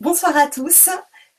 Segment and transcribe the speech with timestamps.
[0.00, 0.88] Bonsoir à tous.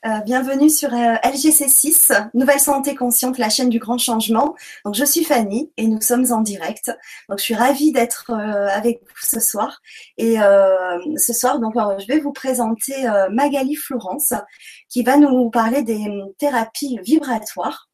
[0.06, 4.54] Euh, bienvenue sur euh, LGC6, Nouvelle Santé Consciente, la chaîne du grand changement.
[4.92, 6.90] Je suis Fanny et nous sommes en direct.
[7.30, 9.80] Je suis ravie d'être euh, avec vous ce soir.
[10.18, 12.94] Et ce soir, donc, je vais vous présenter
[13.30, 14.32] Magali Florence
[14.88, 16.06] qui va nous parler des
[16.38, 17.88] thérapies vibratoires.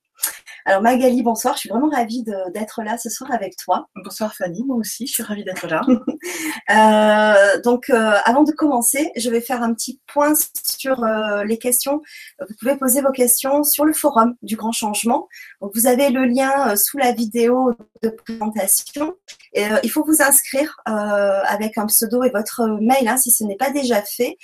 [0.67, 2.23] Alors Magali, bonsoir, je suis vraiment ravie
[2.53, 3.87] d'être là ce soir avec toi.
[4.05, 5.81] Bonsoir Fanny, moi aussi, je suis ravie d'être là.
[7.57, 11.59] euh, donc euh, avant de commencer, je vais faire un petit point sur euh, les
[11.59, 12.03] questions.
[12.47, 15.29] Vous pouvez poser vos questions sur le forum du Grand Changement.
[15.63, 19.15] Donc, vous avez le lien sous la vidéo de présentation.
[19.55, 23.57] Et, il faut vous inscrire avec un pseudo et votre mail hein, si ce n'est
[23.57, 24.37] pas déjà fait.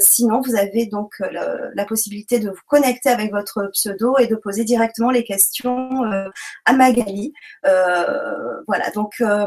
[0.00, 4.64] sinon, vous avez donc la possibilité de vous connecter avec votre pseudo et de poser
[4.64, 6.28] directement les questions euh,
[6.64, 7.32] à Magali.
[7.64, 9.46] Euh, voilà, donc euh,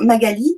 [0.00, 0.56] Magali,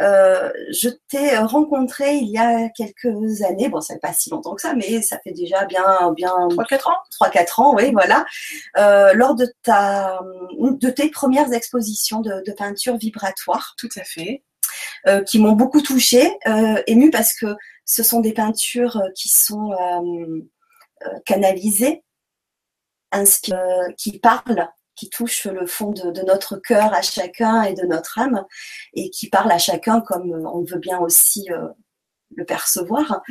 [0.00, 4.62] je t'ai rencontré il y a quelques années, bon, ça fait pas si longtemps que
[4.62, 6.96] ça, mais ça fait déjà bien, bien 3-4 ans.
[7.20, 8.24] 3-4 ans, oui, voilà.
[9.14, 10.18] lors de ta,
[10.58, 13.74] de tes premières expositions de, peinture vibratoire.
[13.78, 14.42] Tout à fait.
[15.26, 16.36] qui m'ont beaucoup touchée,
[16.88, 19.70] émue parce que ce sont des peintures qui sont
[21.26, 22.02] canalisées
[23.96, 28.44] qui parle, qui touche le fond de, notre cœur à chacun et de notre âme,
[28.94, 31.68] et qui parle à chacun comme on veut bien aussi euh,
[32.36, 33.22] le percevoir.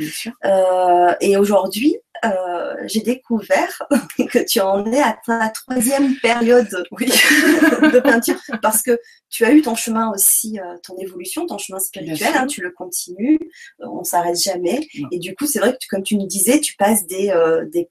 [0.46, 3.82] Euh, et aujourd'hui, euh, j'ai découvert
[4.30, 9.62] que tu en es à ta troisième période de peinture, parce que tu as eu
[9.62, 13.40] ton chemin aussi, ton évolution, ton chemin spirituel, hein, tu le continues,
[13.80, 14.88] on s'arrête jamais.
[15.12, 17.34] Et du coup, c'est vrai que, comme tu nous disais, tu passes des,
[17.72, 17.90] des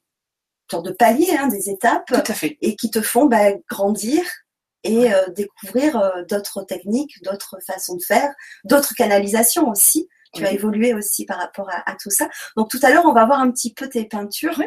[0.79, 2.13] de paliers, hein, des étapes,
[2.61, 4.23] et qui te font bah, grandir
[4.85, 8.33] et euh, découvrir euh, d'autres techniques, d'autres façons de faire,
[8.65, 10.09] d'autres canalisations aussi.
[10.33, 12.29] Tu as évolué aussi par rapport à, tout ça.
[12.57, 14.63] Donc tout à l'heure, on va voir un petit peu tes peintures,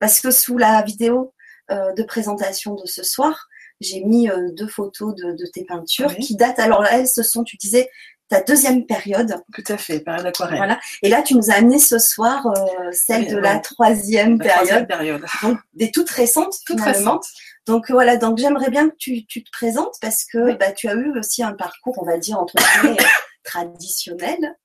[0.00, 1.32] parce que sous la vidéo
[1.70, 3.48] euh, de présentation de ce soir,
[3.80, 6.58] j'ai mis deux photos de, tes peintures qui datent.
[6.58, 7.88] Alors elles, ce sont, tu disais,
[8.28, 9.42] ta deuxième période.
[9.54, 10.58] Tout à fait, période aquarelle.
[10.58, 10.80] Voilà.
[11.02, 14.86] Et là, tu nous as amené ce soir euh, celle de la troisième période.
[14.86, 15.24] période.
[15.42, 16.54] Donc, des toutes récentes.
[16.66, 17.26] Toutes récentes.
[17.66, 20.94] Donc voilà, donc j'aimerais bien que tu, tu, te présentes parce que bah, tu as
[20.94, 22.96] eu aussi un parcours, on va dire, entre guillemets,
[23.44, 24.56] traditionnel.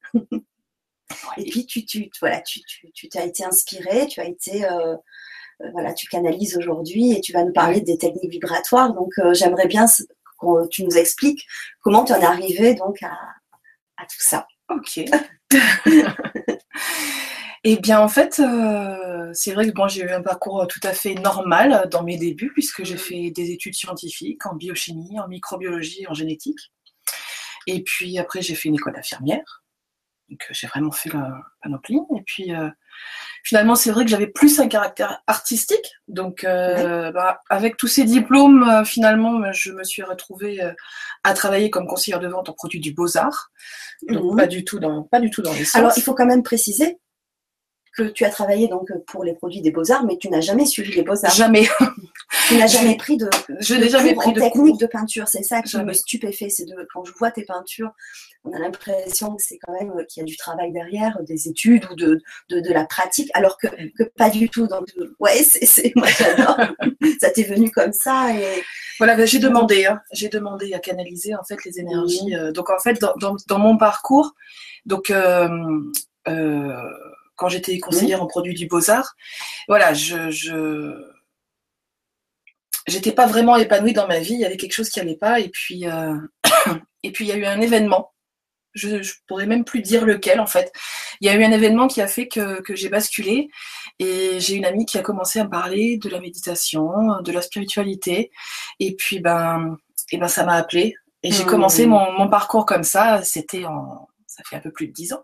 [1.38, 4.96] Et puis tu, tu, voilà, tu, tu, tu t'as été inspiré, tu as été euh,
[5.62, 8.94] euh, voilà, tu canalises aujourd'hui et tu vas nous parler des techniques vibratoires.
[8.94, 11.46] Donc j'aimerais bien que tu nous expliques
[11.82, 13.18] comment tu en es arrivé donc à,
[14.04, 14.48] à tout ça.
[14.70, 15.00] Ok.
[17.66, 20.92] Eh bien, en fait, euh, c'est vrai que bon, j'ai eu un parcours tout à
[20.92, 26.06] fait normal dans mes débuts, puisque j'ai fait des études scientifiques en biochimie, en microbiologie,
[26.08, 26.74] en génétique.
[27.66, 29.63] Et puis après, j'ai fait une école d'infirmière.
[30.30, 32.00] Donc, euh, j'ai vraiment fait la panoplie.
[32.18, 32.70] Et puis, euh,
[33.44, 35.94] finalement, c'est vrai que j'avais plus un caractère artistique.
[36.08, 40.60] Donc, euh, bah, avec tous ces diplômes, euh, finalement, je me suis retrouvée
[41.24, 43.52] à travailler comme conseillère de vente en produits du Beaux-Arts.
[44.10, 44.38] Donc, mhm.
[44.38, 45.66] pas, du tout dans, pas du tout dans les.
[45.76, 47.00] Alors, il faut quand même préciser
[47.96, 50.94] que tu as travaillé donc pour les produits des beaux-arts, mais tu n'as jamais suivi
[50.94, 51.34] les beaux-arts.
[51.34, 51.68] Jamais.
[52.48, 55.28] tu n'as jamais pris de, je n'ai jamais pris de technique de peinture.
[55.28, 56.50] C'est ça qui me stupéfait.
[56.50, 57.92] C'est de quand je vois tes peintures,
[58.46, 61.86] on a l'impression que c'est quand même qu'il y a du travail derrière, des études
[61.92, 63.68] ou de, de, de la pratique, alors que,
[63.98, 64.68] que, pas du tout.
[64.68, 64.88] Donc
[65.20, 66.58] ouais, c'est moi j'adore.
[67.22, 68.64] ça t'est venu comme ça et
[68.98, 70.02] voilà, ben, j'ai demandé, hein.
[70.12, 72.36] j'ai demandé à canaliser en fait les énergies.
[72.36, 74.34] Euh, donc en fait dans, dans, dans mon parcours,
[74.86, 75.48] donc euh,
[76.28, 76.74] euh,
[77.36, 79.16] quand j'étais conseillère en produits du Beaux-Arts.
[79.68, 81.14] Voilà, je, je
[82.88, 85.40] j'étais pas vraiment épanouie dans ma vie, il y avait quelque chose qui allait pas
[85.40, 86.16] et puis euh,
[87.04, 88.12] et puis il y a eu un événement.
[88.74, 90.72] Je, je pourrais même plus dire lequel en fait.
[91.22, 93.50] Il y a eu un événement qui a fait que, que j'ai basculé
[94.00, 97.42] et j'ai une amie qui a commencé à me parler de la méditation, de la
[97.42, 98.32] spiritualité
[98.80, 99.78] et puis ben
[100.12, 101.48] et ben ça m'a appelé et j'ai mmh.
[101.48, 103.24] commencé mon, mon parcours comme ça.
[103.24, 105.24] C'était en ça fait un peu plus de dix ans.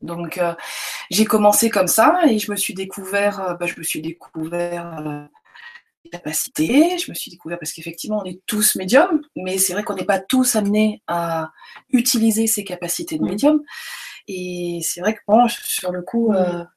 [0.00, 0.54] Donc euh,
[1.10, 4.98] j'ai commencé comme ça et je me suis découvert, euh, bah, je me suis découvert
[5.00, 5.24] euh,
[6.04, 9.82] des capacités, je me suis découvert parce qu'effectivement on est tous médiums, mais c'est vrai
[9.82, 11.50] qu'on n'est pas tous amenés à
[11.90, 13.28] utiliser ces capacités de mmh.
[13.28, 13.62] médium.
[14.28, 16.68] Et c'est vrai que bon, sur le coup, mmh.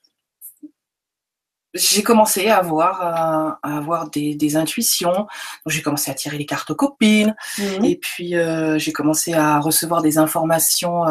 [1.76, 5.28] j'ai commencé à avoir, à, avoir des, des intuitions.
[5.68, 7.86] J'ai commencé à tirer les cartes aux copines, mmh.
[7.86, 8.34] et puis
[8.78, 11.04] j'ai commencé à recevoir des informations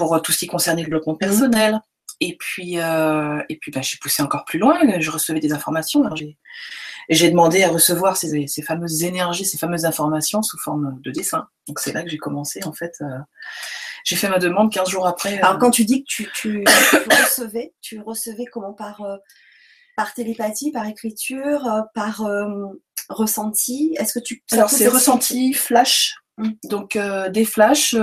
[0.00, 1.18] pour euh, tout ce qui concernait le développement mmh.
[1.18, 1.80] personnel.
[2.20, 6.02] Et puis, euh, et puis bah, j'ai poussé encore plus loin, je recevais des informations.
[7.08, 11.48] j'ai demandé à recevoir ces, fameuses énergies, ces fameuses informations sous forme de dessin.
[11.66, 13.02] Donc c'est là que j'ai commencé en fait.
[14.04, 15.40] j'ai fait ma demande 15 jours après.
[15.40, 16.64] Alors quand tu dis que tu, tu,
[17.24, 19.02] recevais, tu recevais comment par,
[19.96, 22.22] par télépathie, par écriture, par
[23.08, 23.96] ressenti?
[23.98, 26.50] Est-ce que tu Alors c'est ressenti, flash, mm.
[26.64, 26.98] donc
[27.30, 27.94] des flashs,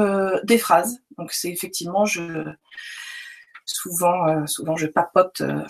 [0.44, 0.98] des phrases.
[1.18, 2.54] Donc c'est effectivement je
[3.68, 5.42] souvent, euh, souvent je papote.
[5.42, 5.64] Euh,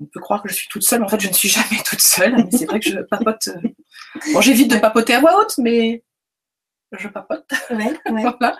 [0.00, 1.02] on peut croire que je suis toute seule.
[1.02, 2.36] En fait, je ne suis jamais toute seule.
[2.36, 3.48] Mais c'est vrai que je papote.
[3.48, 3.68] Euh,
[4.32, 6.04] bon, j'évite de papoter à voix haute, mais
[6.92, 7.44] je papote.
[8.10, 8.56] voilà.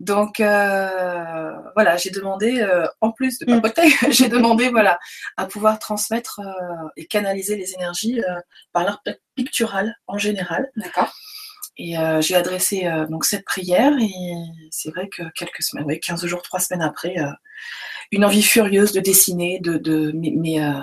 [0.00, 2.66] Donc voilà, j'ai demandé,
[3.00, 3.60] en plus de mm.
[3.60, 4.98] papoter, j'ai demandé voilà
[5.36, 6.40] à pouvoir transmettre
[6.96, 8.20] et canaliser les énergies
[8.72, 9.02] par l'art
[9.34, 10.70] pictural en général.
[10.76, 11.12] D'accord.
[11.82, 14.34] Et j'ai adressé donc cette prière et
[14.70, 17.16] c'est vrai que quelques semaines, oui, 15 jours, 3 semaines après,
[18.12, 20.80] une envie furieuse de dessiner, de, de mais, euh,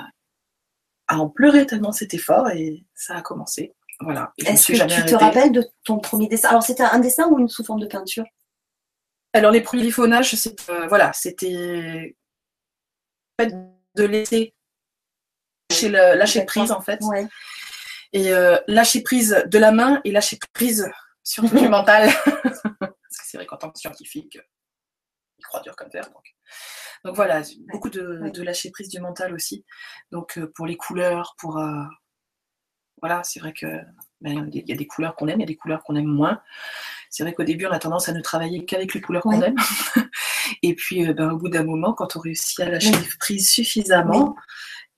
[1.08, 3.74] à en pleurer tellement c'était fort et ça a commencé.
[4.00, 4.34] Voilà.
[4.38, 6.50] Est-ce que tu te rappelles de ton premier dessin?
[6.50, 8.26] Alors c'était un dessin ou une sous forme de peinture?
[9.34, 10.36] Alors les premiers liphonages,
[10.70, 12.16] euh, voilà, c'était
[13.40, 14.54] de laisser
[15.70, 17.00] lâcher, le, lâcher prise en fait.
[18.14, 20.90] Et euh, lâcher prise de la main et lâcher prise
[21.24, 22.10] sur du mental.
[22.26, 24.38] Parce que c'est vrai qu'en tant que scientifique,
[25.38, 26.04] il croit dur comme fer.
[26.10, 26.24] Donc.
[27.04, 29.66] Donc voilà, beaucoup de, lâcher prise du mental aussi.
[30.12, 31.84] Donc euh, pour les couleurs, pour euh,
[33.02, 33.68] voilà, c'est vrai que
[34.22, 36.08] ben, il y a des couleurs qu'on aime, il y a des couleurs qu'on aime
[36.08, 36.42] moins.
[37.10, 39.56] C'est vrai qu'au début, on a tendance à ne travailler qu'avec les couleurs qu'on aime.
[40.64, 44.36] et puis, ben, au bout d'un moment, quand on réussit à lâcher prise suffisamment,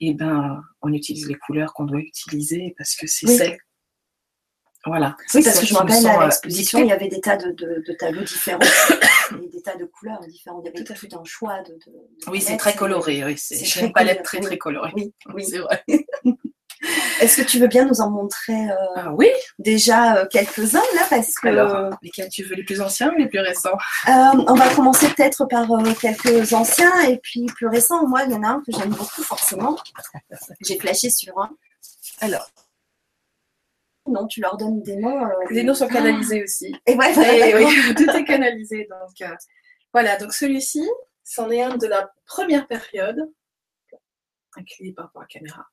[0.02, 3.58] et eh ben, on utilise les couleurs qu'on doit utiliser parce que c'est celles
[4.86, 5.18] voilà.
[5.36, 7.94] Oui, parce que je me rappelle à l'exposition, il y avait des tas de, de,
[7.94, 8.60] tableaux différents
[9.44, 10.64] et des tas de couleurs différentes.
[10.64, 11.78] Il y avait tout, tout un choix de.
[12.28, 13.26] oui, c'est très coloré.
[13.26, 14.94] Oui, c'est une palette très très colorée.
[14.96, 15.46] Oui, oui.
[15.46, 15.84] c'est vrai.
[17.22, 19.28] Est-ce que tu veux bien nous en montrer euh, ah, oui.
[19.58, 23.28] déjà euh, quelques-uns là parce que Alors, lesquels tu veux les plus anciens ou les
[23.28, 23.78] plus récents?
[24.08, 24.12] Euh,
[24.48, 25.68] On va commencer peut-être par
[26.00, 28.08] quelques anciens et puis plus récents.
[28.08, 29.78] Moi, il y en a un que j'aime beaucoup forcément.
[30.62, 31.50] J'ai flashé sur un.
[32.22, 32.50] Alors,
[34.10, 36.74] non Tu leur donnes des noms euh, Les noms sont canalisés aussi.
[36.86, 37.14] Et ouais,
[37.56, 38.88] oui, tout est canalisé.
[38.90, 39.36] Donc, euh,
[39.94, 40.88] voilà, donc celui-ci,
[41.24, 43.32] c'en est un de la première période.
[44.56, 45.66] Incliné par rapport à la caméra.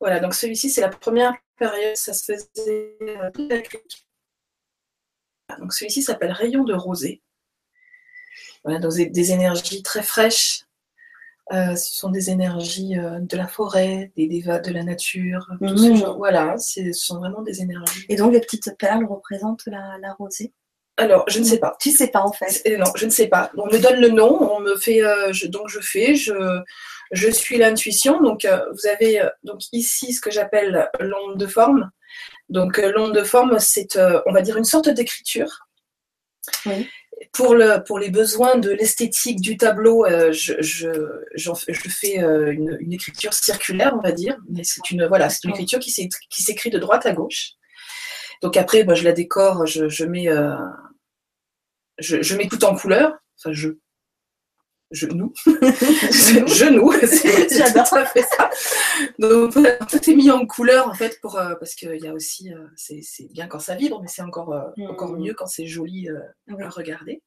[0.00, 3.30] Voilà, donc celui-ci, c'est la première période, ça se faisait euh,
[5.58, 7.22] Donc celui-ci s'appelle Rayon de rosée.
[8.64, 10.64] Voilà, donc des énergies très fraîches,
[11.52, 15.48] euh, ce sont des énergies euh, de la forêt, des dévats de la nature.
[15.60, 16.14] Mmh.
[16.16, 18.06] Voilà, ce sont vraiment des énergies.
[18.08, 20.52] Et donc les petites perles représentent la, rosée?
[20.96, 21.76] Alors, je ne sais pas.
[21.80, 22.78] Tu sais pas en fait.
[22.78, 23.50] Non, je ne sais pas.
[23.56, 26.32] On me donne le nom, on me fait, euh, donc je fais, je,
[27.10, 28.20] je suis l'intuition.
[28.20, 31.90] Donc, vous avez donc ici ce que j'appelle l'onde de forme.
[32.48, 35.66] Donc, l'onde de forme, c'est, on va dire, une sorte d'écriture.
[36.66, 36.88] Oui
[37.32, 40.90] pour, le, pour les besoins de l'esthétique du tableau, euh, je, je,
[41.34, 44.36] je, fais euh, une, une, écriture circulaire, on va dire.
[44.48, 47.52] Mais c'est une, voilà, c'est une écriture qui s'écrit de droite à gauche.
[48.42, 50.56] Donc après, moi, je la décore, je, je mets, euh,
[51.98, 53.12] je, je mets tout en couleur.
[53.38, 53.68] Enfin, je,
[54.90, 55.32] genou.
[56.46, 56.92] genou,
[57.50, 58.50] j'adore ça fait ça.
[59.18, 59.54] Donc
[59.88, 62.66] tout est mis en couleur en fait pour euh, parce qu'il y a aussi euh,
[62.76, 64.90] c'est bien quand ça vibre, mais c'est encore euh, mm.
[64.90, 67.22] encore mieux quand c'est joli à regarder.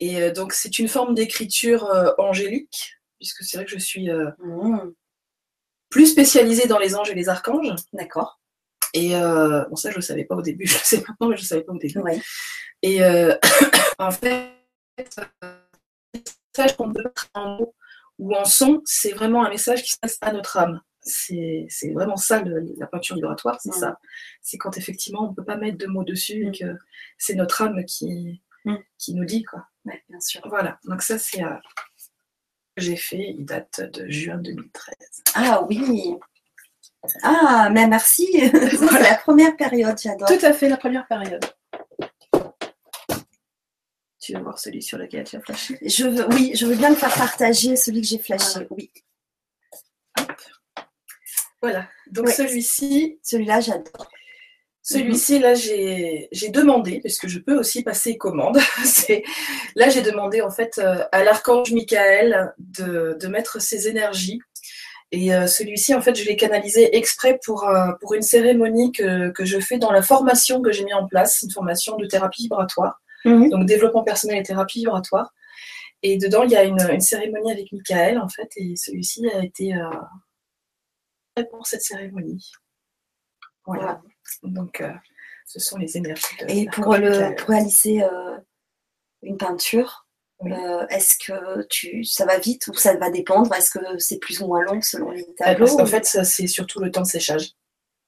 [0.00, 4.92] Et donc c'est une forme d'écriture angélique puisque c'est vrai que je suis mm.
[5.90, 7.74] plus spécialisée dans les anges et les archanges.
[7.92, 8.40] D'accord.
[8.94, 11.42] Et bon ça je le savais pas au début, je le sais maintenant mais je
[11.42, 12.00] le savais pas au début.
[12.82, 13.00] Et
[13.98, 14.48] en fait
[16.56, 17.74] message qu'on peut mettre en mots
[18.18, 20.80] ou en son, c'est vraiment un message qui se passe à notre âme.
[21.02, 23.98] C'est vraiment ça la peinture vibratoire, c'est ça.
[24.42, 26.76] C'est quand effectivement on ne peut pas mettre de mots dessus et que
[27.16, 28.42] c'est notre âme qui,
[28.98, 29.66] qui nous dit quoi.
[29.84, 30.42] bien sûr.
[30.44, 31.56] Voilà, donc ça c'est euh,
[32.76, 34.96] j'ai fait, il date de juin 2013.
[35.34, 36.16] Ah oui
[37.22, 40.28] Ah, mais merci C'est la première période, j'adore.
[40.28, 41.44] Tout à fait, la première période.
[44.20, 46.90] Tu veux voir celui sur lequel tu as flashé je veux, Oui, je veux bien
[46.90, 48.66] me faire partager celui que j'ai flashé.
[48.70, 48.90] Oui.
[51.62, 51.88] Voilà.
[52.10, 53.18] Donc celui-ci.
[53.22, 54.10] Celui-là, j'adore.
[54.82, 58.58] Celui-ci, là, j'ai demandé, parce que je peux aussi passer commande.
[59.76, 64.40] là, j'ai demandé en fait euh, à l'archange Michael de, mettre ses énergies.
[65.12, 69.30] Et euh, celui-ci, en fait, je l'ai canalisé exprès pour, euh, pour une cérémonie que,
[69.30, 72.42] que, je fais dans la formation que j'ai mis en place, une formation de thérapie
[72.42, 73.00] vibratoire.
[73.24, 73.50] Mhm.
[73.50, 75.32] donc développement personnel et thérapie vibratoire.
[76.02, 79.74] Et dedans, il y a une, cérémonie avec Michael, en fait, et celui-ci a été
[79.74, 82.50] euh, pour cette cérémonie.
[83.66, 84.00] Voilà.
[84.42, 84.92] Donc, euh,
[85.44, 86.24] ce sont les énergies.
[86.48, 88.02] Et pour, le, pour réaliser
[89.22, 90.06] une peinture,
[90.88, 93.54] Est-ce que tu, ça va vite ou ça va dépendre?
[93.54, 96.90] Est-ce que c'est plus ou moins long selon les tableaux En fait, c'est surtout le
[96.90, 97.52] temps de séchage.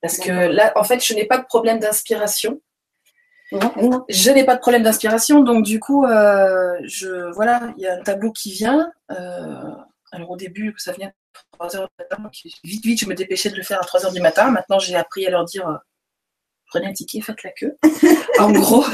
[0.00, 2.60] Parce que là, en fait, je n'ai pas de problème d'inspiration.
[4.08, 7.94] Je n'ai pas de problème d'inspiration, donc du coup, euh, je, voilà, il y a
[7.94, 8.90] un tableau qui vient.
[9.10, 9.74] Euh,
[10.12, 11.12] alors au début, ça venait
[11.58, 12.30] à 3h du matin,
[12.64, 14.50] vite, vite, je me dépêchais de le faire à 3h du matin.
[14.50, 15.76] Maintenant, j'ai appris à leur dire euh,
[16.66, 17.76] prenez un ticket, faites la queue.
[18.38, 18.84] en gros.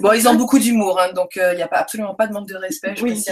[0.00, 2.48] bon, ils ont beaucoup d'humour, hein, donc il n'y a pas, absolument pas de manque
[2.48, 2.96] de respect.
[2.96, 3.22] Je oui,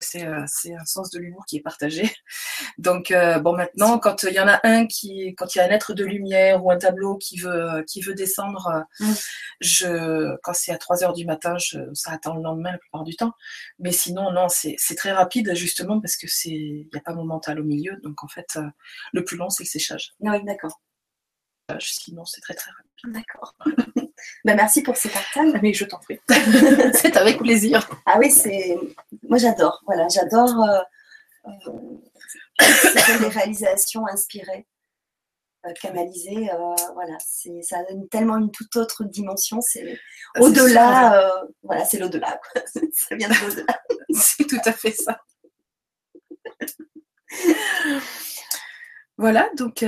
[0.00, 2.02] c'est un sens de l'humour qui est partagé.
[2.78, 5.64] Donc euh, bon maintenant quand il y en a un qui quand il y a
[5.64, 9.14] un être de lumière ou un tableau qui veut qui veut descendre euh, mm.
[9.60, 13.04] je quand c'est à 3 heures du matin je, ça attend le lendemain la plupart
[13.04, 13.32] du temps
[13.78, 17.24] mais sinon non c'est très rapide justement parce que c'est il n'y a pas mon
[17.24, 18.58] mental au milieu donc en fait
[19.12, 20.12] le plus long c'est le séchage.
[20.24, 20.80] Ah oui d'accord.
[21.80, 22.85] Sinon c'est très très rapide.
[23.06, 23.54] D'accord.
[24.44, 25.52] Bah, merci pour ce partage.
[25.62, 26.18] Mais je t'en prie.
[26.94, 27.88] c'est avec plaisir.
[28.06, 28.76] Ah oui, c'est.
[29.28, 29.82] Moi, j'adore.
[29.86, 30.62] Voilà, j'adore.
[30.62, 30.78] Euh,
[32.62, 34.66] euh, des réalisations inspirées,
[35.66, 36.50] euh, canalisées.
[36.50, 39.60] Euh, voilà, c'est ça donne tellement une toute autre dimension.
[39.60, 39.98] C'est
[40.34, 41.32] ah, au-delà.
[41.62, 42.40] voilà, c'est l'au-delà.
[42.92, 43.80] ça vient de l'au-delà.
[44.10, 45.20] c'est tout à fait ça.
[49.18, 49.84] voilà, donc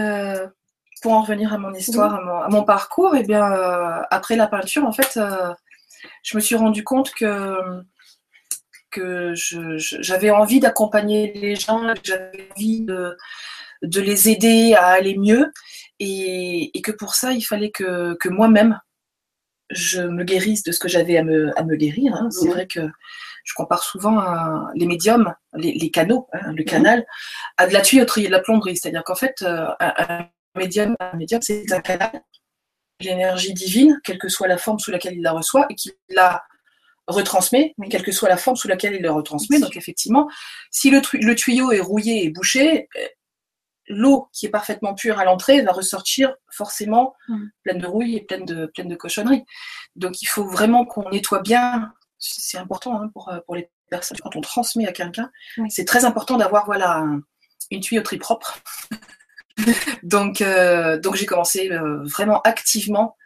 [1.03, 4.47] pour en revenir à mon histoire, à, mon, parcours, et eh bien euh, après la
[4.47, 5.53] peinture, en fait, euh,
[6.23, 7.83] je me suis rendu compte que
[8.91, 13.17] que j'avais envie d'accompagner les gens, j'avais envie de,
[13.83, 15.53] de, les aider à aller mieux,
[16.01, 18.81] et, que pour ça, il fallait que, que moi-même,
[19.69, 22.15] je me guérisse de ce que j'avais à me, à me guérir.
[22.15, 22.31] Hein.
[22.31, 22.81] C'est vrai que
[23.45, 24.23] je compare souvent
[24.75, 27.07] les médiums, les, canaux, hein, le canal,
[27.57, 28.77] à de la tuyauterie et de la plomberie.
[28.77, 32.23] C'est-à-dire qu'en fait, euh, un, médium, un médium, c'est un canal,
[33.01, 36.45] l'énergie divine, quelle que soit la forme sous laquelle il la reçoit, et qu'il la
[37.07, 39.61] retransmet, quelle que soit la forme sous laquelle il la retransmet.
[39.61, 40.29] Donc effectivement,
[40.71, 43.09] si le, tuyau est rouillé et bouché, euh,
[43.89, 47.47] l'eau qui est parfaitement pure à l'entrée va ressortir forcément mm.
[47.63, 49.45] pleine de rouille et pleine de, pleine de cochonneries.
[49.97, 51.93] Donc il faut vraiment qu'on nettoie bien.
[52.19, 54.19] C'est important hein, pour, pour les personnes.
[54.23, 55.31] Quand on transmet à quelqu'un,
[55.71, 57.07] c'est très important d'avoir voilà,
[57.71, 58.61] une tuyauterie propre
[60.03, 63.17] donc, euh, donc j'ai commencé euh, vraiment activement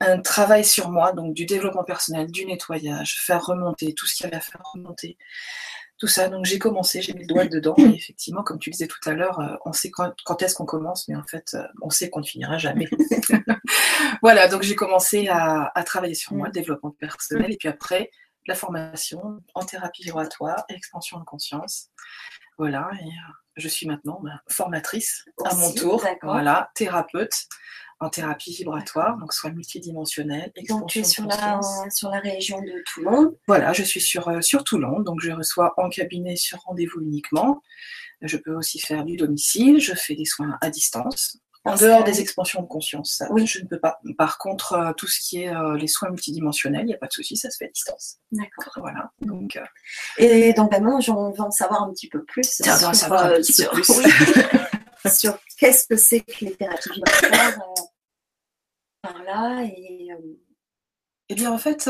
[0.00, 4.24] un travail sur moi, donc du développement personnel, du nettoyage, faire remonter tout ce qu'il
[4.24, 5.16] y avait à faire remonter,
[5.98, 6.28] tout ça.
[6.28, 7.74] Donc j'ai commencé, j'ai mis le doigt dedans.
[7.78, 11.08] Et effectivement, comme tu disais tout à l'heure, euh, on sait quand, est-ce qu'on commence,
[11.08, 12.86] mais en fait, on sait qu'on ne finira jamais.
[14.22, 18.10] voilà, donc j'ai commencé à, travailler sur moi, le développement personnel, et puis après,
[18.46, 21.88] la formation en thérapie vibratoire, expansion de conscience.
[22.58, 23.08] Voilà, et
[23.56, 27.46] je suis maintenant bah, formatrice à mon tour, voilà, thérapeute
[28.02, 30.52] en thérapie vibratoire, donc soit multidimensionnelle.
[30.68, 34.40] Donc tu es sur la, sur la région de Toulon Voilà, je suis sur, euh,
[34.40, 37.62] sur Toulon, donc je reçois en cabinet sur rendez-vous uniquement.
[38.20, 41.38] Je peux aussi faire du domicile, je fais des soins à distance.
[41.64, 43.46] En dehors des expansions de conscience, oui.
[43.46, 44.00] je ne peux pas.
[44.18, 47.06] Par contre, euh, tout ce qui est euh, les soins multidimensionnels, il n'y a pas
[47.06, 48.16] de souci, ça se fait à distance.
[48.32, 48.72] D'accord.
[48.78, 49.12] Voilà.
[49.20, 49.64] Donc, euh,
[50.18, 52.50] Et donc maintenant, j'en veux en savoir un petit peu plus.
[52.50, 53.84] sur, savoir un petit peu plus.
[55.16, 57.74] sur qu'est-ce que c'est que les thérapies vibratoires
[59.02, 60.08] par là et.
[61.28, 61.88] Eh bien, en fait,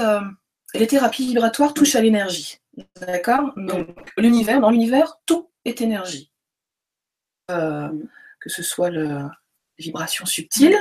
[0.74, 2.58] les thérapies vibratoires touchent à l'énergie.
[3.00, 3.52] D'accord?
[3.56, 3.88] Donc,
[4.18, 6.30] l'univers, dans l'univers, tout est énergie.
[7.50, 8.04] Mm.
[8.40, 9.26] que ce soit le,
[9.82, 10.78] vibrations subtiles.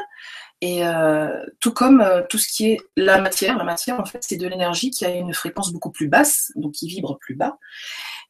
[0.61, 4.19] Et euh, tout comme euh, tout ce qui est la matière, la matière en fait
[4.21, 7.57] c'est de l'énergie qui a une fréquence beaucoup plus basse, donc qui vibre plus bas,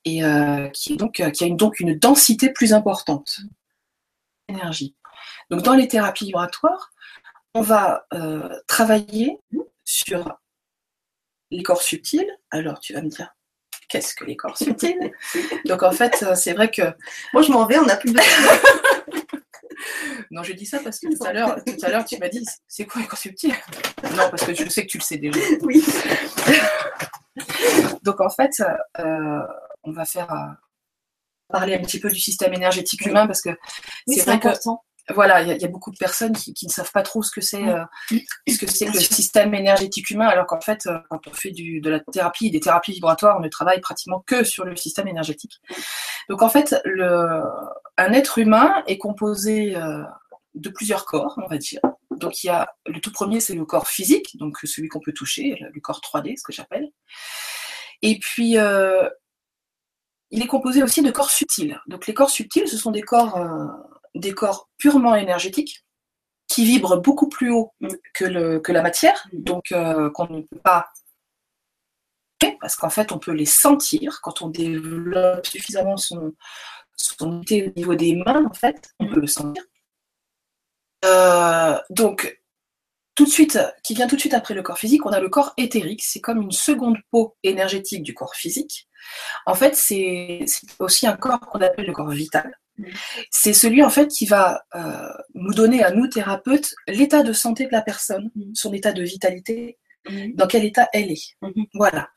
[0.06, 3.42] et euh, qui, est donc, qui a une, donc une densité plus importante.
[4.48, 4.96] Énergie.
[5.50, 6.94] Donc dans les thérapies vibratoires,
[7.54, 8.08] on va
[8.66, 9.38] travailler
[9.84, 10.38] sur
[11.52, 12.38] les corps subtils.
[12.50, 13.36] Alors tu vas me dire,
[13.90, 15.12] qu'est-ce que les corps subtils?
[15.66, 16.94] Donc en fait, c'est vrai que.
[17.34, 18.20] Moi je m'en vais, on n'a plus de.
[20.32, 22.44] non, je dis ça parce que tout à l'heure, tout à l'heure, tu m'as dit,
[22.68, 23.54] c'est quoi les corps subtils
[24.16, 25.40] Non, parce que je sais que tu le sais déjà.
[25.62, 25.84] Oui.
[28.04, 28.52] Donc en fait,
[29.00, 29.42] euh,
[29.84, 30.48] on va faire euh,
[31.50, 33.50] parler un petit peu du système énergétique humain parce que
[34.08, 37.24] c'est vrai important voilà, il y, a beaucoup de personnes qui, ne savent pas trop
[37.24, 37.84] ce que c'est euh,
[38.48, 41.90] ce que c'est le système énergétique humain, alors qu'en fait, quand on fait du, de
[41.90, 45.60] la thérapie, des thérapies vibratoires, on ne travaille pratiquement que sur le système énergétique.
[46.30, 47.42] Donc en fait, le,
[47.98, 49.76] un être humain est composé
[50.56, 51.82] de plusieurs corps, on va dire.
[52.12, 55.14] Donc il y a le tout premier, c'est le corps physique, donc celui qu'on peut
[55.14, 56.90] toucher, le corps 3D, ce que j'appelle.
[58.02, 58.58] Et puis
[60.32, 61.80] il est composé aussi de corps subtils.
[61.88, 63.40] Donc les corps subtils, ce sont des corps
[64.16, 65.86] des corps purement énergétiques.
[66.48, 67.74] qui vibrent beaucoup plus haut
[68.14, 69.44] que, le, que la matière, mm.
[69.44, 70.90] donc euh, qu'on ne peut pas
[72.60, 76.34] parce qu'en fait on peut les sentir quand on développe suffisamment son,
[76.96, 79.14] son au niveau des mains, en fait, on mm.
[79.14, 79.64] peut le sentir.
[81.06, 82.40] Euh, donc,
[83.16, 85.30] tout de suite, qui vient tout de suite après le corps physique, on a le
[85.30, 86.04] corps éthérique.
[86.04, 88.88] C'est comme une seconde peau énergétique du corps physique.
[89.46, 90.46] En fait, c'est
[90.80, 92.58] aussi un corps qu'on appelle le corps vital.
[93.30, 97.66] C'est celui en fait qui va euh, nous donner à nous thérapeutes l'état de santé
[97.68, 98.56] de la personne, mm.
[98.56, 99.78] son état de vitalité,
[100.10, 100.34] mm.
[100.34, 101.36] dans quel état elle est.
[101.42, 101.68] Mm-hmm.
[101.74, 102.10] Voilà.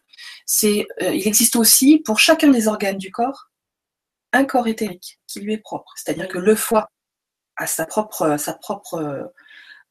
[0.46, 3.50] C'est, euh, il existe aussi pour chacun des organes du corps
[4.32, 5.92] un corps éthérique qui lui est propre.
[5.96, 6.90] C'est-à-dire que le foie
[7.56, 9.32] a sa propre, sa propre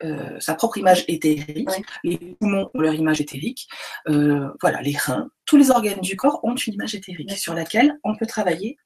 [0.04, 1.70] euh, sa propre image éthérique,
[2.04, 3.70] les poumons ont leur image éthérique,
[4.06, 8.16] voilà, les reins, tous les organes du corps ont une image éthérique sur laquelle on
[8.18, 8.78] peut travailler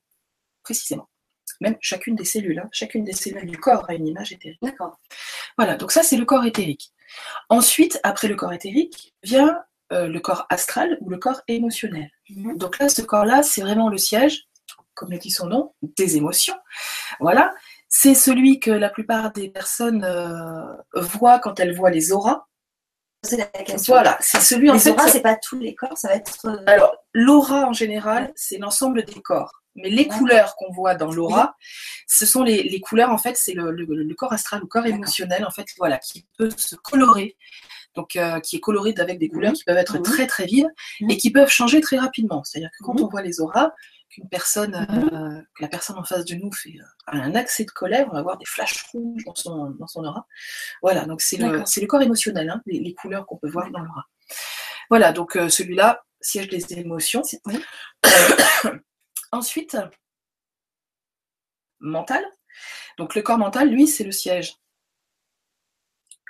[0.63, 1.09] précisément
[1.61, 2.59] même chacune des cellules.
[2.59, 2.69] Hein.
[2.71, 4.59] Chacune des cellules du corps a une image éthérique.
[4.61, 4.99] D'accord.
[5.57, 6.91] Voilà, donc ça c'est le corps éthérique.
[7.49, 9.59] Ensuite, après le corps éthérique, vient
[9.91, 12.09] euh, le corps astral ou le corps émotionnel.
[12.29, 12.57] Mhm.
[12.57, 14.47] Donc là, ce corps-là, c'est vraiment le siège,
[14.93, 16.57] comme le dit son nom, des émotions.
[17.19, 17.53] Voilà.
[17.89, 22.45] C'est celui que la plupart des personnes euh, voient quand elles voient les auras.
[23.23, 23.93] C'est la question.
[23.93, 24.89] Voilà, c'est celui en fait.
[24.89, 26.45] Les auras, c'est pas tous les corps, ça va être.
[26.45, 29.51] Euh, Alors, l'aura en général, c'est l'ensemble des corps.
[29.77, 31.55] Mais les couleurs qu'on voit dans l'aura,
[32.07, 35.67] ce sont les, couleurs, en fait, c'est le, corps astral, le corps émotionnel, en fait,
[35.77, 37.37] voilà, qui peut se colorer,
[37.95, 40.69] donc euh, qui est coloré avec des couleurs qui peuvent être très très vives
[41.07, 42.43] et qui peuvent changer très rapidement.
[42.43, 43.71] C'est-à-dire que quand on voit les auras,
[44.09, 47.71] qu'une personne, euh, que la personne en face de nous fait euh, un accès de
[47.71, 50.25] colère, on va avoir des flashs rouges dans son, dans son aura.
[50.81, 54.05] Voilà, donc c'est le, le, corps émotionnel, hein, les, couleurs qu'on peut voir dans l'aura.
[54.89, 57.21] Voilà, donc celui-là, siège des émotions.
[59.31, 59.77] Ensuite,
[61.79, 62.23] mental.
[62.97, 64.55] Donc le corps mental, lui, c'est le siège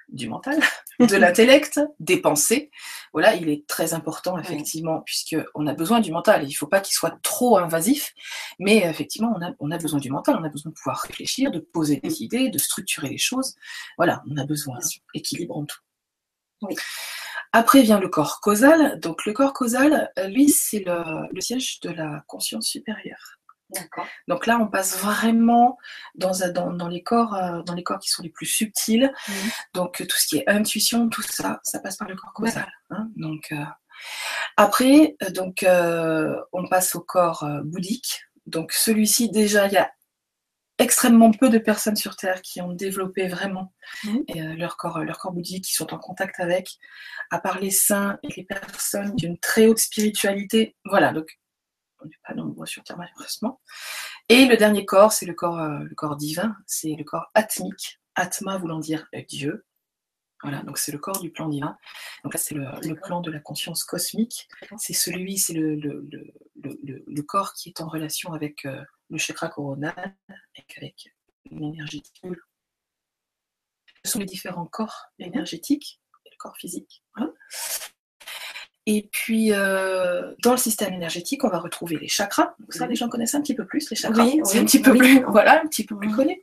[0.09, 0.59] du mental,
[0.99, 2.71] de l'intellect, des pensées.
[3.13, 6.43] Voilà, il est très important, effectivement, puisqu'on a besoin du mental.
[6.43, 8.13] Il ne faut pas qu'il soit trop invasif,
[8.59, 11.51] mais effectivement, on a, on a, besoin du mental, on a besoin de pouvoir réfléchir,
[11.51, 13.55] de poser des idées, de structurer les choses.
[13.97, 14.77] Voilà, on a besoin
[15.13, 15.79] d'équilibre en tout.
[17.53, 18.99] Après vient le corps causal.
[18.99, 23.36] Donc le corps causal, euh, lui, c'est le, siège de la conscience supérieure.
[24.27, 25.77] Donc là, on passe vraiment
[26.15, 26.31] dans,
[26.73, 29.11] dans, les corps, euh, dans les corps qui sont les plus subtils.
[29.27, 29.31] Mmh.
[29.73, 32.71] Donc tout ce qui est intuition, tout ça, ça passe par le corps causal.
[32.89, 33.09] Hein.
[33.15, 33.63] donc euh,
[34.55, 38.21] après, donc on passe au corps bouddhique.
[38.45, 39.91] Donc celui-ci, déjà, il y a
[40.77, 44.17] extrêmement peu de personnes sur Terre qui ont développé vraiment mmh.
[44.35, 46.77] euh, leur, corps, leur corps bouddhique, qui sont en contact avec,
[47.31, 50.75] à part les saints et les personnes d'une très haute spiritualité.
[50.85, 51.27] Voilà, donc
[52.01, 53.61] on n'est pas nombreux sur Terre malheureusement.
[54.29, 57.99] Et le dernier corps, c'est le corps, euh, le corps divin, c'est le corps atmique,
[58.15, 59.65] atma voulant dire Dieu.
[60.43, 61.77] Voilà, donc c'est le corps du plan divin.
[62.23, 64.47] Donc là, c'est le, plan de la conscience cosmique.
[64.77, 70.15] C'est celui, c'est le, le, corps qui est en relation avec euh, le chakra coronal
[70.55, 71.09] et avec
[71.49, 72.03] l'énergie.
[74.05, 77.03] Ce sont les différents corps énergétiques et le corps physique.
[78.87, 82.55] Et puis, euh, dans le système énergétique, on va retrouver les chakras.
[82.59, 84.25] Donc ça, les gens connaissent un petit peu plus les chakras.
[84.45, 86.41] c'est un petit peu plus, voilà, un petit peu plus connu.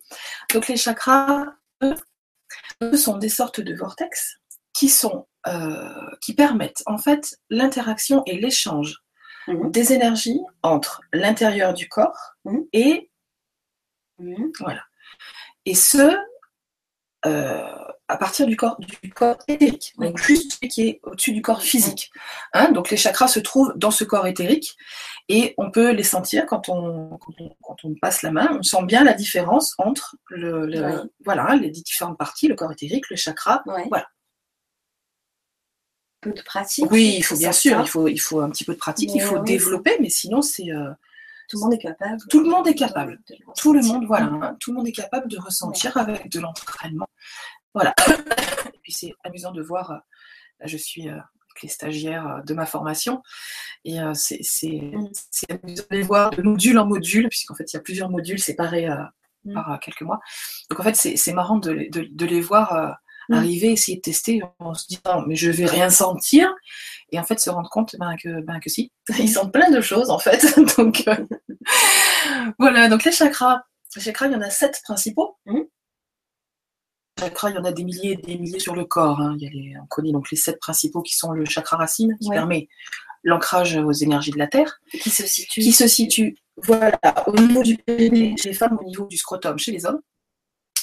[0.53, 1.47] Donc les chakras,
[1.83, 4.39] eux, sont des sortes de vortex
[4.73, 9.05] qui sont, euh, qui permettent en fait l'interaction et l'échange
[9.47, 9.71] Mhm.
[9.71, 12.67] des énergies entre l'intérieur du corps mhm.
[12.73, 13.11] et
[14.19, 14.53] mhm.
[14.61, 14.83] voilà.
[15.67, 16.17] Et ce,
[17.27, 17.84] euh,
[18.15, 21.63] à partir du corps, du corps éthérique, donc juste ce qui est au-dessus du corps
[21.63, 22.11] physique.
[22.53, 22.71] Hein.
[22.71, 24.77] donc les chakras se trouvent dans ce corps éthérique
[25.29, 27.19] et on peut les sentir quand on,
[27.63, 28.57] quand on, passe la main.
[28.57, 33.17] On sent bien la différence entre le, voilà, les différentes parties, le corps éthérique, le
[33.17, 33.63] chakra.
[33.89, 34.07] Voilà
[36.33, 36.91] de pratique.
[36.91, 39.21] Oui, il faut bien sûr, il faut, il faut un petit peu de pratique, il
[39.21, 40.71] faut développer, mais sinon c'est.
[40.71, 40.91] Euh,
[41.49, 42.19] tout le monde est capable.
[42.31, 43.21] Tout le monde est capable.
[43.57, 47.07] tout le monde, voilà, hein, tout le monde est capable de ressentir avec de l'entraînement.
[47.75, 47.95] Voilà.
[48.73, 49.91] Et puis c'est amusant de voir.
[49.91, 49.99] Euh,
[50.61, 53.23] là, je suis euh, avec les stagiaires de ma formation
[53.85, 55.11] et c'est mm.
[55.51, 58.41] amusant de les voir de module en module, puisqu'en fait il y a plusieurs modules
[58.41, 58.89] séparés
[59.45, 59.55] mm.
[59.55, 60.21] par quelques mois.
[60.71, 62.97] Donc en fait c'est marrant de, de, de, les voir
[63.29, 63.35] Mm.
[63.35, 66.53] arriver, essayer de tester en se disant mais je vais rien sentir
[67.11, 69.81] et en fait se rendre compte ben, que, ben, que si, ils sentent plein de
[69.81, 70.45] choses en fait.
[70.77, 71.17] donc euh,
[72.59, 73.63] voilà, donc les chakras,
[73.97, 75.39] les chakras, il y en a sept principaux.
[75.47, 75.61] Mm.
[77.19, 79.21] Chakras, il y en a des milliers et des milliers sur le corps.
[79.21, 79.37] Hein.
[79.39, 82.17] Il y a les, on connaît donc les sept principaux qui sont le chakra racine,
[82.21, 82.69] qui permet
[83.23, 84.81] l'ancrage aux énergies de la Terre.
[85.01, 88.85] Qui se situe Qui se situe, voilà, au niveau du périnée chez les femmes, au
[88.85, 90.01] niveau du scrotum chez les hommes.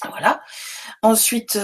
[0.10, 0.42] Voilà.
[1.04, 1.60] Ensuite,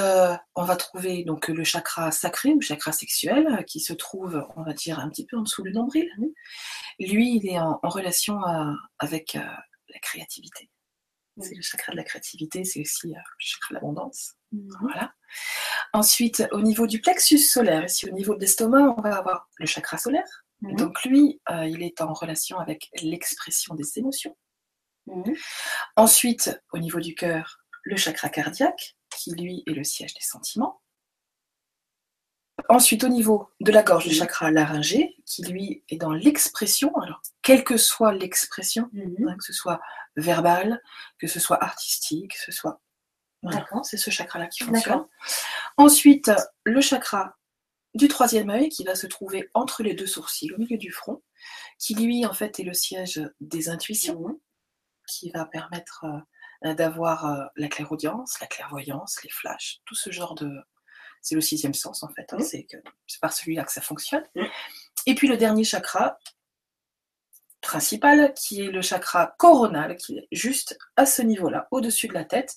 [0.55, 4.73] on va trouver donc le chakra sacré ou chakra sexuel qui se trouve, on va
[4.73, 6.07] dire, un petit peu en dessous du nombril.
[6.99, 8.39] Lui, il est en, relation
[8.99, 10.69] avec la créativité.
[11.39, 14.36] C'est le chakra de la créativité, c'est aussi le chakra de l'abondance.
[14.51, 14.69] Mhm.
[14.81, 15.13] Voilà.
[15.93, 19.65] Ensuite, au niveau du plexus solaire, ici au niveau de l'estomac, on va avoir le
[19.65, 20.45] chakra solaire.
[20.61, 20.75] Mhm.
[20.75, 24.35] Donc lui, euh, il est en relation avec l'expression des émotions.
[25.07, 25.35] Mhm.
[25.95, 30.81] Ensuite, au niveau du cœur, le chakra cardiaque, qui lui est le siège des sentiments.
[32.69, 36.93] Ensuite, au niveau de la gorge, le chakra laryngé, qui lui est dans l'expression.
[36.97, 39.79] Alors, quelle que soit l'expression, hein, que ce soit
[40.15, 40.81] verbal,
[41.19, 42.81] que ce soit artistique, que ce soit
[43.83, 45.05] c'est ce chakra-là qui fonctionne.
[45.77, 46.31] Ensuite,
[46.63, 47.35] le chakra
[47.93, 51.21] du troisième œil qui va se trouver entre les deux sourcils, au milieu du front,
[51.79, 54.39] qui lui, en fait, est le siège des intuitions, mhm.
[55.07, 56.05] qui va permettre
[56.63, 60.49] euh, d'avoir euh, la clairaudience, la clairvoyance, les flashs, tout ce genre de.
[61.21, 62.31] C'est le sixième sens, en fait.
[62.33, 62.45] Hein, mhm.
[62.45, 64.23] C'est par celui-là que ça fonctionne.
[64.35, 64.47] Mhm.
[65.07, 66.17] Et puis le dernier chakra,
[67.67, 72.23] principal, qui est le chakra coronal, qui est juste à ce niveau-là, au-dessus de la
[72.23, 72.55] tête,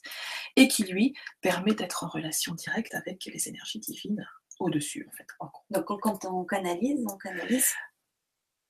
[0.55, 4.25] et qui lui permet d'être en relation directe avec les énergies divines
[4.61, 5.27] au-dessus, en fait.
[5.70, 7.73] Donc quand on canalise, on canalise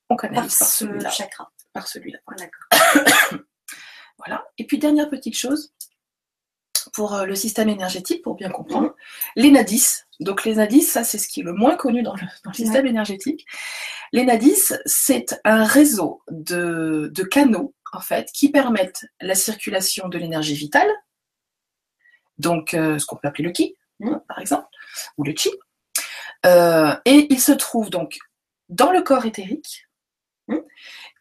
[0.09, 1.09] On canalise par, celui-là.
[1.11, 1.51] chakra.
[1.73, 2.19] Par celui-là.
[4.17, 4.45] Voilà.
[4.59, 5.73] Et puis dernière petite chose,
[6.93, 8.95] pour euh, le système énergétique, pour bien comprendre,
[9.35, 10.03] les nadis.
[10.19, 13.45] Donc les nadis, ça c'est ce qui est le moins connu dans le, système énergétique.
[14.11, 20.55] Les nadis, c'est un réseau de, canaux, en fait, qui permettent la circulation de l'énergie
[20.55, 20.89] vitale,
[22.37, 24.67] donc euh, ce qu'on peut appeler le ki, hein, par exemple,
[25.17, 25.49] ou le chi.
[26.45, 28.17] Euh, et il se trouve donc
[28.69, 29.85] dans le corps éthérique,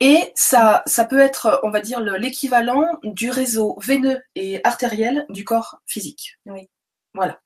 [0.00, 5.44] et ça, ça peut être, on va dire, l'équivalent du réseau veineux et artériel du
[5.44, 6.38] corps physique.
[6.46, 6.70] Oui.
[7.12, 7.40] Voilà.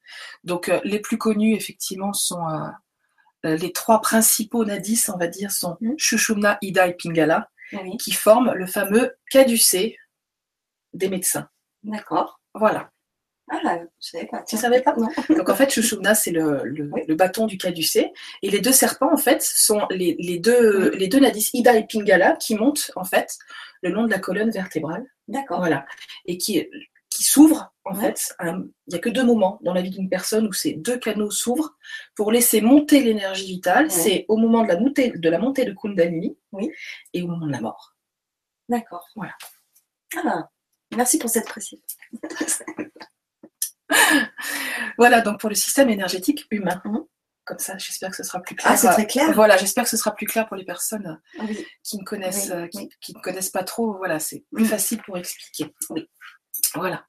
[0.44, 2.46] Donc euh, les plus connus, effectivement, sont
[3.44, 5.94] euh, les trois principaux nadis, on va dire, sont mm.
[5.98, 7.50] Shushumna, Ida et Pingala,
[7.98, 9.98] qui forment le fameux caducée
[10.92, 11.48] des médecins.
[11.82, 12.40] D'accord.
[12.54, 12.90] Voilà.
[13.50, 14.42] Ah, là, je savais pas.
[14.48, 15.08] Tu savais pas non.
[15.36, 18.12] Donc en fait, Shushumna, c'est le, le, bâton du caducée.
[18.42, 21.86] Et les deux serpents, en fait, sont les, les deux, les deux nadis, Ida et
[21.86, 23.36] Pingala, qui montent, en fait,
[23.82, 25.04] le long de la colonne vertébrale.
[25.28, 25.58] D'accord.
[25.58, 25.84] Voilà.
[26.24, 26.66] Et qui,
[27.10, 28.34] qui s'ouvrent, en fait.
[28.42, 31.30] Il n'y a que deux moments dans la vie d'une personne où ces deux canaux
[31.30, 31.76] s'ouvrent
[32.16, 33.90] pour laisser monter l'énergie vitale.
[33.90, 36.70] C'est au moment de la, montée, de la montée de Kundalini oui.
[37.12, 37.94] et au moment de la mort.
[38.70, 39.06] D'accord.
[39.14, 39.34] Voilà.
[40.16, 40.48] Ah,
[40.96, 41.78] merci pour cette précision.
[44.98, 46.80] voilà, donc pour le système énergétique humain.
[46.84, 47.04] Mhm.
[47.44, 48.72] Comme ça, j'espère que ce sera plus clair.
[48.72, 49.30] Ah, c'est très clair.
[49.32, 51.20] Voilà, j'espère que ce sera plus clair pour les personnes
[51.82, 53.98] qui ne connaissent, euh, qui, ne connaissent pas trop.
[53.98, 55.74] Voilà, c'est plus facile pour expliquer.
[55.90, 56.08] Oui.
[56.74, 57.04] Voilà.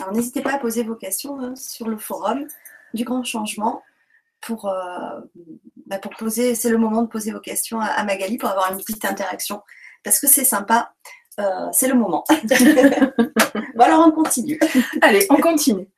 [0.00, 2.46] Alors n'hésitez pas à poser vos questions hein, sur le forum
[2.94, 3.82] du grand changement
[4.40, 5.20] pour, euh,
[5.86, 8.78] bah, pour poser, c'est le moment de poser vos questions à, Magali pour avoir une
[8.78, 9.62] petite interaction
[10.02, 10.94] parce que c'est sympa,
[11.38, 12.24] euh, c'est le moment.
[13.74, 14.58] bon alors on continue.
[15.02, 15.88] Allez, on continue.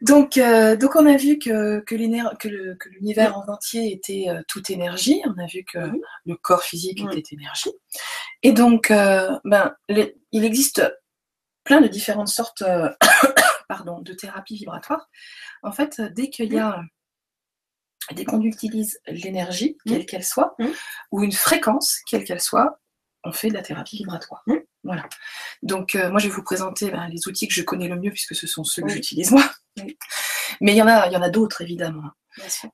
[0.00, 5.22] Donc, euh, donc on a vu que, que l'univers en entier était toute énergie.
[5.26, 5.78] On a vu que
[6.24, 7.72] le corps physique était énergie.
[8.42, 10.82] Et donc, ben, il existe
[11.64, 12.90] plein de différentes sortes euh,
[13.68, 15.08] pardon, de thérapies vibratoires.
[15.62, 16.82] En fait, dès qu'il y a
[18.12, 20.56] dès qu'on utilise l'énergie, quelle qu'elle soit,
[21.12, 22.80] ou une fréquence, quelle qu'elle soit,
[23.24, 24.42] on fait de la thérapie vibratoire.
[24.46, 24.54] Mmh.
[24.84, 25.08] Voilà.
[25.62, 28.10] Donc, euh, moi, je vais vous présenter ben, les outils que je connais le mieux,
[28.10, 29.44] puisque ce sont ceux que j'utilise moi.
[30.60, 32.10] Mais il y en a, il y en a d'autres, évidemment.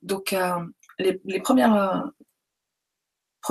[0.01, 0.59] Donc, euh,
[0.99, 2.11] les, les, premières,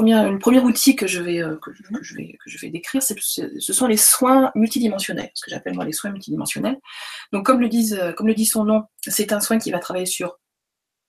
[0.02, 1.70] le premier outil que je vais, euh, que,
[2.02, 5.84] je vais, que je vais décrire, ce sont les soins multidimensionnels, ce que j'appelle moi
[5.84, 6.78] les soins multidimensionnels.
[7.32, 9.78] Donc, comme le, disent, euh, comme le dit son nom, c'est un soin qui va
[9.78, 10.38] travailler sur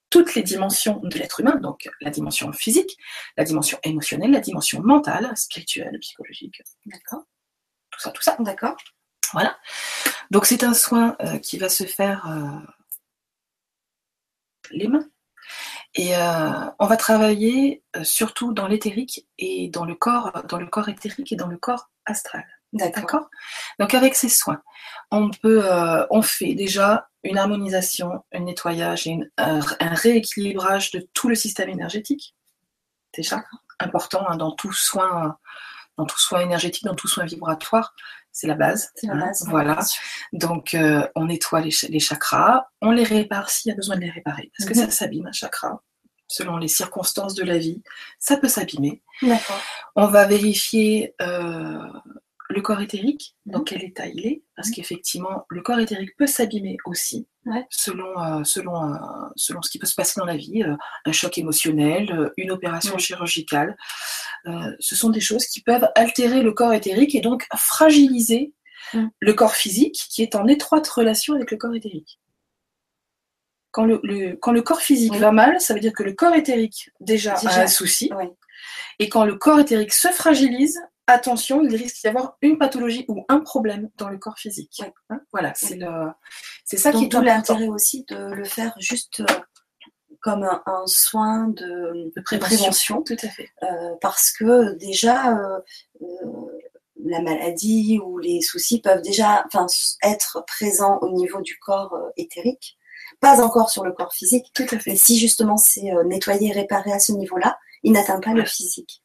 [0.09, 2.97] toutes les dimensions de l'être humain, donc la dimension physique,
[3.37, 7.23] la dimension émotionnelle, la dimension mentale, spirituelle, psychologique, d'accord.
[7.91, 8.77] Tout ça, tout ça, d'accord.
[9.33, 9.57] Voilà.
[10.31, 12.25] Donc c'est un soin euh, qui va se faire
[14.71, 15.07] les mains,
[15.95, 20.67] et euh, on va travailler euh, surtout dans l'éthérique et dans le corps, dans le
[20.67, 22.45] corps éthérique et dans le corps astral.
[22.73, 23.29] D'accord.
[23.79, 24.61] Donc avec ces soins,
[25.11, 31.29] on peut, euh, on fait déjà une harmonisation, un nettoyage et un, rééquilibrage de tout
[31.29, 32.35] le système énergétique.
[33.15, 33.43] Déjà
[33.79, 35.37] important hein, dans tout soin,
[35.97, 37.93] dans tout soin énergétique, dans tout soin vibratoire,
[38.31, 38.91] c'est la base.
[38.95, 39.45] C'est la hein, base.
[39.47, 39.79] voilà.
[40.33, 40.75] Donc
[41.15, 44.69] on nettoie les, chakras, on les répare s'il y a besoin de les réparer, parce
[44.69, 44.85] que mhm.
[44.85, 45.81] ça s'abîme un chakra
[46.27, 47.81] selon les circonstances de la vie,
[48.19, 49.01] ça peut s'abîmer.
[49.21, 49.61] D'accord.
[49.95, 51.87] On va vérifier euh,
[52.49, 54.75] le corps éthérique, dans quel état il est, parce mhm.
[54.75, 57.27] qu'effectivement, le corps éthérique peut s'abîmer aussi,
[57.69, 58.97] selon, euh, selon, euh,
[59.35, 62.97] selon ce qui peut se passer dans la vie, euh, un choc émotionnel, une opération
[62.97, 63.75] chirurgicale.
[64.79, 68.53] ce sont des choses qui peuvent altérer le corps éthérique et donc fragiliser
[68.93, 72.19] le corps physique qui est en étroite relation avec le corps éthérique.
[73.71, 76.89] Quand le, quand le corps physique va mal, ça veut dire que le corps éthérique
[77.01, 78.09] déjà, a un souci.
[78.99, 83.25] Et quand le corps éthérique se fragilise, attention, il risque d'y avoir une pathologie ou
[83.29, 84.83] un problème dans le corps physique.
[85.09, 86.11] Hein, voilà, c'est le,
[86.65, 89.25] c'est ça qui est tout l'intérêt aussi de le faire juste euh,
[90.21, 93.49] comme un, soin de, prévention, tout à fait.
[93.63, 95.59] Euh, parce que déjà euh,
[97.05, 99.65] la maladie ou les soucis peuvent déjà, enfin,
[100.03, 102.77] être présents au niveau du corps éthérique,
[103.21, 104.47] pas encore sur le corps physique.
[104.53, 104.91] Tout à fait.
[104.91, 109.03] Et si justement c'est nettoyé, réparé à ce niveau-là, il n'atteint pas le physique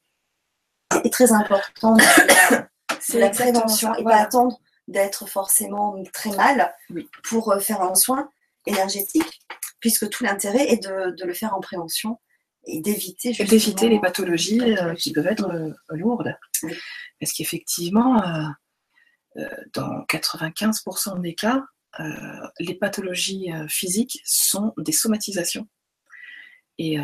[1.04, 1.96] est très important
[3.00, 6.74] c'est la prévention et pas attendre d'être forcément très mal
[7.24, 8.28] pour euh, faire un soin
[8.66, 9.42] énergétique,
[9.80, 12.20] puisque tout l'intérêt est de, le faire en prévention
[12.66, 16.36] et d'éviter d'éviter les pathologies, euh, qui peuvent être euh, lourdes.
[17.20, 18.20] Parce qu'effectivement,
[19.74, 21.62] dans 95% des cas,
[22.58, 25.68] les pathologies physiques sont des somatisations.
[26.78, 26.98] Et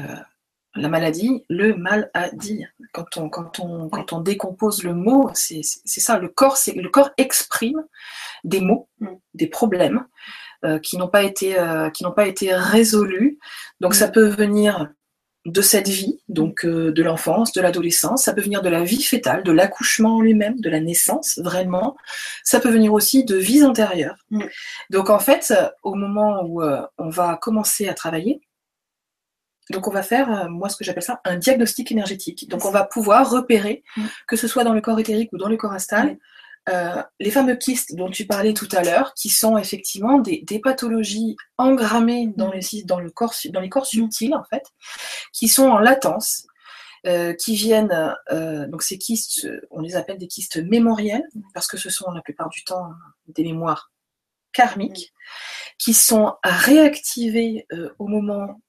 [0.74, 2.68] la maladie, le mal à dire.
[2.92, 6.18] Quand on, quand on, quand on décompose le mot, c'est ça.
[6.18, 7.84] Le corps, le corps exprime
[8.44, 9.08] des mots, mm.
[9.34, 10.06] des problèmes
[10.64, 13.38] euh, qui n'ont pas été, euh, qui pas été résolus.
[13.80, 14.12] Donc ça mm.
[14.12, 14.88] peut venir
[15.46, 18.24] de cette vie, donc euh, de l'enfance, de l'adolescence.
[18.24, 21.96] Ça peut venir de la vie fétale, de l'accouchement lui-même, de la naissance, vraiment.
[22.44, 24.18] Ça peut venir aussi de vies antérieures.
[24.30, 24.44] Mm.
[24.90, 26.62] Donc en fait, au moment où
[26.98, 28.42] on va commencer à travailler,
[29.70, 32.48] donc on va faire, euh, moi ce que j'appelle ça, un diagnostic énergétique.
[32.48, 34.06] Donc on va pouvoir repérer, mm.
[34.26, 36.18] que ce soit dans le corps éthérique ou dans le corps astral,
[36.68, 41.36] euh, les fameux kystes dont tu parlais tout à l'heure, qui sont effectivement des, pathologies
[41.56, 42.60] engrammées dans, mm.
[42.72, 43.96] les, dans, le corps, dans les corps mm.
[43.96, 44.64] subtils en fait,
[45.32, 46.44] qui sont en latence.
[47.06, 51.22] Euh, qui viennent, donc ces kystes, on les appelle des kystes mémoriels,
[51.54, 52.90] parce que ce sont la plupart du temps
[53.28, 53.92] des mémoires
[54.52, 55.14] karmiques,
[55.78, 57.68] qui sont réactivées
[58.00, 58.60] au moment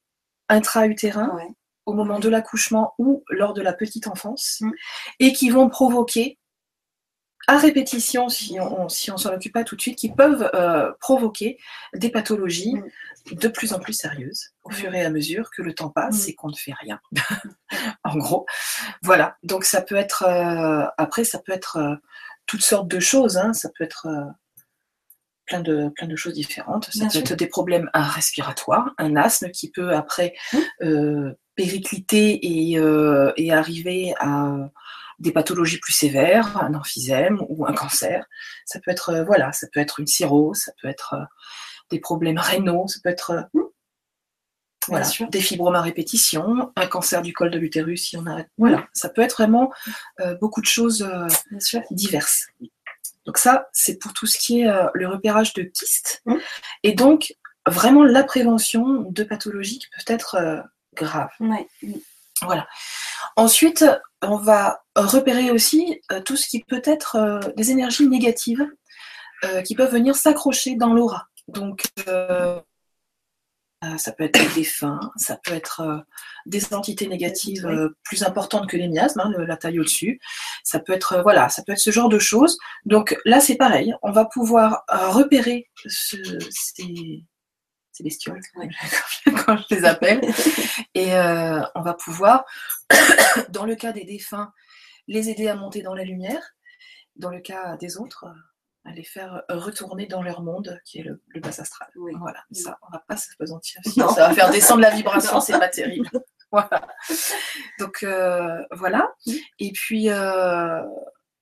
[0.50, 1.38] intra-utérin
[1.86, 4.70] au moment de l'accouchement ou lors de la petite enfance mm.
[5.20, 6.38] et qui vont provoquer
[7.46, 10.92] à répétition, si on si on s'en occupe pas tout de suite, qui peuvent euh,
[11.00, 11.58] provoquer
[11.94, 13.34] des pathologies mm.
[13.34, 16.30] de plus en plus sérieuses au fur et à mesure que le temps passe mm.
[16.30, 17.00] et qu'on ne fait rien.
[18.04, 18.46] en gros,
[19.02, 19.36] voilà.
[19.42, 21.96] Donc ça peut être euh, après ça peut être euh,
[22.46, 23.36] toutes sortes de choses.
[23.36, 23.52] Hein.
[23.52, 24.06] Ça peut être
[25.50, 26.88] plein de, plein de choses différentes.
[26.92, 30.58] Ça peut être des problèmes respiratoires, un asthme qui peut après mmh.
[30.82, 32.38] euh, péricliter
[32.70, 34.54] et, euh, et, arriver à
[35.18, 38.24] des pathologies plus sévères, un emphysème ou un cancer.
[38.64, 41.16] Ça peut être euh, voilà, ça peut être une cirrhose, ça peut être
[41.90, 43.60] des problèmes rénaux, ça peut être mmh.
[44.86, 48.48] voilà, des fibromes à répétition, un cancer du col de l'utérus si on arrête.
[48.56, 49.72] Voilà, ça peut être vraiment
[50.40, 51.04] beaucoup de choses
[51.90, 52.46] diverses.
[53.26, 56.22] Donc ça, c'est pour tout ce qui est euh, le repérage de kystes.
[56.26, 56.36] Mmh.
[56.82, 57.34] Et donc,
[57.66, 60.60] vraiment la prévention de pathologies qui peuvent être euh,
[60.94, 61.30] graves.
[62.42, 62.66] Voilà.
[63.36, 63.84] Ensuite,
[64.22, 68.66] on va repérer aussi euh, tout ce qui peut être des énergies négatives
[69.64, 71.28] qui peuvent venir s'accrocher dans l'aura.
[71.48, 71.84] Donc,
[73.96, 75.98] ça peut être des défunts, ça peut être euh,
[76.44, 80.20] des entités négatives euh, plus importantes que les miasmes, hein, la taille au-dessus.
[80.64, 82.58] Ça peut être voilà, ça peut être ce genre de choses.
[82.84, 83.94] Donc là, c'est pareil.
[84.02, 86.20] On va pouvoir repérer ces,
[87.92, 88.40] ces bestioles,
[89.46, 90.20] quand je les appelle,
[90.94, 91.12] et
[91.74, 92.44] on va pouvoir,
[93.48, 94.52] dans le cas des défunts,
[95.08, 96.54] les aider à monter dans la lumière.
[97.16, 98.26] Dans le cas des autres,
[98.84, 101.88] à les faire euh, retourner dans leur monde qui est le, bas astral.
[101.94, 103.80] Voilà, ça, on va pas se pesantir.
[103.84, 106.08] ça va faire descendre la vibration, c'est pas terrible.
[106.52, 106.88] voilà.
[107.78, 109.14] Donc euh, voilà.
[109.58, 110.82] Et puis, euh,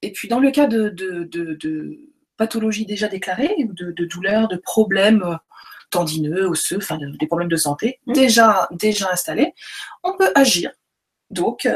[0.02, 1.98] et puis dans le cas de, de, de,
[2.36, 5.38] pathologies déjà déclarées, de, de douleurs, de problèmes
[5.90, 8.12] tendineux, osseux, enfin des problèmes de santé mmh.
[8.12, 9.54] déjà, déjà installés,
[10.04, 10.70] on peut agir
[11.30, 11.68] donc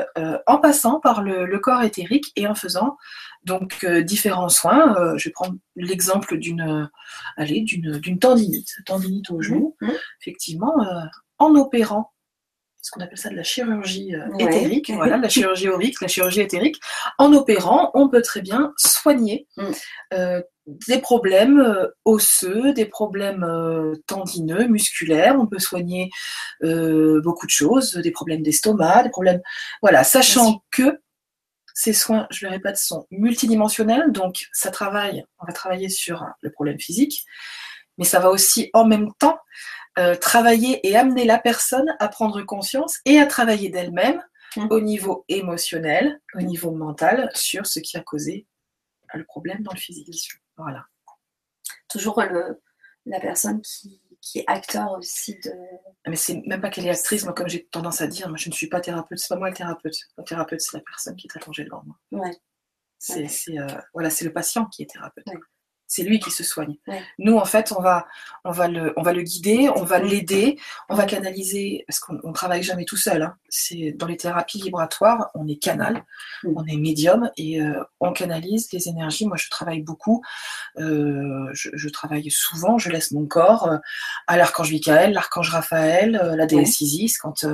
[0.46, 2.96] en passant par le, corps éthérique et en faisant
[3.44, 4.96] donc euh, différents soins.
[4.96, 6.90] Euh, je vais prendre l'exemple d'une,
[7.36, 9.76] allez, d'une, d'une tendinite, tendinite au genou.
[9.80, 9.92] Mmh, mmh.
[10.20, 11.04] Effectivement, euh,
[11.38, 12.12] en opérant
[12.80, 16.80] ce qu'on appelle ça de la chirurgie éthérique, voilà, la chirurgie aurique, la chirurgie éthérique.
[17.16, 19.62] En opérant, on peut très bien soigner mmh.
[20.66, 23.46] Des problèmes osseux, des problèmes
[24.06, 25.36] tendineux, musculaires.
[25.38, 26.10] On peut soigner
[26.62, 29.40] beaucoup de choses, des problèmes d'estomac, des problèmes,
[29.82, 31.00] voilà, sachant que
[31.74, 36.50] Ces soins, je le répète, sont multidimensionnels, donc ça travaille, on va travailler sur le
[36.50, 37.24] problème physique,
[37.98, 39.38] mais ça va aussi en même temps
[39.98, 44.22] euh, travailler et amener la personne à prendre conscience et à travailler d'elle-même
[44.56, 44.66] mmh.
[44.70, 48.46] au niveau émotionnel, au niveau mental, sur ce qui a causé
[49.14, 50.30] le problème dans le physique.
[50.62, 50.86] Voilà.
[51.88, 52.60] Toujours le,
[53.06, 54.00] la personne qui,
[54.34, 55.52] est acteur aussi de.
[56.06, 58.48] Mais c'est même pas qu'elle est actrice, moi, comme j'ai tendance à dire, moi, je
[58.48, 59.96] ne suis pas thérapeute, c'est pas moi le thérapeute.
[60.16, 61.96] Le thérapeute, c'est la personne qui est allongée devant moi.
[62.12, 62.36] Ouais.
[62.98, 65.24] C'est euh, voilà, c'est le patient qui est thérapeute
[65.92, 66.76] c'est lui qui se soigne.
[67.18, 68.06] Nous, en fait, on va,
[68.46, 72.14] on va, le, on va le guider, on va l'aider, on va canaliser, parce qu'on
[72.14, 73.20] ne travaille jamais tout seul.
[73.20, 73.34] Hein.
[73.50, 76.02] C'est Dans les thérapies vibratoires, on est canal,
[76.44, 76.52] mm.
[76.56, 79.26] on est médium et euh, on canalise les énergies.
[79.26, 80.22] Moi, je travaille beaucoup,
[80.78, 83.76] euh, je, travaille souvent, je laisse mon corps euh,
[84.26, 87.44] à l'archange Michael, l'archange Raphaël, la déesse Isis, quand,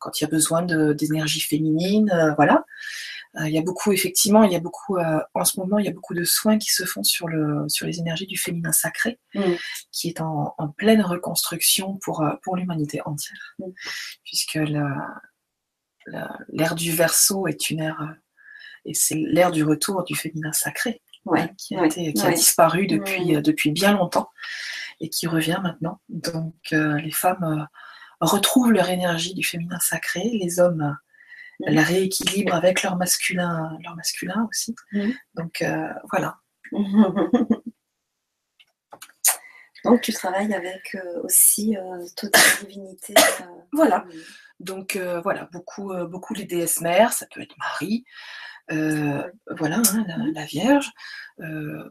[0.00, 2.64] quand il y a besoin d'énergie féminine, voilà.
[3.36, 5.84] Euh, il y a beaucoup, effectivement, il y a beaucoup, euh, en ce moment, il
[5.84, 8.72] y a beaucoup de soins qui se font sur, le, sur les énergies du féminin
[8.72, 9.54] sacré, mm.
[9.90, 13.54] qui est en, pleine reconstruction pour, euh, pour l'humanité entière.
[13.58, 13.70] Mm.
[14.24, 14.60] Puisque
[16.48, 18.14] l'ère du verso est une ère,
[18.84, 23.32] et c'est l'ère du retour du féminin sacré, hein, qui, a, qui a disparu depuis,
[23.42, 24.30] depuis bien longtemps
[25.00, 26.00] et qui revient maintenant.
[26.08, 27.66] Donc, les femmes
[28.20, 30.94] retrouvent leur énergie du féminin sacré, les hommes
[31.60, 34.74] la rééquilibre avec leur masculin, leur masculin aussi.
[35.34, 36.38] Donc euh, voilà.
[39.84, 43.12] Donc tu travailles avec euh, aussi euh, toute divinité.
[43.72, 44.06] voilà.
[44.60, 48.04] Donc voilà, beaucoup, beaucoup les déesses mères, ça peut être Marie,
[48.70, 50.90] voilà, hein, la, Vierge,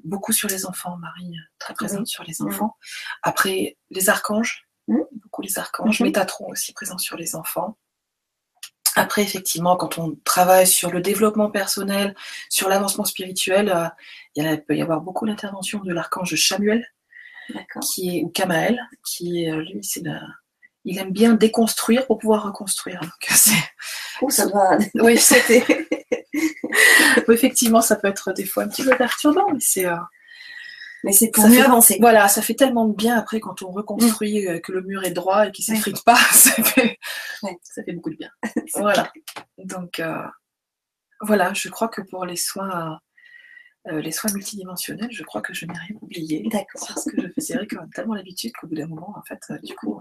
[0.03, 2.75] beaucoup sur les enfants, Marie très présente sur les enfants.
[3.21, 6.01] Après les archanges, beaucoup les archanges.
[6.01, 7.77] Métatron aussi présent sur les enfants.
[8.95, 12.15] Après, effectivement, quand on travaille sur le développement personnel,
[12.49, 13.87] sur l'avancement spirituel, euh,
[14.35, 16.85] il, peut y avoir beaucoup d'interventions de l'archange Samuel,
[17.81, 20.03] qui est, ou Kamael, qui est, euh, lui, c'est
[20.85, 22.99] il aime bien déconstruire pour pouvoir reconstruire.
[22.99, 24.77] Donc, ça va.
[24.95, 25.65] oui, c'était.
[27.29, 29.85] effectivement, ça peut être des fois un petit peu perturbant, mais c'est.
[29.85, 29.95] Euh,
[31.03, 31.97] mais c'est pour mieux avancer.
[31.99, 35.11] Voilà, ça fait tellement de bien après quand on reconstruit euh, que le mur est
[35.11, 36.15] droit et qu'il ne s'effrite pas.
[36.33, 36.97] Ça fait,
[37.61, 38.29] ça fait beaucoup de bien.
[38.75, 39.11] voilà.
[39.57, 40.25] Donc, euh,
[41.21, 42.99] voilà, je crois que pour les soins,
[43.87, 46.47] euh, les soins multidimensionnels, je crois que je n'ai rien oublié.
[46.49, 46.87] D'accord.
[46.87, 49.75] Parce que je faisais quand même tellement l'habitude qu'au bout d'un moment, en fait, du
[49.75, 49.99] coup.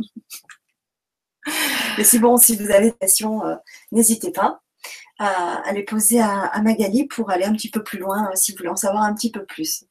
[1.98, 3.42] Mais c'est bon, si vous avez des questions,
[3.90, 4.62] n'hésitez pas
[5.18, 8.58] à, les poser à, à, Magali pour aller un petit peu plus loin si vous
[8.58, 9.84] voulez en savoir un petit peu plus.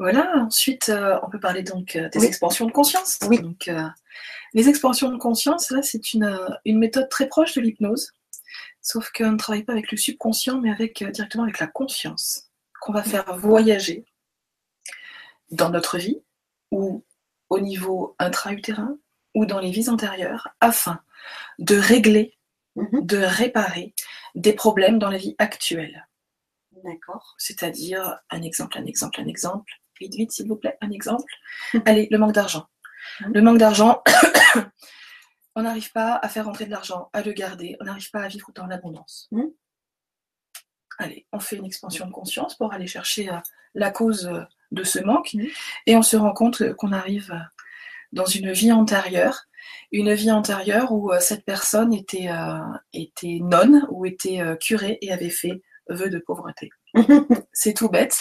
[0.00, 3.18] Voilà, ensuite, euh, on peut parler donc euh, des expansions de conscience.
[3.28, 3.38] Oui.
[3.38, 3.86] Donc, euh,
[4.54, 6.34] les expansions de conscience, là, c'est une,
[6.64, 8.10] méthode très proche de l'hypnose,
[8.80, 12.48] sauf qu'on ne travaille pas avec le subconscient, mais avec, directement avec la conscience,
[12.80, 14.06] qu'on va faire voyager
[15.50, 16.22] dans notre vie,
[16.70, 17.04] ou
[17.50, 18.96] au niveau intra-utérin,
[19.34, 21.02] ou dans les vies antérieures, afin
[21.58, 22.38] de régler,
[22.74, 23.04] mhm.
[23.04, 23.94] de réparer
[24.34, 26.08] des problèmes dans la vie actuelle.
[26.84, 27.34] D'accord.
[27.36, 31.32] C'est-à-dire, un exemple, un exemple, un exemple, vite, vite, s'il vous plaît, un exemple.
[31.84, 32.66] Allez, le manque d'argent.
[33.32, 34.02] Le manque d'argent,
[35.56, 38.28] on n'arrive pas à faire rentrer de l'argent, à le garder, on n'arrive pas à
[38.28, 39.28] vivre dans l'abondance.
[39.32, 39.42] Mmh.
[40.98, 43.38] Allez, on fait une expansion de conscience pour aller chercher euh,
[43.74, 45.46] la cause euh, de ce manque mmh.
[45.86, 47.38] et on se rend compte qu'on arrive euh,
[48.12, 49.46] dans une vie antérieure,
[49.92, 52.28] une vie antérieure où cette personne était,
[52.92, 56.70] était nonne ou était curée et avait fait vœu de pauvreté.
[57.52, 58.20] c'est tout bête,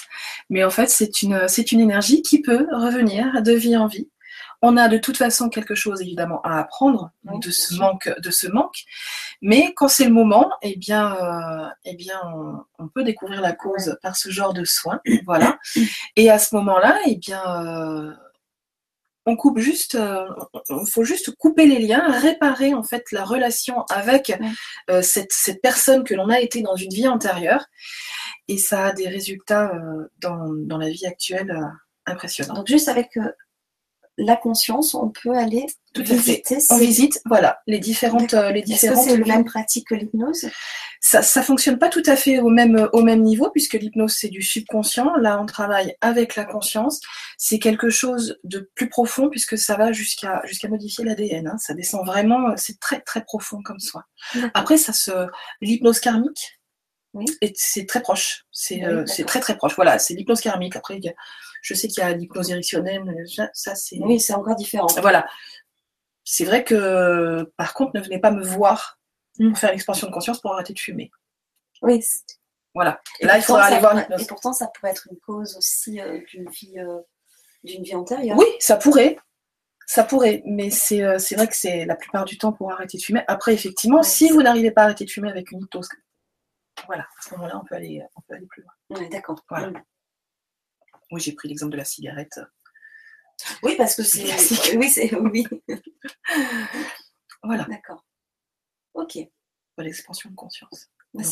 [0.50, 4.10] mais en fait, c'est une, c'est une énergie qui peut revenir de vie en vie.
[4.62, 8.48] On a de toute façon quelque chose évidemment à apprendre de ce manque, de ce
[8.48, 8.84] manque,
[9.42, 12.20] mais quand c'est le moment, eh bien, euh, eh bien,
[12.78, 15.58] on, peut découvrir la cause par ce genre de soins, voilà.
[16.18, 18.14] Et à ce moment-là, eh bien, euh,
[19.26, 23.84] on coupe juste, il euh, faut juste couper les liens, réparer en fait la relation
[23.90, 24.34] avec
[24.90, 27.66] euh, cette, personne que l'on a été dans une vie antérieure,
[28.48, 31.56] et ça a des résultats euh, dans, la vie actuelle
[32.06, 32.56] impressionnants.
[32.56, 33.18] Donc juste avec
[34.20, 36.58] la conscience, on peut aller tout visiter.
[36.70, 39.00] On visite, voilà, les différentes, les différentes.
[39.00, 40.46] Est-ce que c'est la même pratique que l'hypnose?
[41.00, 44.28] Ça, ça fonctionne pas tout à fait au même, au même niveau puisque l'hypnose c'est
[44.28, 45.16] du subconscient.
[45.16, 47.00] Là, on travaille avec la conscience.
[47.38, 51.48] C'est quelque chose de plus profond puisque ça va jusqu'à jusqu'à modifier l'ADN.
[51.48, 51.58] Hein.
[51.58, 54.04] Ça descend vraiment, c'est très très profond comme soin.
[54.54, 55.12] Après, ça se,
[55.62, 56.60] l'hypnose karmique.
[57.14, 57.26] Oui.
[57.42, 59.76] Et c'est très proche, c'est euh, très très proche.
[59.76, 60.76] Voilà, c'est l'hypnose karmique.
[60.76, 61.14] Après, il y a,
[61.62, 63.04] je sais qu'il y a l'hypnose érectionnelle,
[63.54, 63.98] ça c'est.
[64.00, 64.88] Oui, c'est encore différent.
[65.02, 65.28] Voilà.
[66.24, 69.00] C'est vrai que, par contre, ne venez pas me voir
[69.38, 71.12] pour faire l'expansion de conscience pour arrêter de fumer.
[71.82, 72.04] Oui.
[72.76, 73.02] Voilà.
[73.20, 76.50] Et, là, il faudra aller voir Et pourtant, ça pourrait être une cause aussi d'une
[76.50, 76.76] vie,
[77.64, 78.38] d'une vie antérieure.
[78.38, 79.18] Oui, ça pourrait.
[79.88, 83.24] Ça pourrait, mais c'est vrai que c'est la plupart du temps pour arrêter de fumer.
[83.28, 85.90] Après, effectivement, si vous n'arrivez pas à arrêter de fumer avec une hypnose,
[86.86, 88.72] voilà, à ce moment-là, on peut aller, on peut aller plus loin.
[88.92, 89.44] Oui, d'accord.
[89.50, 89.72] Voilà.
[91.12, 92.40] Oui, j'ai pris l'exemple de la cigarette.
[93.64, 94.26] Oui, parce que c'est.
[94.78, 95.14] Oui, c'est.
[95.16, 95.46] Oui.
[97.44, 97.66] voilà.
[97.66, 98.06] D'accord.
[98.94, 99.18] Ok.
[99.78, 100.90] L'expansion de conscience.
[101.14, 101.24] Bah,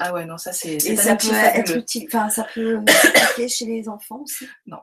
[0.00, 0.74] ah ouais, non, ça c'est.
[0.74, 2.04] Et ça peut être utile.
[2.08, 4.46] Enfin, ça peut s'appliquer chez les enfants aussi?
[4.66, 4.78] Non.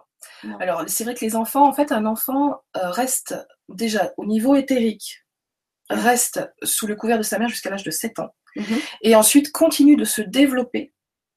[0.59, 3.35] Alors, c'est vrai que les enfants, en fait, un enfant euh, reste
[3.67, 5.25] déjà au niveau éthérique,
[5.89, 8.33] reste sous le couvert de sa mère jusqu'à l'âge de 7 ans.
[8.55, 8.79] Mhm.
[9.01, 10.93] Et ensuite continue de se développer,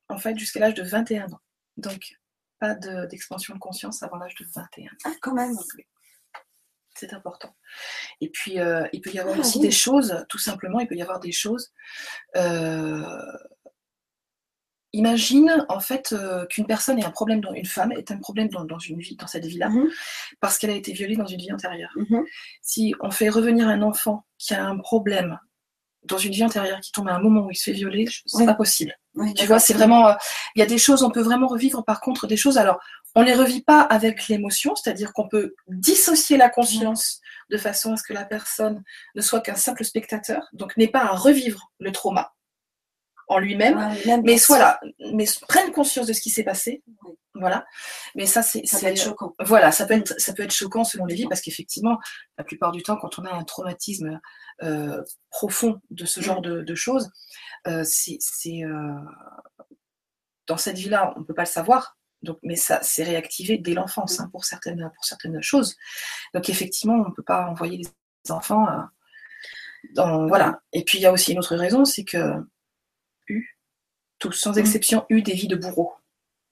[0.09, 1.41] en fait, jusqu'à l'âge de 21 ans.
[1.77, 2.15] Donc,
[2.63, 4.91] pas d'expansion de, conscience avant l'âge de 21.
[5.05, 5.53] Ah, quand même.
[6.95, 7.57] C'est important.
[8.21, 10.95] Et puis, euh, il peut y avoir ah, aussi des choses, tout simplement, il peut
[10.95, 11.73] y avoir des choses.
[12.37, 13.03] Euh,
[14.93, 18.49] imagine en fait euh, qu'une personne ait un problème, dans, une femme ait un problème
[18.49, 19.89] dans, une vie, dans cette vie-là, mhm.
[20.39, 21.93] parce qu'elle a été violée dans une vie antérieure.
[21.97, 22.25] Mhm.
[22.61, 25.41] Si on fait revenir un enfant qui a un problème
[26.05, 28.47] dans une vie antérieure qui tombe à un moment où il se fait violer, c'est
[28.47, 28.93] pas possible.
[29.37, 30.15] tu vois, c'est vraiment, euh,
[30.57, 31.85] il y a des choses, on peut vraiment revivre.
[31.85, 32.81] Par contre, des choses, alors,
[33.15, 37.97] on les revit pas avec l'émotion, c'est-à-dire qu'on peut dissocier la conscience de façon à
[37.97, 38.83] ce que la personne
[39.15, 42.33] ne soit qu'un simple spectateur, donc n'est pas à revivre le trauma
[43.33, 44.81] en lui-même, mais soit là,
[45.13, 46.83] mais prenne conscience de ce qui s'est passé.
[47.35, 47.65] Voilà.
[48.15, 48.67] Mais ça, c'est.
[48.67, 49.35] Ça peut être choquant.
[49.41, 51.99] Voilà, ça peut être, ça peut être choquant selon les vies parce qu'effectivement,
[52.37, 54.21] la plupart du temps, quand on a un traumatisme
[54.63, 57.11] euh, profond de ce genre de, choses,
[57.67, 58.19] euh, c'est.
[58.65, 58.95] Euh,
[60.47, 61.97] dans cette vie-là, on ne peut pas le savoir.
[62.23, 65.77] Donc, mais ça, c'est réactivé dès l'enfance hein, pour, certaines, pour certaines choses.
[66.35, 68.67] Donc, effectivement, on ne peut pas envoyer les enfants.
[69.95, 70.61] dans, voilà.
[70.73, 72.35] Et puis, il y a aussi une autre raison, c'est que
[73.29, 73.59] eu,
[74.19, 75.95] tous sans exception, eu des vies de bourreaux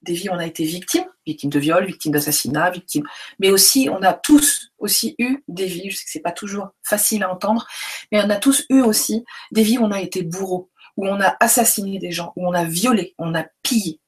[0.01, 3.03] des vies où on a été victime, victime de viol, victime d'assassinat, victime,
[3.39, 6.69] mais aussi on a tous aussi eu des vies, je sais que c'est pas toujours
[6.83, 7.67] facile à entendre,
[8.11, 11.21] mais on a tous eu aussi des vies où on a été bourreau, où on
[11.21, 13.99] a assassiné des gens, où on a violé, on a pillé.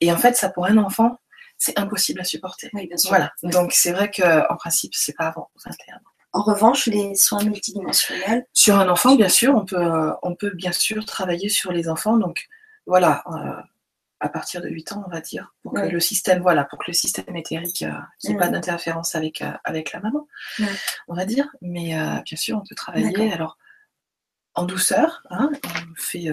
[0.00, 1.18] Et en fait, ça pour un enfant,
[1.58, 2.70] c'est impossible à supporter.
[3.08, 3.32] Voilà.
[3.42, 6.00] Donc c'est vrai que en principe, c'est pas avant 21 ans.
[6.34, 8.46] En revanche, les soins multidimensionnels.
[8.52, 12.18] Sur un enfant, bien sûr, on peut, on peut bien sûr travailler sur les enfants.
[12.18, 12.48] Donc
[12.86, 13.62] voilà, euh,
[14.24, 16.84] à partir de 8 ans, on va dire, pour que le système, voilà, pour que
[16.88, 20.26] le système éthérique, euh, qu'il n'y ait pas d'interférence avec, euh, avec la maman,
[21.08, 21.46] on va dire.
[21.60, 23.32] Mais euh, bien sûr, on peut travailler.
[23.32, 23.58] Alors,
[24.54, 26.30] en douceur, hein, on fait.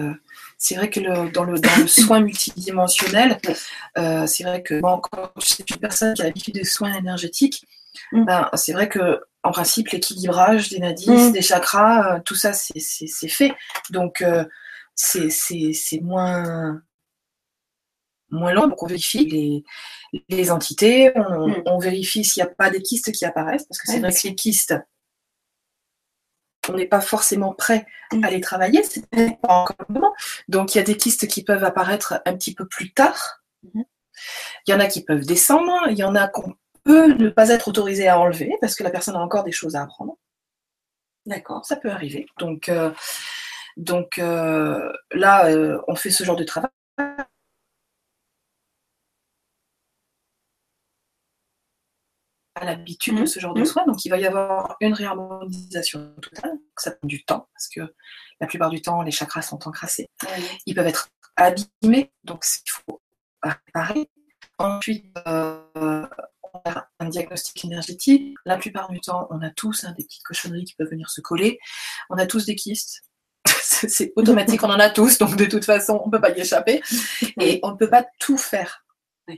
[0.56, 1.00] c'est vrai que
[1.32, 3.38] dans, le, dans le soin multidimensionnel,
[4.26, 7.66] c'est vrai que bon, quand c'est une personne qui a l'habitude des soins énergétiques,
[8.12, 8.24] mm.
[8.24, 11.32] ben, c'est vrai que en principe, l'équilibrage des nadis, mm.
[11.32, 13.52] des chakras, tout ça, c'est fait.
[13.90, 14.24] Donc,
[14.94, 16.80] c'est moins
[18.32, 19.64] moins long, donc on vérifie
[20.28, 21.62] les, entités, mm.
[21.66, 24.26] on, vérifie s'il n'y a pas des kystes qui apparaissent, parce que c'est vrai que
[24.26, 24.74] les kystes,
[26.68, 27.86] on n'est pas forcément prêt
[28.22, 30.14] à les travailler, c'est pas encore le moment.
[30.48, 33.42] Donc il y a des kystes qui peuvent apparaître un petit peu plus tard.
[33.64, 33.84] Mm-hmm.
[34.66, 36.54] Il y en a qui peuvent descendre, il y en a qu'on
[36.84, 39.76] peut ne pas être autorisé à enlever parce que la personne a encore des choses
[39.76, 40.16] à apprendre.
[41.26, 42.26] D'accord, ça peut arriver.
[42.38, 42.90] Donc, euh,
[43.76, 46.70] donc euh, là, euh, on fait ce genre de travail.
[52.64, 53.26] l'habitude de mmh.
[53.26, 53.66] ce genre de mmh.
[53.66, 53.84] soins.
[53.86, 56.58] Donc, il va y avoir une réharmonisation totale.
[56.76, 57.94] Ça prend du temps parce que
[58.40, 60.08] la plupart du temps, les chakras sont encrassés.
[60.66, 63.00] Ils peuvent être abîmés, donc il faut
[63.42, 64.08] réparer.
[64.58, 66.06] Ensuite, euh,
[66.64, 68.36] a un diagnostic énergétique.
[68.44, 71.20] La plupart du temps, on a tous hein, des petites cochonneries qui peuvent venir se
[71.20, 71.58] coller.
[72.10, 73.02] On a tous des kystes.
[73.46, 76.40] C'est automatique, on en a tous, donc de toute façon, on ne peut pas y
[76.40, 76.82] échapper.
[77.40, 78.84] Et on ne peut pas tout faire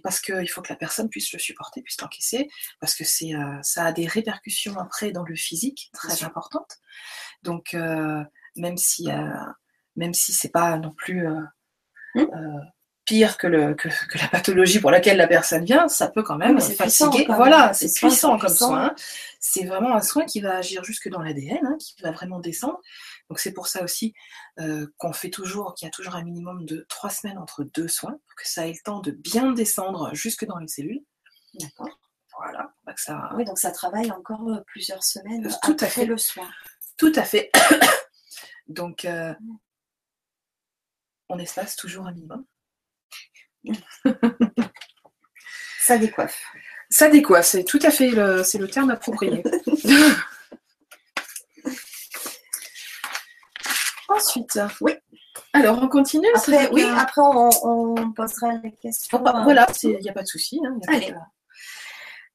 [0.03, 2.49] parce qu'il faut que la personne puisse le supporter, puisse l'encaisser,
[2.81, 6.79] parce que c'est, euh, ça a des répercussions après dans le physique très importantes.
[7.43, 8.23] Donc, euh,
[8.57, 9.29] même si, euh,
[9.97, 11.27] même si c'est pas non plus
[12.15, 12.27] mmh.
[13.05, 13.89] Pire que, le, que,
[14.19, 17.27] la pathologie pour laquelle la personne vient, ça peut quand même fatiguer.
[17.29, 18.95] voilà, c'est puissant comme soin.
[19.41, 22.81] C'est vraiment un soin qui va agir jusque dans l'ADN, hein, qui va vraiment descendre.
[23.29, 24.15] Donc c'est pour ça aussi
[24.59, 27.89] euh, qu'on fait toujours, qu'il y a toujours un minimum de trois semaines entre deux
[27.89, 31.05] soins, pour que ça ait le temps de bien descendre jusque dans les cellules.
[31.61, 31.99] D'accord.
[32.37, 32.73] Voilà.
[32.97, 33.31] ça...
[33.37, 36.07] Oui, donc ça travaille encore euh, plusieurs semaines Tout après à fait.
[36.07, 36.49] le soin.
[36.97, 37.51] Tout à fait.
[38.69, 39.35] donc euh,
[41.29, 42.45] on espace toujours un minimum.
[45.81, 46.43] ça décoiffe.
[46.91, 49.43] Ça décoiffe, c'est tout à fait le, c'est le terme approprié.
[54.09, 54.93] Ensuite, oui.
[55.53, 59.19] Alors, on continue Après, oui, après, on, posera les questions.
[59.21, 60.61] Bah, voilà, il n'y a pas de souci.
[60.65, 61.15] Hein, Allez.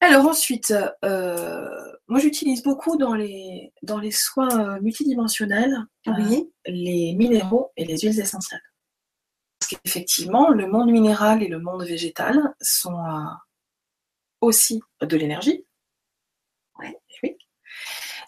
[0.02, 0.74] Alors ensuite,
[1.04, 1.68] euh,
[2.08, 5.76] moi j'utilise beaucoup dans les, dans les soins euh, multidimensionnels
[6.66, 8.62] les minéraux et les huiles essentielles.
[9.70, 12.98] Qu'effectivement, le monde minéral et le monde végétal sont
[14.42, 15.64] aussi de l'énergie.
[16.80, 16.98] Ouais.
[17.22, 17.38] Oui.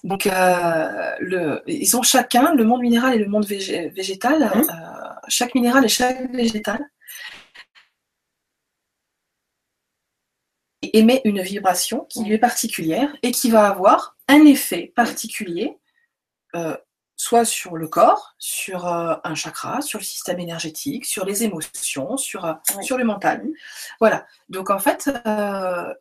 [0.04, 4.70] Donc, euh, le, ils ont chacun, le monde minéral et le monde végétal, mmh.
[4.70, 6.80] euh, chaque minéral et chaque végétal
[10.94, 15.78] émet une vibration qui lui est particulière et qui va avoir un effet particulier,
[16.56, 16.76] euh,
[17.22, 22.58] soit sur le corps, sur un chakra, sur le système énergétique, sur les émotions, sur,
[22.82, 23.46] sur le mental.
[24.00, 24.26] Voilà.
[24.50, 25.08] Donc en fait,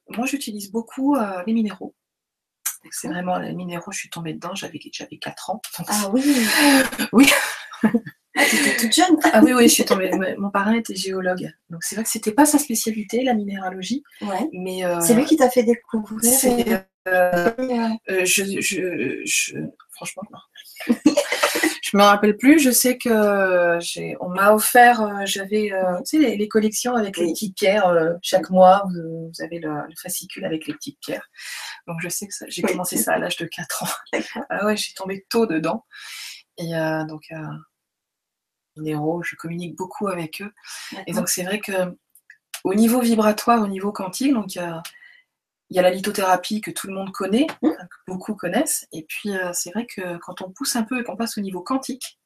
[0.08, 1.16] moi j'utilise beaucoup
[1.46, 1.94] les minéraux
[2.90, 5.60] c'est vraiment les minéraux, je suis tombée dedans, j'avais, j'avais 4 ans.
[5.86, 6.22] ah oui
[7.12, 7.30] Oui
[8.36, 10.10] Ah, étais toute jeune Ah oui, oui, je suis tombée.
[10.38, 11.52] Mon parrain était géologue.
[11.68, 14.04] Donc c'est vrai que c'était pas sa spécialité, la minéralogie.
[14.22, 14.48] Ouais.
[14.52, 16.32] Mais euh, c'est lui qui t'a fait découvrir.
[16.32, 17.51] C'est, euh,
[18.11, 19.57] euh, je, je, je,
[19.90, 20.94] franchement, non.
[21.82, 22.59] je me rappelle plus.
[22.59, 25.72] Je sais que j'ai, on m'a offert, j'avais,
[26.07, 28.18] tu sais, les, collections avec les petites pierres.
[28.22, 29.70] chaque mois, vous, avez le,
[30.01, 31.28] fascicule avec les petites pierres.
[31.86, 33.88] Donc je sais que j'ai commencé ça à l'âge de 4 ans.
[34.51, 35.84] ah ouais, j'ai tombé tôt dedans.
[36.59, 36.72] Et
[37.09, 37.22] donc
[38.76, 40.53] minéraux, je communique beaucoup avec eux.
[41.07, 41.72] Et donc c'est vrai que
[42.64, 44.57] au niveau vibratoire, au niveau quantique, donc
[45.70, 47.70] il y a, la lithothérapie que tout le monde connaît, mmh.
[47.70, 48.86] que beaucoup connaissent.
[48.92, 51.40] Et puis euh, c'est vrai que quand on pousse un peu et qu'on passe au
[51.40, 52.18] niveau quantique,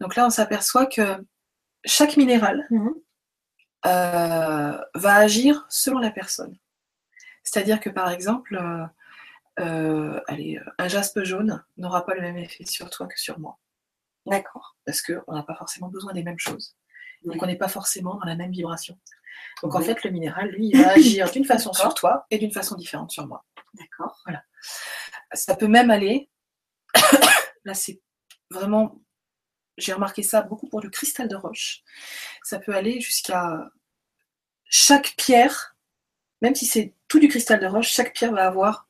[0.00, 1.16] donc là on s'aperçoit que
[1.84, 2.88] chaque minéral mmh.
[3.86, 6.56] euh, va agir selon la personne.
[7.42, 8.58] C'est-à-dire que par exemple,
[9.60, 13.58] euh, allez, un jaspe jaune n'aura pas le même effet sur toi que sur moi.
[14.26, 14.76] D'accord.
[14.84, 16.76] Parce qu'on n'a pas forcément besoin des mêmes choses.
[17.24, 18.98] Donc on n'est pas forcément dans la même vibration.
[19.62, 22.52] Donc en fait, le minéral, lui, il va agir d'une façon sur toi et d'une
[22.52, 23.44] façon différente sur moi.
[23.74, 24.20] D'accord.
[24.24, 24.42] Voilà.
[25.32, 26.30] Ça peut même aller.
[27.64, 28.00] Là, c'est
[28.50, 29.00] vraiment.
[29.76, 31.82] J'ai remarqué ça beaucoup pour le cristal de roche.
[32.42, 33.70] Ça peut aller jusqu'à
[34.64, 35.76] chaque pierre,
[36.42, 38.88] même si c'est tout du cristal de roche, chaque pierre va avoir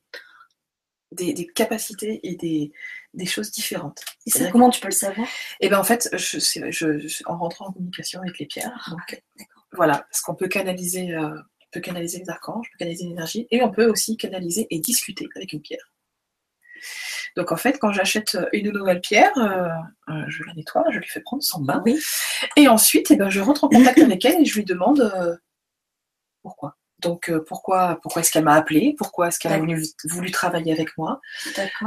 [1.12, 2.72] des capacités et des,
[3.14, 4.04] des choses différentes.
[4.26, 5.26] Et comment tu peux le savoir?
[5.60, 8.72] Eh bien, en fait, je, je, en rentrant en communication avec les pierres.
[8.86, 9.20] Ah, donc,
[9.72, 11.36] voilà, parce qu'on peut canaliser, euh,
[11.72, 15.28] peut canaliser les archanges, on peut canaliser l'énergie, et on peut aussi canaliser et discuter
[15.36, 15.92] avec une pierre.
[17.36, 19.68] Donc en fait, quand j'achète une nouvelle pierre, euh,
[20.12, 21.82] euh, je la nettoie, je lui fais prendre son bain.
[22.56, 25.38] Et ensuite, eh ben, je rentre en contact avec elle et je lui demande
[26.42, 26.76] pourquoi.
[27.00, 30.96] Donc euh, pourquoi, pourquoi est-ce qu'elle m'a appelé Pourquoi est-ce qu'elle a voulu, travailler avec
[30.98, 31.20] moi.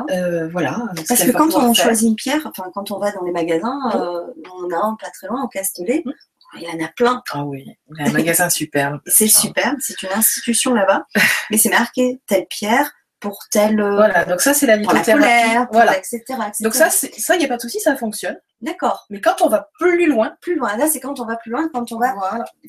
[0.10, 0.88] Euh, voilà.
[1.08, 4.22] Parce que quand on choisit une pierre, enfin quand on va dans les magasins, euh,
[4.54, 6.04] on a un pas très loin, au Castellet.
[6.06, 6.12] Mmh.
[6.56, 7.24] Il y en a plein.
[7.32, 9.00] Ah oui, il y a un magasin superbe.
[9.06, 11.06] c'est superbe, c'est une institution là-bas.
[11.50, 12.92] Mais c'est marqué telle pierre,
[13.22, 13.80] pour telle.
[13.80, 15.68] Euh, voilà, donc ça c'est la lithothérapie.
[15.72, 16.24] voilà, etc.,
[16.60, 18.38] Donc ça, ça, il n'y a pas de souci, ça fonctionne.
[18.60, 19.06] D'accord.
[19.10, 20.36] Mais quand on va plus loin.
[20.42, 22.14] Plus loin, là c'est quand on va plus loin, quand on va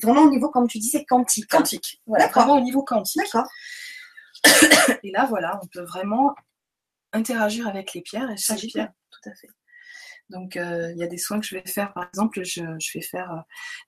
[0.01, 1.49] vraiment au niveau, comme tu dis, c'est quantique.
[1.49, 2.01] Quantique.
[2.07, 3.21] Voilà, vraiment au niveau quantique.
[3.21, 3.47] D'accord.
[5.03, 6.33] Et là, voilà, on peut vraiment
[7.11, 9.47] interagir avec les pierres et chaque pierre, tout à fait.
[10.29, 11.93] Donc, euh, il y a des soins que je vais faire.
[11.93, 12.61] Par exemple, je,
[12.93, 13.41] vais faire, euh,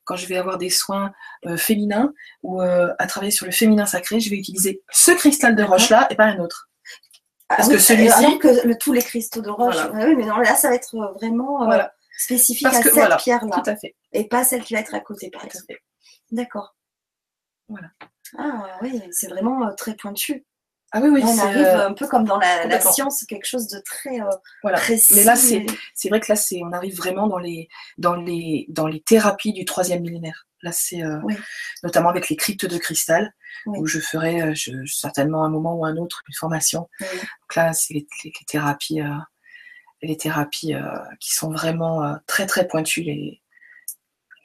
[0.04, 1.12] quand je vais avoir des soins
[1.46, 2.14] euh, féminins
[2.44, 6.16] ou à travailler sur le féminin sacré, je vais utiliser ce cristal de roche-là et
[6.16, 6.70] pas un autre.
[7.50, 8.40] Ah Parce que celui-ci.
[8.40, 9.76] que tous les cristaux de roche.
[9.78, 11.70] Ah oui, mais non, là, ça va être vraiment
[12.18, 13.62] spécifique à cette pierre-là.
[13.64, 13.96] Tout à fait.
[14.14, 15.80] Et pas celle qui va être à côté, par exemple.
[16.32, 16.76] D'accord.
[17.68, 17.90] Voilà.
[18.38, 20.46] Ah oui, c'est vraiment très pointu.
[20.96, 23.80] Ah oui, oui, on arrive euh, un peu comme dans la, science, quelque chose de
[23.80, 25.16] très euh, précis.
[25.18, 27.68] Mais là, c'est, vrai que là, on arrive vraiment dans les,
[27.98, 30.48] dans les, dans les thérapies du troisième millénaire.
[30.62, 31.20] Là, c'est euh,
[31.84, 33.34] notamment avec les cryptes de cristal,
[33.66, 34.54] où je ferai
[34.86, 36.88] certainement un moment ou un autre une formation.
[37.02, 38.08] Donc là, c'est les,
[38.48, 39.02] thérapies,
[40.02, 40.76] les thérapies
[41.20, 43.42] qui sont vraiment très très pointues, les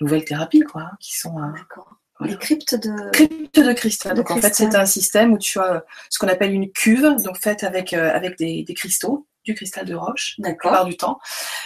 [0.01, 1.39] nouvelles thérapies, quoi, hein, qui sont.
[1.53, 2.00] D'accord.
[2.21, 3.11] Les cryptes de...
[3.11, 4.17] Cryptes de cristal.
[4.17, 7.17] donc en fait, c'est un système où tu as euh, ce qu'on appelle une cuve,
[7.23, 11.19] donc faite avec, euh, avec des, cristaux, du cristal de roche, la plupart du temps.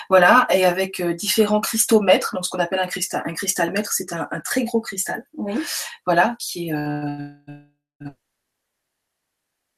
[0.08, 3.22] Voilà, et avec euh, différents cristaux mètres, donc ce qu'on appelle un cristal.
[3.26, 5.24] Un cristal mètre, c'est un, très gros cristal.
[5.34, 5.54] Oui.
[6.06, 6.74] Voilà, qui est.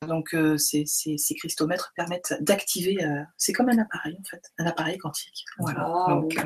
[0.06, 2.98] Donc ces, ces, cristaux mètres permettent d'activer.
[3.38, 5.44] c'est comme un appareil en fait, un appareil quantique.
[5.58, 5.88] Voilà.
[6.08, 6.38] Donc,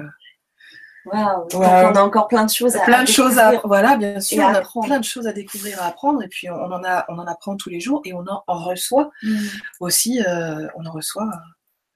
[1.06, 1.48] Wow.
[1.54, 4.82] on a encore plein de choses à plein de choses à voilà bien sûr on
[4.82, 7.26] a plein de choses à découvrir à apprendre et puis on en a on en
[7.26, 9.38] apprend tous les jours et on en, reçoit mm.
[9.80, 11.30] aussi euh, on en reçoit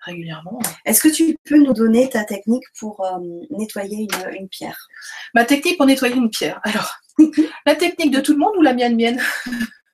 [0.04, 0.58] régulièrement.
[0.84, 3.02] Est-ce que tu peux nous donner ta technique pour
[3.50, 4.88] nettoyer une, pierre?
[5.34, 6.60] Ma technique pour nettoyer une pierre.
[6.62, 6.98] Alors,
[7.66, 9.20] la technique de tout le monde ou la mienne mienne?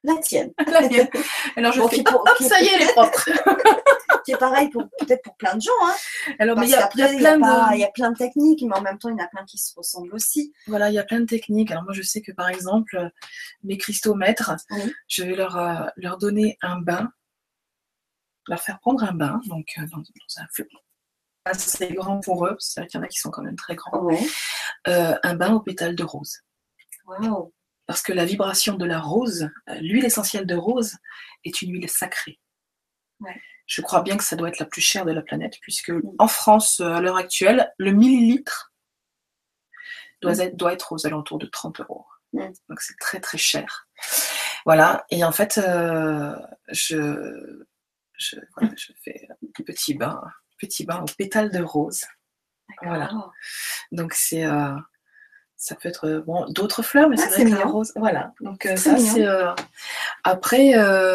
[0.02, 0.52] La tienne.
[1.56, 3.28] Alors je fais, hop, ça y est, elle est propre.
[4.30, 5.70] qui est pareil pour peut-être pour plein de gens.
[5.82, 5.94] Hein.
[6.38, 7.74] Alors, mais il y, a, plein de...
[7.74, 9.44] il y a plein de techniques, mais en même temps, il y en a plein
[9.44, 10.52] qui se ressemblent aussi.
[10.66, 11.70] Voilà, il y a plein de techniques.
[11.70, 13.10] Alors moi, je sais que par exemple,
[13.64, 14.52] mes cristaux maîtres,
[15.08, 17.12] je vais leur, euh, leur donner un bain,
[18.46, 20.68] leur faire prendre un bain, donc euh, dans, un fleuve
[21.46, 23.74] assez grand pour eux, c'est vrai qu'il y en a qui sont quand même très
[23.74, 24.08] grands.
[24.88, 26.40] Euh, un bain aux pétales de rose.
[27.06, 27.52] Wow
[27.86, 29.50] parce que la vibration de la rose,
[29.80, 30.94] l'huile essentielle de rose,
[31.44, 32.38] est une huile sacrée.
[33.70, 36.02] Je crois bien que ça doit être la plus chère de la planète, puisque mm.
[36.18, 38.74] en France, euh, à l'heure actuelle, le millilitre
[40.20, 40.70] doit, mm.
[40.72, 42.04] être, aux alentours de 30 euros.
[42.32, 42.48] Mm.
[42.68, 43.86] Donc c'est très très cher.
[44.66, 46.34] Voilà, et en fait, euh,
[46.72, 47.64] je,
[48.14, 48.36] je,
[49.04, 50.20] fais un petit bain,
[50.58, 52.04] petit bain aux pétales de rose.
[52.82, 53.12] Voilà.
[53.92, 54.44] Donc c'est
[55.60, 57.92] ça peut être euh, bon, d'autres fleurs, mais ah, c'est vrai que la rose.
[57.94, 58.32] Voilà.
[58.40, 59.26] Donc euh, ça, c'est.
[59.26, 59.52] Euh,
[60.24, 60.72] après,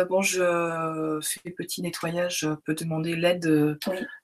[0.08, 2.42] bon, je fais petit nettoyage.
[2.42, 3.42] Je peux demander l'aide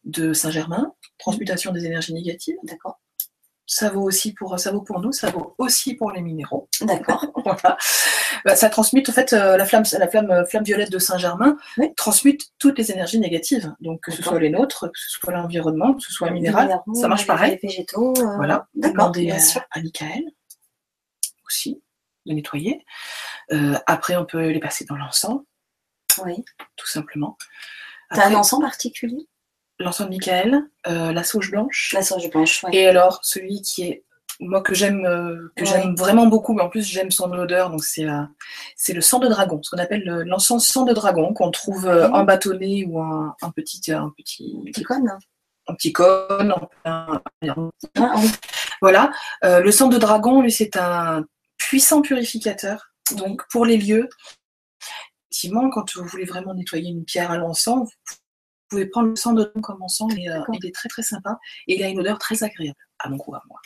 [0.05, 2.55] de Saint-Germain, transmutation des énergies négatives.
[2.63, 2.99] D'accord.
[3.74, 6.67] Ça vaut aussi pour ça vaut pour nous, ça vaut aussi pour les minéraux.
[6.82, 7.26] D'accord.
[7.45, 7.78] voilà.
[8.43, 11.55] Bah, ça transmute en fait la flamme, la flamme, flamme violette de Saint-Germain
[11.95, 13.74] transmute toutes les énergies négatives.
[13.80, 16.82] Donc que ce soit les nôtres, que ce soit l'environnement, que ce soit le minéral,
[16.93, 17.57] ça marche pareil.
[17.61, 18.13] Les végétaux.
[18.36, 18.67] Voilà.
[18.76, 19.13] D'accord.
[19.72, 20.24] À Michael
[21.45, 21.82] aussi
[22.26, 22.86] de nettoyer.
[23.51, 25.41] Euh, après, on peut les passer dans l'encens.
[26.26, 26.43] Oui.
[26.76, 27.38] Tout simplement.
[28.13, 29.28] Tu as un encens particulier?
[29.82, 31.92] L'encens de Michael, euh, la sauge blanche.
[31.94, 34.04] La sauge blanche, Et alors, celui qui est,
[34.40, 37.84] moi, que j'aime euh, que j'aime vraiment beaucoup, mais en plus, j'aime son odeur, donc
[37.84, 38.24] c'est euh,
[38.76, 42.24] c'est le sang de dragon, ce qu'on appelle l'encens sang de dragon, qu'on trouve en
[42.24, 43.92] bâtonnet ou un, un petit.
[43.92, 45.12] Un petit, petit cône.
[45.68, 46.56] Un petit cône.
[48.82, 49.12] Voilà.
[49.44, 51.24] le sang de dragon, lui, c'est un
[51.58, 52.92] puissant purificateur.
[53.16, 54.10] Donc, pour les lieux,
[55.32, 57.90] effectivement, quand vous voulez vraiment nettoyer une pierre à l'encens,
[58.72, 61.76] pouvez prendre le sang de comme encens et euh, il est très très sympa et
[61.76, 63.59] il a une odeur très agréable à mon goût à moi.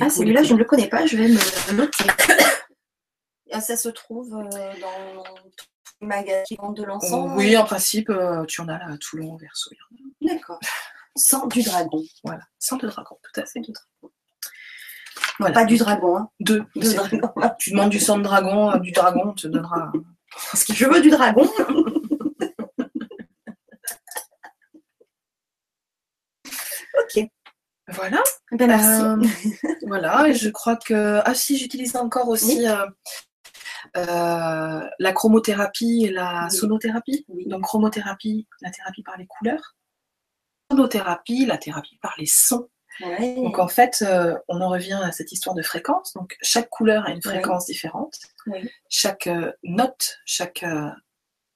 [0.00, 2.04] Ah celui-là je ne le connais pas, je vais me noter.
[3.52, 5.34] Ah, ça se trouve euh, dans
[6.00, 9.70] les magasins de l'encens Oui, en principe, euh, tu en as là à Toulon, Verso.
[10.20, 10.58] D'accord.
[11.14, 12.02] Sang du dragon.
[12.24, 13.60] Voilà, sang de dragon, tout à fait.
[13.60, 14.12] Du dragon.
[15.38, 15.54] Voilà.
[15.54, 16.30] Pas du dragon, hein.
[16.40, 16.64] Deux.
[17.60, 19.92] Tu demandes du sang de dragon, du dragon, on te donnera.
[20.50, 21.48] Parce que je veux du dragon.
[27.04, 27.28] Ok.
[27.88, 28.22] Voilà.
[28.52, 29.02] Eh ben, merci.
[29.02, 31.20] Euh, voilà, je crois que.
[31.24, 32.86] Ah si, j'utilise encore aussi euh,
[33.96, 37.26] euh, la chromothérapie et la sonothérapie.
[37.46, 39.76] Donc chromothérapie, la thérapie par les couleurs.
[40.70, 42.68] Sonothérapie, la thérapie par les sons.
[43.20, 44.04] Donc en fait,
[44.48, 46.14] on en revient à cette histoire de fréquence.
[46.14, 48.18] Donc chaque couleur a une fréquence différente.
[48.88, 49.28] Chaque
[49.62, 50.64] note, chaque,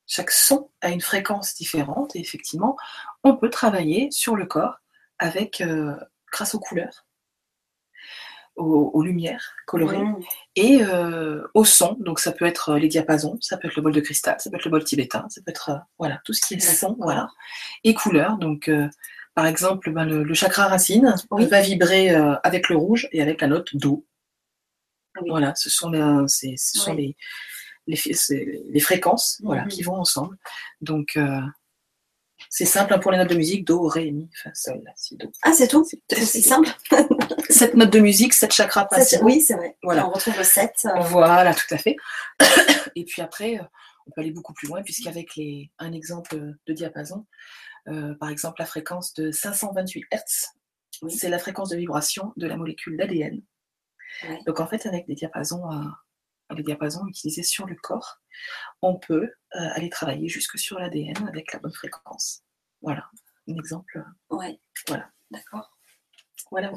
[0.07, 2.17] chaque son a une fréquence différente.
[2.17, 2.77] Et effectivement,
[3.25, 4.79] on peut travailler sur le corps
[5.19, 5.95] avec, euh,
[6.33, 7.07] grâce aux couleurs,
[8.57, 10.21] aux, lumières colorées mmh.
[10.57, 11.97] et euh, au son.
[12.01, 14.51] Donc ça peut être euh, les diapasons, ça peut être le bol de cristal, ça
[14.51, 17.29] peut être le bol tibétain, ça peut être voilà tout ce qui est son, voilà,
[17.85, 18.37] et couleurs.
[18.39, 18.69] Donc
[19.35, 22.11] par exemple, ben, le, chakra racine va vibrer
[22.43, 24.05] avec le rouge et avec la note do.
[25.29, 27.17] Voilà, ce sont les, ce sont les,
[27.87, 29.69] les, fréquences voilà, mmh.
[29.69, 30.37] qui vont ensemble.
[30.81, 31.17] Donc,
[32.51, 35.17] c'est simple hein, pour les notes de musique, do, ré, mi, fa, sol, la, si,
[35.17, 35.31] do.
[35.43, 36.71] Ah, c'est tout C'est simple
[37.51, 39.27] Sept notes de musique, sept chakras principaux.
[39.27, 39.77] Oui, c'est vrai.
[39.83, 40.07] Voilà.
[40.07, 40.87] On retrouve sept.
[40.87, 41.01] Euh.
[41.01, 41.97] Voilà, tout à fait.
[42.97, 43.65] Et puis après, euh,
[44.07, 45.71] on peut aller beaucoup plus loin, puisqu'avec les...
[45.79, 47.27] un exemple de diapason,
[47.89, 52.57] euh, par exemple la fréquence de 528 Hz, c'est la fréquence de vibration de la
[52.57, 53.43] molécule d'ADN.
[54.47, 55.63] Donc en fait, avec des diapasons
[56.57, 58.21] les diapasons utilisés sur le corps,
[58.83, 62.43] on peut euh, aller travailler jusque sur l'ADN avec la bonne fréquence.
[62.83, 63.05] Voilà,
[63.49, 64.03] un exemple.
[64.31, 64.59] Ouais.
[64.87, 65.11] Voilà.
[65.31, 65.75] D'accord.
[66.51, 66.73] Voilà.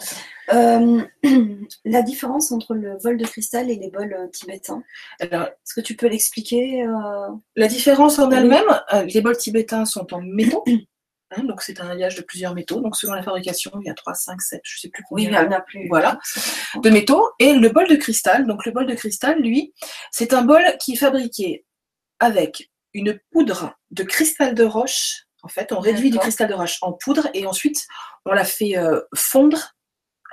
[0.53, 1.05] Euh,
[1.85, 4.83] la différence entre le bol de cristal et les bols euh, tibétains.
[5.19, 6.85] Est-ce que tu peux l'expliquer
[7.55, 8.67] La différence en elle-même,
[9.05, 10.65] les bols tibétains sont en métaux.
[11.33, 12.81] Hein, donc c'est un alliage de plusieurs métaux.
[12.81, 15.29] Donc selon la fabrication, il y a 3, 5, 7, je ne sais plus combien.
[15.29, 15.87] Oui, il y en a plus.
[15.87, 16.19] Voilà,
[16.75, 17.29] de métaux.
[17.39, 19.73] Et le bol de cristal, donc le bol de cristal, lui,
[20.11, 21.65] c'est un bol qui est fabriqué
[22.19, 25.25] avec une poudre de cristal de roche.
[25.43, 27.87] En fait, on réduit du cristal de roche en poudre et ensuite
[28.25, 29.75] on la fait euh, fondre.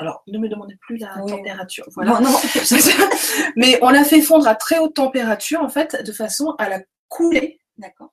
[0.00, 1.84] Alors, ne me demandez plus la température.
[1.94, 2.20] Voilà.
[2.20, 2.38] Non, non.
[3.56, 6.80] Mais on la fait fondre à très haute température, en fait, de façon à la
[7.08, 7.58] couler.
[7.78, 8.12] D'accord.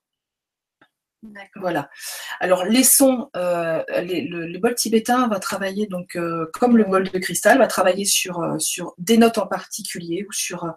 [1.55, 1.89] Voilà.
[2.39, 7.19] Alors les sons, euh, le, bol tibétain va travailler donc euh, comme le bol de
[7.19, 10.73] cristal, va travailler sur euh, sur des notes en particulier ou sur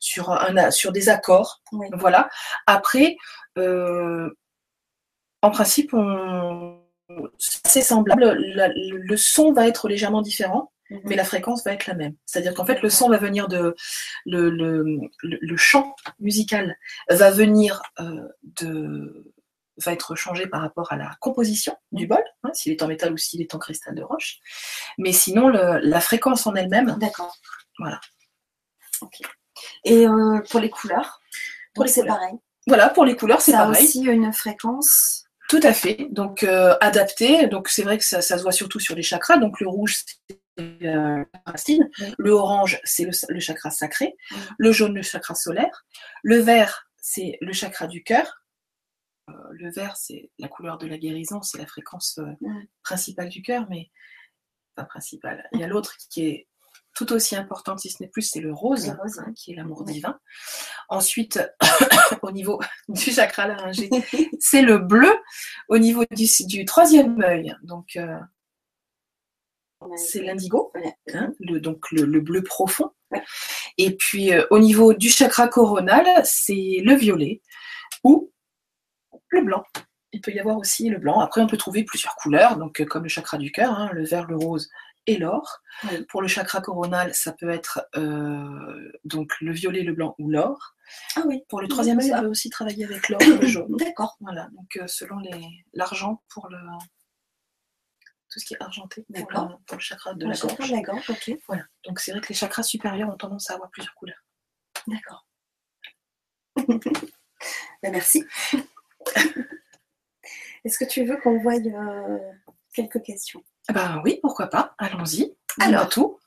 [0.00, 1.62] sur un sur des accords.
[1.92, 2.28] Voilà.
[2.66, 3.16] Après,
[3.56, 5.94] en principe,
[7.38, 8.36] c'est semblable.
[8.36, 11.00] le son va être légèrement différent mhm.
[11.04, 12.14] mais la fréquence va être la même.
[12.26, 13.74] C'est-à-dire qu'en fait, le son va venir de.
[14.24, 16.76] Le, le, le chant musical
[17.10, 17.82] va venir
[18.60, 19.32] de,
[19.84, 23.12] va être changé par rapport à la composition du bol, hein, s'il est en métal
[23.12, 24.38] ou s'il est en cristal de roche.
[24.98, 26.96] Mais sinon, la fréquence en elle-même.
[26.98, 27.34] D'accord.
[27.78, 28.00] Voilà.
[29.84, 31.20] Et euh, pour les couleurs?
[31.74, 32.34] Pour c'est pareil.
[32.66, 33.74] Voilà, pour les couleurs, c'est pareil.
[33.74, 35.24] Ça a aussi une fréquence?
[35.48, 36.08] Tout à fait.
[36.10, 37.46] Donc, euh, adapté.
[37.46, 39.38] Donc, c'est vrai que ça, se voit surtout sur les chakras.
[39.38, 41.90] Donc, le rouge, c'est euh, racine.
[42.18, 44.16] Le orange, c'est le, chakra sacré.
[44.58, 45.84] Le jaune, le chakra solaire.
[46.22, 48.41] Le vert, c'est le chakra du cœur.
[49.30, 52.32] Euh, le vert, c'est la couleur de la guérison, c'est la fréquence euh,
[52.82, 53.90] principale du cœur, mais
[54.74, 55.48] pas principale.
[55.52, 56.48] Il y a l'autre qui est
[56.94, 60.18] tout aussi importante, si ce n'est plus, c'est le rose, hein, qui est l'amour divin.
[60.88, 61.40] Ensuite,
[62.22, 63.88] au niveau du chakra laryngé,
[64.40, 65.12] c'est le bleu.
[65.68, 68.18] Au niveau du, troisième œil, donc euh,
[69.96, 70.72] c'est l'indigo,
[71.14, 72.90] hein, le, donc le, bleu profond.
[73.78, 77.42] Et puis au niveau du chakra coronal, c'est le violet
[78.04, 78.32] ou
[79.32, 79.64] le blanc.
[80.12, 81.20] Il peut y avoir aussi le blanc.
[81.20, 84.04] Après, on peut trouver plusieurs couleurs, donc euh, comme le chakra du cœur, hein, le
[84.04, 84.68] vert, le rose
[85.06, 85.60] et l'or.
[86.08, 90.76] Pour le chakra coronal, ça peut être euh, donc le violet, le blanc ou l'or.
[91.16, 91.42] Ah oui.
[91.48, 93.76] Pour le troisième œil, on peut aussi travailler avec l'or et le jaune.
[93.78, 94.16] D'accord.
[94.20, 94.48] Voilà.
[94.54, 95.20] Donc euh, selon
[95.72, 96.58] l'argent pour le
[98.30, 101.10] tout ce qui est argenté pour, le chakra de la gorge.
[101.10, 101.38] ok.
[101.46, 101.64] Voilà.
[101.84, 104.24] Donc c'est vrai que les chakras supérieurs ont tendance à avoir plusieurs couleurs.
[104.86, 105.26] D'accord.
[107.82, 108.24] Ben, merci.
[110.64, 112.18] Est-ce que tu veux qu'on voie euh,
[112.74, 113.42] quelques questions?
[113.72, 114.74] Ben oui, pourquoi pas.
[114.78, 115.34] Allons-y.
[115.60, 116.18] Alors, tout.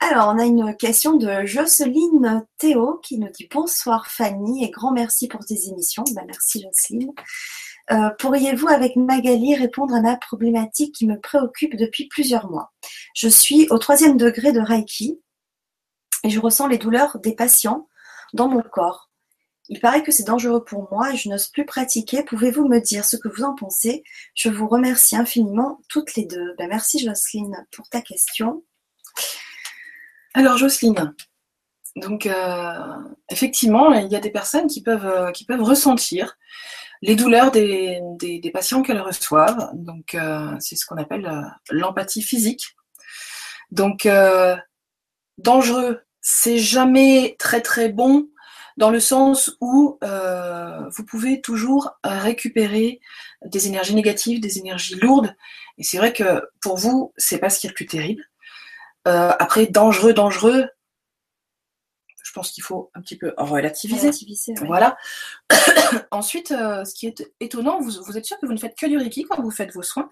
[0.00, 4.92] Alors, on a une question de Jocelyne Théo qui nous dit bonsoir Fanny et grand
[4.92, 6.04] merci pour tes émissions.
[6.14, 7.12] Ben, merci Jocelyne.
[7.90, 12.72] Euh, pourriez-vous avec Magali répondre à ma problématique qui me préoccupe depuis plusieurs mois?
[13.14, 15.20] Je suis au troisième degré de Reiki
[16.24, 17.88] et je ressens les douleurs des patients
[18.32, 19.09] dans mon corps.
[19.72, 22.24] Il paraît que c'est dangereux pour moi et je n'ose plus pratiquer.
[22.24, 24.02] Pouvez-vous me dire ce que vous en pensez?
[24.34, 26.54] Je vous remercie infiniment toutes les deux.
[26.58, 28.64] Ben, merci Jocelyne pour ta question.
[30.34, 31.14] Alors Jocelyne,
[31.94, 32.96] donc euh,
[33.30, 36.36] effectivement, il y a des personnes qui peuvent, euh, ressentir
[37.02, 39.70] les douleurs des, patients qu'elles reçoivent.
[39.74, 41.30] Donc euh, c'est ce qu'on appelle
[41.70, 42.76] l'empathie physique.
[43.70, 44.08] Donc
[45.38, 48.28] dangereux, c'est jamais très très bon
[48.80, 53.00] dans le sens où euh, vous pouvez toujours récupérer
[53.44, 55.36] des énergies négatives, des énergies lourdes.
[55.76, 58.24] Et c'est vrai que pour vous, c'est pas ce qui est le plus terrible.
[59.06, 60.66] Euh, après, dangereux, dangereux,
[62.24, 64.12] je pense qu'il faut un petit peu relativiser.
[64.62, 64.96] Voilà.
[66.10, 68.96] Ensuite, euh, ce qui est étonnant, vous, êtes sûr que vous ne faites que du
[68.96, 70.08] Reiki quand vous faites vos soins,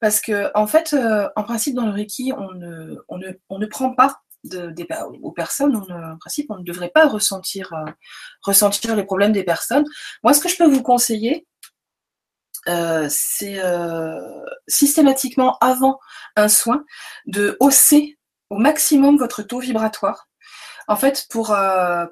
[0.00, 0.94] parce que en fait,
[1.34, 4.74] en principe, dans le Reiki, on ne, on ne, on ne prend pas de,
[5.22, 7.90] aux personnes, en principe, on ne devrait pas ressentir, euh,
[8.42, 9.84] ressentir les problèmes des personnes.
[10.22, 11.46] Moi, ce que je peux vous conseiller,
[12.68, 14.20] euh, c'est euh,
[14.68, 15.98] systématiquement avant
[16.36, 16.84] un soin
[17.26, 18.18] de hausser
[18.50, 20.28] au maximum votre taux vibratoire.
[20.88, 21.56] En fait, pour,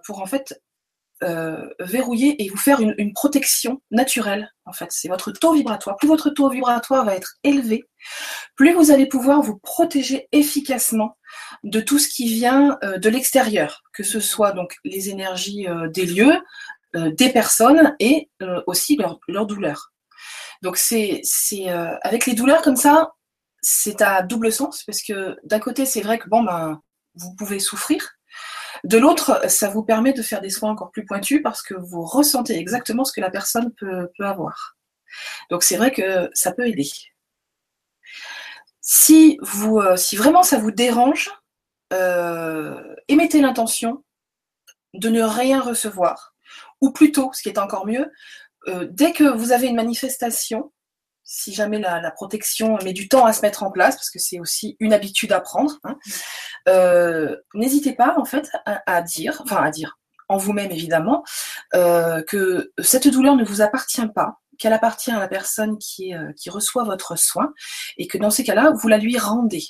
[0.04, 0.60] pour en fait
[1.22, 4.50] euh, verrouiller et vous faire une, protection naturelle.
[4.64, 5.98] En fait, c'est votre taux vibratoire.
[5.98, 7.84] Plus votre taux vibratoire va être élevé,
[8.56, 11.18] plus vous allez pouvoir vous protéger efficacement
[11.62, 15.88] de tout ce qui vient euh, de l'extérieur, que ce soit donc les énergies euh,
[15.88, 16.38] des lieux,
[16.92, 18.28] des personnes et
[18.66, 19.92] aussi leur, leur douleur.
[20.60, 21.22] Donc c'est
[22.02, 23.12] avec les douleurs comme ça,
[23.62, 26.80] c'est à double sens parce que d'un côté c'est vrai que bon ben
[27.14, 28.16] vous pouvez souffrir,
[28.84, 32.02] de l'autre, ça vous permet de faire des soins encore plus pointus parce que vous
[32.02, 34.76] ressentez exactement ce que la personne peut, avoir.
[35.50, 36.88] Donc c'est vrai que ça peut aider.
[38.80, 41.30] Si, vous, euh, si vraiment ça vous dérange,
[41.92, 44.04] euh, émettez l'intention
[44.94, 46.34] de ne rien recevoir.
[46.80, 48.10] Ou plutôt, ce qui est encore mieux,
[48.68, 50.72] euh, dès que vous avez une manifestation,
[51.24, 54.40] si jamais la, protection met du temps à se mettre en place, parce que c'est
[54.40, 55.96] aussi une habitude à prendre, hein,
[56.68, 59.96] euh, n'hésitez pas en fait à, dire, enfin à dire
[60.28, 61.24] en vous-même évidemment,
[61.74, 66.50] euh, que cette douleur ne vous appartient pas, qu'elle appartient à la personne qui, qui
[66.50, 67.52] reçoit votre soin,
[67.96, 69.64] et que dans ces cas-là, vous la lui rendez.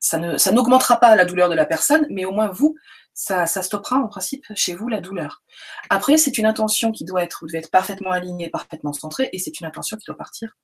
[0.00, 0.18] Ça,
[0.52, 2.76] n'augmentera pas la douleur de la personne, mais au moins vous,
[3.14, 5.42] ça, stoppera en principe chez vous la douleur.
[5.90, 9.38] Après, c'est une intention qui doit être, vous devez être parfaitement aligné, parfaitement centré, et
[9.38, 10.56] c'est une intention qui doit partir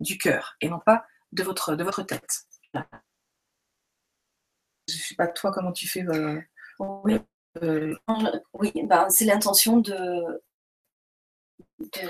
[0.00, 2.44] du cœur et non pas de votre, de votre tête.
[2.74, 2.80] Je
[4.88, 6.02] ne sais pas toi comment tu fais.
[6.02, 6.40] Euh,
[6.78, 7.18] oui,
[7.62, 7.94] euh,
[8.54, 10.42] oui ben, c'est l'intention de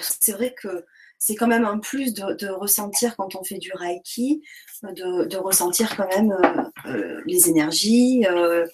[0.00, 0.84] c'est vrai que
[1.24, 4.42] c'est quand même un plus de, ressentir quand on fait du Reiki,
[4.82, 8.66] de, ressentir quand même euh, euh, les énergies, euh,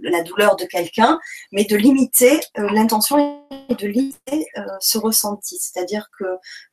[0.00, 1.20] la douleur de quelqu'un,
[1.52, 4.46] mais de limiter, l'intention est de limiter
[4.80, 5.58] ce ressenti.
[5.58, 6.24] C'est-à-dire que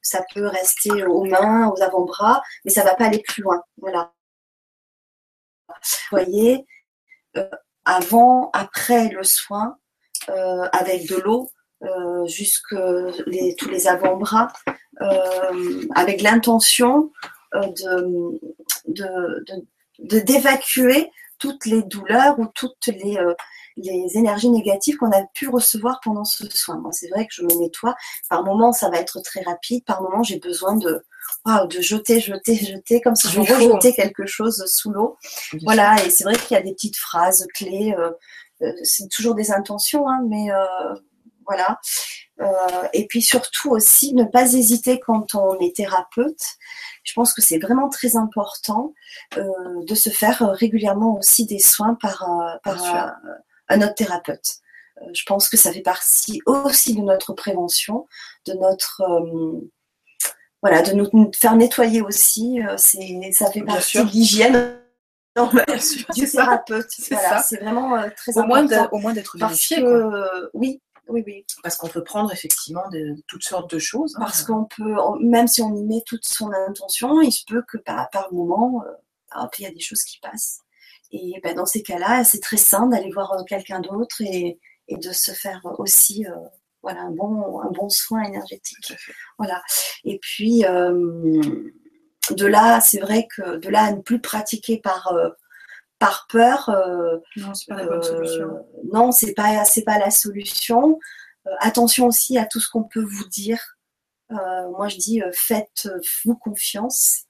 [0.02, 3.62] ça peut rester aux mains, aux avant-bras, mais ça ne va pas aller plus loin.
[3.76, 4.14] Voilà.
[5.68, 6.66] Vous voyez,
[7.84, 9.78] avant, après le soin,
[10.72, 11.52] avec de l'eau,
[11.84, 12.76] euh, jusque
[13.28, 14.48] les, tous les avant-bras,
[15.02, 17.12] euh, avec l'intention
[17.56, 17.68] euh,
[18.88, 19.12] de,
[20.00, 23.18] de, d'évacuer toutes les douleurs ou toutes les,
[23.76, 26.78] les énergies négatives qu'on a pu recevoir pendant ce soin.
[26.78, 27.96] Moi, c'est vrai que je me nettoie.
[28.30, 29.84] Par moment, ça va être très rapide.
[29.84, 31.04] Par moment, j'ai besoin de,
[31.46, 35.18] de jeter, jeter, jeter, comme si je rejetais quelque chose sous l'eau.
[35.64, 37.94] Voilà, et c'est vrai qu'il y a des petites phrases clés.
[38.84, 40.48] c'est toujours des intentions, hein, mais
[41.46, 41.80] voilà.
[42.42, 46.44] Euh, et puis surtout aussi, ne pas hésiter quand on est thérapeute.
[47.04, 48.94] Je pense que c'est vraiment très important
[49.38, 49.44] euh,
[49.86, 52.24] de se faire régulièrement aussi des soins par,
[53.70, 54.56] un autre thérapeute.
[55.02, 58.08] Euh, je pense que ça fait partie aussi de notre prévention,
[58.46, 59.04] de notre
[60.62, 62.62] voilà, de nous faire nettoyer aussi.
[62.78, 64.80] c'est ça fait partie de l'hygiène
[66.16, 66.88] du thérapeute.
[66.90, 68.88] C'est vraiment très important.
[68.92, 69.84] au moins d'être vérifié.
[70.54, 71.46] oui, oui, oui.
[71.62, 74.16] Parce qu'on peut prendre effectivement de, toutes sortes de choses.
[74.18, 77.78] Parce qu'on peut, même si on y met toute son intention, il se peut que
[77.78, 78.84] par, par moment,
[79.36, 80.60] euh, il y a des choses qui passent.
[81.12, 85.12] Et ben, dans ces cas-là, c'est très sain d'aller voir euh, quelqu'un d'autre et, de
[85.12, 86.36] se faire aussi euh,
[86.82, 88.94] voilà, un, bon, un bon soin énergétique.
[89.38, 89.62] Voilà.
[90.04, 90.64] Et puis,
[92.30, 95.14] de là, c'est vrai que de là à ne plus pratiquer par
[96.00, 96.70] par peur.
[96.70, 98.68] Euh, non, c'est pas la bonne euh, solution.
[98.92, 101.00] Non, c'est pas, c'est pas la solution.
[101.48, 103.60] Euh, attention aussi à tout ce qu'on peut vous dire.
[104.30, 107.26] moi, je dis, faites-vous confiance.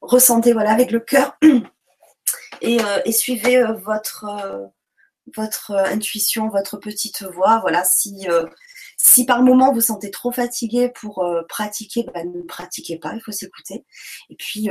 [0.00, 1.36] ressentez, voilà, avec le cœur.
[2.60, 4.26] Et, suivez votre,
[5.36, 7.58] votre intuition, votre petite voix.
[7.60, 8.26] Voilà, si
[8.96, 13.32] si par moment vous sentez trop fatigué pour pratiquer, bah, ne pratiquez pas, il faut
[13.32, 13.84] s'écouter.
[14.30, 14.70] Et puis,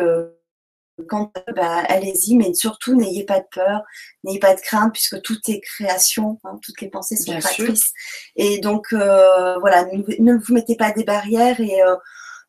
[1.08, 3.82] quand bah, allez-y, mais surtout n'ayez pas de peur,
[4.24, 7.92] n'ayez pas de crainte, puisque tout est création, hein, toutes les pensées sont créatrices.
[8.36, 11.96] Et donc euh, voilà, ne, vous mettez pas des barrières et euh,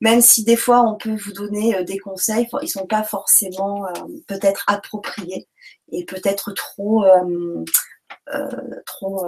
[0.01, 3.87] même si des fois on peut vous donner euh, des conseils, ils sont pas forcément
[4.27, 5.49] peut-être appropriés
[5.93, 7.05] et peut-être trop
[8.87, 9.25] trop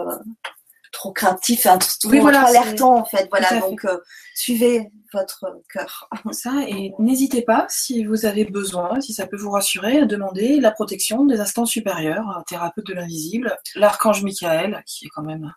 [0.97, 3.29] trop craintif, hein, trop, oui, voilà, alertant en fait.
[3.31, 3.99] Voilà, donc euh,
[4.35, 6.09] suivez votre cœur.
[6.33, 10.59] Ça, et n'hésitez pas, si vous avez besoin, si ça peut vous rassurer, à demander
[10.59, 15.53] la protection des instances supérieures, un thérapeute de l'invisible, l'archange Michael, qui est quand même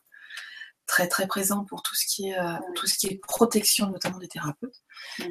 [0.88, 4.18] très très présent pour tout ce qui est, euh, tout ce qui est protection, notamment
[4.18, 4.84] des thérapeutes.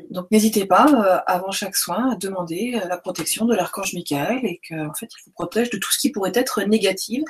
[0.08, 4.58] Donc n'hésitez pas, euh, avant chaque soin, à demander la protection de l'archange Michael et
[4.66, 7.22] qu'en fait, il vous protège de tout ce qui pourrait être négatif,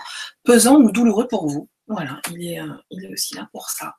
[0.45, 1.69] pesant ou douloureux pour vous.
[1.89, 3.95] Voilà, il est, euh, il est aussi là pour ça.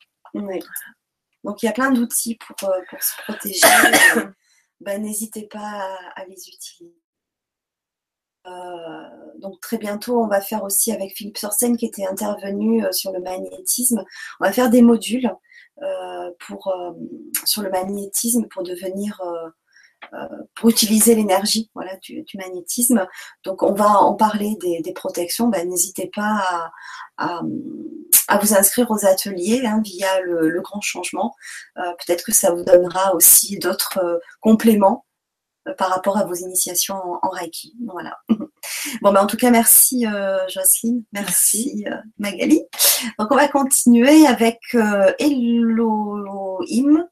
[1.43, 3.61] Donc il y a plein d'outils pour, euh, se protéger.
[4.79, 6.95] ben, N'hésitez pas à, les utiliser.
[8.45, 13.11] Euh, donc très bientôt, on va faire aussi avec Philippe Sorsen qui était intervenu sur
[13.11, 14.03] le magnétisme.
[14.39, 15.31] On va faire des modules
[16.47, 16.73] pour,
[17.45, 19.21] sur le magnétisme pour devenir
[20.55, 23.05] pour utiliser l'énergie voilà, du, magnétisme.
[23.43, 25.47] Donc on va en parler des, protections.
[25.47, 26.71] Ben, N'hésitez pas
[27.17, 27.41] à,
[28.41, 31.35] vous inscrire aux ateliers hein, via le, grand changement.
[31.77, 35.05] Euh, peut-être que ça vous donnera aussi d'autres euh, compléments
[35.67, 37.75] euh, par rapport à vos initiations en, Reiki.
[37.85, 38.17] Voilà.
[39.01, 40.05] Bon, ben, en tout cas, merci
[40.49, 41.85] Jocelyne, merci,
[42.17, 42.61] Magali.
[43.17, 44.59] Donc on va continuer avec
[45.17, 47.07] Elohim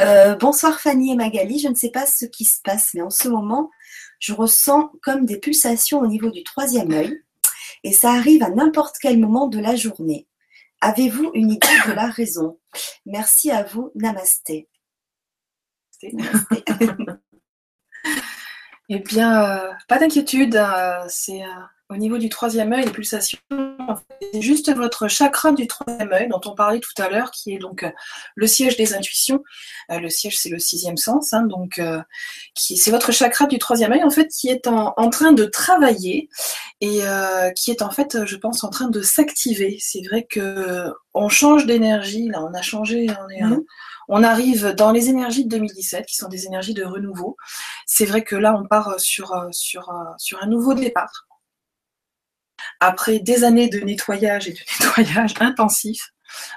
[0.00, 3.10] euh, bonsoir Fanny et Magali, je ne sais pas ce qui se passe, mais en
[3.10, 3.70] ce moment,
[4.18, 7.22] je ressens comme des pulsations au niveau du troisième œil
[7.84, 10.26] et ça arrive à n'importe quel moment de la journée.
[10.80, 12.58] Avez-vous une idée de la raison?
[13.06, 14.68] Merci à vous, Namasté.
[18.88, 21.42] eh bien, euh, pas d'inquiétude, euh, c'est
[21.90, 23.38] au niveau du troisième œil, les pulsations,
[24.20, 27.58] c'est juste votre chakra du troisième œil dont on parlait tout à l'heure, qui est
[27.58, 27.90] donc euh,
[28.34, 29.42] le siège des intuitions.
[29.90, 32.00] Euh, le siège, c'est le sixième sens, hein, donc euh,
[32.54, 36.28] qui c'est votre chakra du troisième œil en fait qui est en, train de travailler
[36.82, 37.00] et
[37.56, 39.78] qui est en fait, je pense, en train de s'activer.
[39.80, 42.28] C'est vrai que on change d'énergie.
[42.28, 43.06] Là, on a changé.
[43.10, 43.64] On est mmh.
[44.10, 47.36] On arrive dans les énergies de 2017, qui sont des énergies de renouveau.
[47.86, 51.27] C'est vrai que là, on part sur, sur, sur un nouveau départ
[52.80, 56.12] après des années de nettoyage et de nettoyage intensif,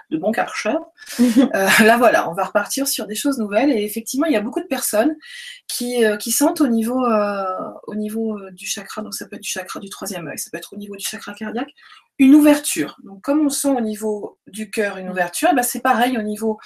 [0.10, 0.86] de bons karcheurs,
[1.20, 3.72] euh, là voilà, on va repartir sur des choses nouvelles.
[3.72, 5.16] Et effectivement, il y a beaucoup de personnes
[5.68, 7.46] qui, euh, qui sentent au niveau, euh,
[7.88, 10.58] au niveau du chakra, donc ça peut être du chakra du troisième œil, ça peut
[10.58, 11.72] être au niveau du chakra cardiaque,
[12.20, 12.98] une ouverture.
[13.04, 16.22] Donc comme on sent au niveau du cœur une ouverture, eh ben, c'est pareil au
[16.22, 16.60] niveau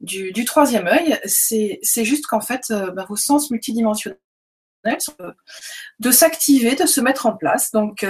[0.00, 1.18] du, du troisième œil.
[1.24, 4.18] C'est juste qu'en fait, ben, vos sens multidimensionnels
[5.98, 7.70] de s'activer, de se mettre en place.
[7.72, 8.04] Donc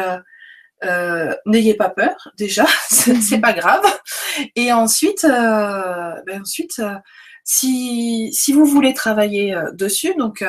[0.84, 3.84] euh, n'ayez pas peur déjà, c'est pas grave.
[4.54, 6.94] Et ensuite, euh, ben ensuite, euh,
[7.44, 10.44] si, si vous voulez travailler dessus, donc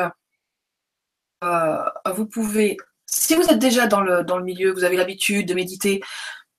[1.41, 5.53] vous pouvez, si vous êtes déjà dans le, dans le milieu, vous avez l'habitude de
[5.53, 6.01] méditer,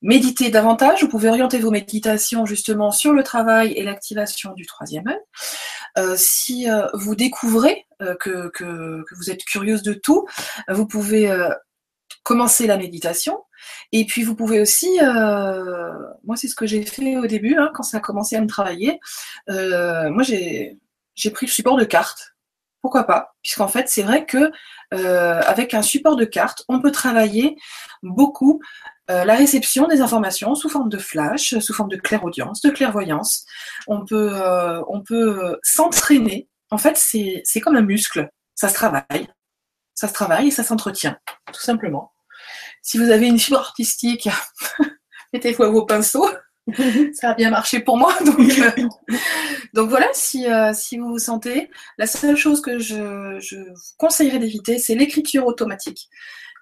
[0.03, 1.03] méditer davantage.
[1.03, 6.17] Vous pouvez orienter vos méditations justement sur le travail et l'activation du troisième œil.
[6.17, 10.27] si vous découvrez que, que, que, vous êtes curieuse de tout,
[10.69, 11.31] vous pouvez
[12.23, 13.39] commencer la méditation.
[13.93, 15.93] Et puis vous pouvez aussi, euh,
[16.25, 18.47] moi c'est ce que j'ai fait au début, hein, quand ça a commencé à me
[18.47, 19.01] travailler,
[19.49, 20.79] euh, moi j'ai
[21.33, 22.35] pris le support de cartes.
[22.83, 23.35] Pourquoi pas?
[23.43, 24.51] Puisqu'en fait c'est vrai que
[24.95, 27.57] euh, avec un support de cartes, on peut travailler
[28.03, 28.61] beaucoup
[29.09, 33.45] la réception des informations sous forme de flash, sous forme de clairaudience, de clairvoyance.
[33.89, 34.41] On peut,
[34.87, 36.49] on peut s'entraîner.
[36.71, 38.31] En fait, c'est comme un muscle.
[38.55, 39.27] Ça se travaille.
[39.95, 41.19] Ça se travaille et ça s'entretient,
[41.53, 42.13] tout simplement.
[42.83, 44.29] Si vous avez une fibre artistique,
[45.33, 46.29] mettez-vous vos pinceaux.
[47.15, 48.15] ça a bien marché pour moi.
[48.25, 48.89] Donc, euh,
[49.75, 53.95] donc voilà, si, euh, si vous vous sentez, la seule chose que je, je vous
[53.99, 56.09] conseillerais d'éviter, c'est l'écriture automatique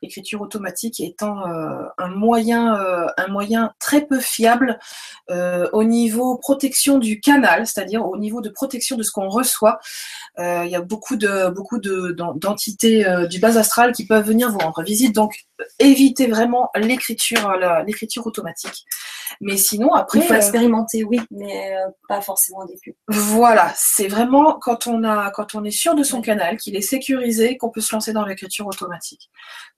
[0.03, 4.79] l'écriture automatique étant euh, un moyen, euh, un moyen très peu fiable
[5.31, 9.79] euh, au niveau protection du canal, c'est-à-dire au niveau de protection de ce qu'on reçoit.
[10.39, 14.59] il y a beaucoup de beaucoup de d'entités du bas astral qui peuvent venir vous
[14.59, 15.47] rendre visite, donc
[15.79, 18.85] évitez vraiment l'écriture l'écriture automatique.
[19.41, 21.75] Mais sinon après, il faut expérimenter, oui, mais
[22.09, 22.97] pas forcément au début.
[23.09, 26.81] Voilà, c'est vraiment quand on a quand on est sûr de son canal, qu'il est
[26.81, 29.31] sécurisé, qu'on peut se lancer dans l'écriture automatique.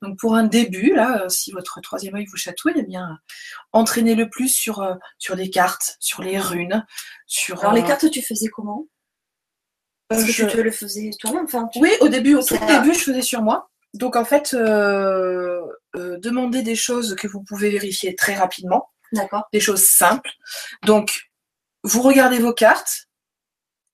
[0.02, 3.20] Donc donc pour un début, là, euh, si votre troisième œil vous chatouille, eh bien,
[3.72, 6.84] entraînez le plus sur, euh, sur des cartes, sur les runes.
[7.26, 8.88] Sur, Alors les euh, cartes, tu faisais comment?
[10.10, 11.46] Est-ce que tu le faisais toi-même
[11.76, 13.70] Oui, au début, au tout début, je faisais sur moi.
[13.94, 14.52] Donc en fait,
[15.94, 18.90] demandez des choses que vous pouvez vérifier très rapidement.
[19.12, 19.44] D'accord.
[19.52, 20.30] Des choses simples.
[20.84, 21.30] Donc,
[21.84, 23.06] vous regardez vos cartes,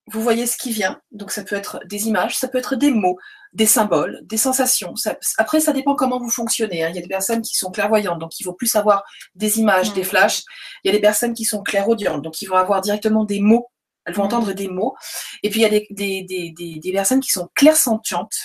[0.06, 1.02] vous voyez ce qui vient.
[1.10, 3.18] Donc ça peut être des images, ça peut être des mots,
[3.56, 4.92] des symboles, des sensations.
[5.38, 6.84] après, ça dépend comment vous fonctionnez.
[6.84, 6.90] Hein.
[6.90, 9.02] Il y a des personnes qui sont clairvoyantes, donc il faut plus avoir
[9.34, 10.04] des images, des mmh.
[10.04, 10.42] flashs.
[10.84, 13.70] Il y a des personnes qui sont clairaudientes, donc ils vont avoir directement des mots.
[14.04, 14.26] Elles vont mmh.
[14.26, 14.94] entendre des mots.
[15.42, 18.36] Et puis il y a des, des, des, des, personnes qui sont clairsentientes.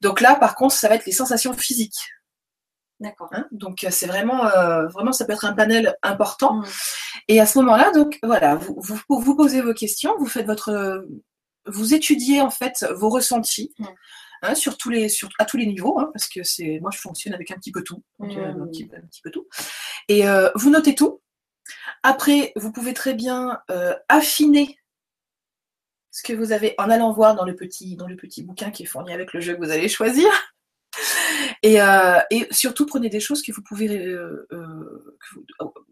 [0.00, 2.00] Donc là, par contre, ça va être les sensations physiques.
[3.00, 3.28] D'accord.
[3.32, 6.54] Hein, donc c'est vraiment, euh, vraiment, ça peut être un panel important.
[6.54, 6.66] Mmh.
[7.28, 11.04] Et à ce moment-là, donc voilà, vous, vous, vous, posez vos questions, vous faites votre,
[11.66, 13.74] vous étudiez en fait vos ressentis.
[13.78, 13.86] Mmh.
[14.42, 16.98] Hein, sur tous les, sur, à tous les niveaux, hein, parce que c'est, moi je
[16.98, 18.30] fonctionne avec un petit peu tout, mmh.
[18.38, 18.86] un, petit,
[19.22, 19.48] peu tout.
[20.08, 21.22] Et euh, vous notez tout.
[22.02, 24.78] Après, vous pouvez très bien euh, affiner
[26.14, 28.84] ce que vous avez en allant voir dans le petit, dans le petit bouquin qui
[28.84, 30.30] est fourni avec le jeu que vous allez choisir.
[31.66, 35.00] Euh, et, surtout, prenez des choses que vous pouvez, euh, euh,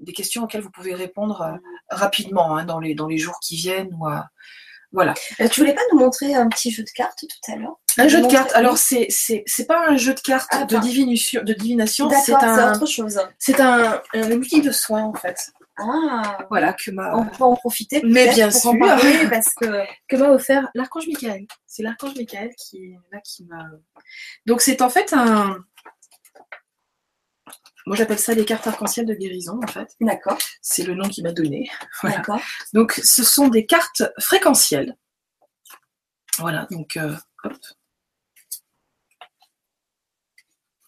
[0.00, 1.58] des questions auxquelles vous pouvez répondre
[1.88, 3.92] rapidement hein, dans, les, dans les jours qui viennent.
[3.94, 4.06] Ou,
[4.92, 5.14] voilà.
[5.50, 7.78] tu voulais pas nous montrer un petit jeu de cartes tout à l'heure?
[7.98, 8.52] Un jeu de cartes.
[8.54, 12.10] Alors c'est c'est pas un jeu de cartes ah, de divination de divination.
[12.24, 13.20] C'est un autre chose.
[13.38, 15.52] C'est un, un outil de soin en fait.
[15.78, 17.16] Ah, voilà, que m'a.
[17.16, 18.02] On peut en profiter.
[18.04, 18.70] Mais bien sûr.
[18.70, 19.84] En parler parce que.
[20.08, 21.46] que m'a offert l'archange Michael.
[21.66, 23.64] C'est l'archange Michael qui là qui m'a.
[24.46, 25.56] Donc c'est en fait un.
[27.86, 29.88] Moi j'appelle ça les cartes arc-en-ciel de guérison en fait.
[30.00, 30.38] D'accord.
[30.60, 31.70] C'est le nom qu'il m'a donné.
[32.02, 32.40] D'accord.
[32.72, 34.96] Donc ce sont des cartes fréquentielles.
[36.38, 37.14] Voilà, donc euh,
[37.44, 37.52] hop.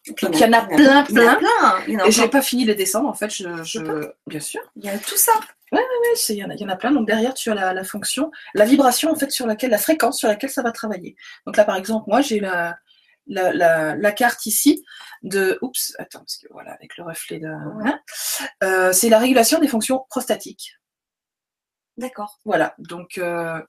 [0.07, 1.37] il y en a plein, plein.
[1.37, 2.07] plein.
[2.07, 3.31] Et j'ai pas fini de descendre, en fait.
[3.31, 4.61] Je, Bien sûr.
[4.77, 5.33] Il y a tout ça.
[5.73, 6.93] Oui, oui, oui, il y, en a, il y en a plein.
[6.93, 10.29] Donc derrière, tu as la, fonction, la vibration, en fait, sur laquelle, la fréquence sur
[10.29, 11.17] laquelle ça va travailler.
[11.47, 12.77] Donc là, par exemple, moi, j'ai la,
[13.27, 14.85] la, carte ici
[15.23, 15.59] de.
[15.63, 17.53] Oups, attends, parce que voilà, avec le reflet de.
[18.63, 20.77] Euh, c'est la régulation des fonctions prostatiques.
[21.97, 22.41] D'accord.
[22.45, 23.61] Voilà, donc euh,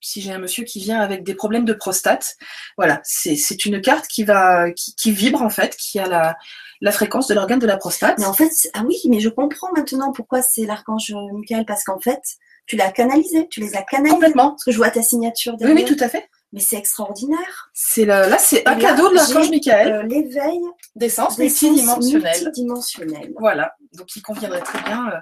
[0.00, 2.36] si j'ai un monsieur qui vient avec des problèmes de prostate,
[2.76, 6.36] voilà, c'est une carte qui va qui, vibre en fait, qui a la,
[6.80, 8.18] la fréquence de l'organe de la prostate.
[8.18, 12.00] Mais en fait, ah oui, mais je comprends maintenant pourquoi c'est l'archange Michael, parce qu'en
[12.00, 12.20] fait,
[12.66, 14.14] tu l'as canalisé, tu les as canalisés.
[14.14, 14.50] Complètement.
[14.50, 15.76] Parce que je vois ta signature derrière.
[15.76, 16.28] Oui, oui, tout à fait.
[16.52, 17.70] Mais c'est extraordinaire.
[17.72, 19.92] C'est là, c'est un cadeau de l'archange Michael.
[19.92, 20.60] Euh, L'éveil
[20.94, 22.42] d'essence multidimensionnelle.
[22.44, 23.32] multidimensionnelle.
[23.38, 25.18] Voilà, donc il conviendrait très bien euh,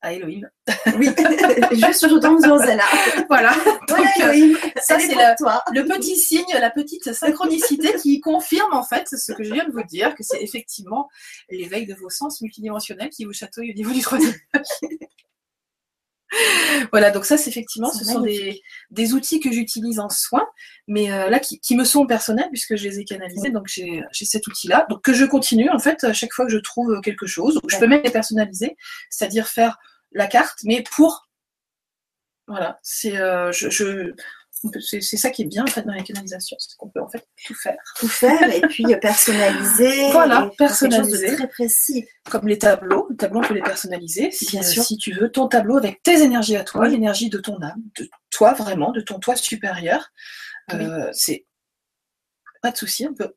[0.00, 0.48] à Elohim.
[0.96, 1.08] Oui,
[1.72, 2.84] juste dans Zozella.
[3.28, 3.52] Voilà.
[3.88, 9.08] Donc, euh, Elohim, ça c'est le petit signe, la petite synchronicité qui confirme en fait
[9.08, 11.08] ce que je viens de vous dire, que c'est effectivement
[11.50, 14.34] l'éveil de vos sens multidimensionnels qui vous chatouille au niveau du troisième
[16.92, 18.60] voilà, donc ça, c'est effectivement, ce sont des,
[18.90, 20.46] des, outils que j'utilise en soins,
[20.86, 23.50] mais euh, là, qui, qui, me sont personnels puisque je les ai canalisés.
[23.50, 24.86] Donc, j'ai cet outil-là.
[24.90, 27.60] Donc, que je continue, en fait, à chaque fois que je trouve quelque chose.
[27.68, 28.76] Je peux même les personnaliser,
[29.10, 29.78] c'est-à-dire faire
[30.12, 31.28] la carte, mais pour.
[32.46, 33.16] Voilà, c'est.
[33.16, 34.12] Euh, je, je
[34.80, 37.26] c'est ça qui est bien en fait dans la canalisation, c'est qu'on peut en fait
[37.46, 37.78] tout faire.
[37.96, 40.08] Tout faire et puis personnaliser.
[40.12, 41.36] Voilà, personnaliser.
[41.36, 42.06] Très précis.
[42.30, 44.30] Comme les tableaux, les tableaux on peut les personnaliser.
[44.30, 44.82] Si, bien sûr.
[44.82, 48.08] si tu veux ton tableau avec tes énergies à toi, l'énergie de ton âme, de
[48.30, 50.10] toi vraiment, de ton toi supérieur,
[50.72, 51.46] euh, c'est
[52.62, 53.34] pas de souci, on peut,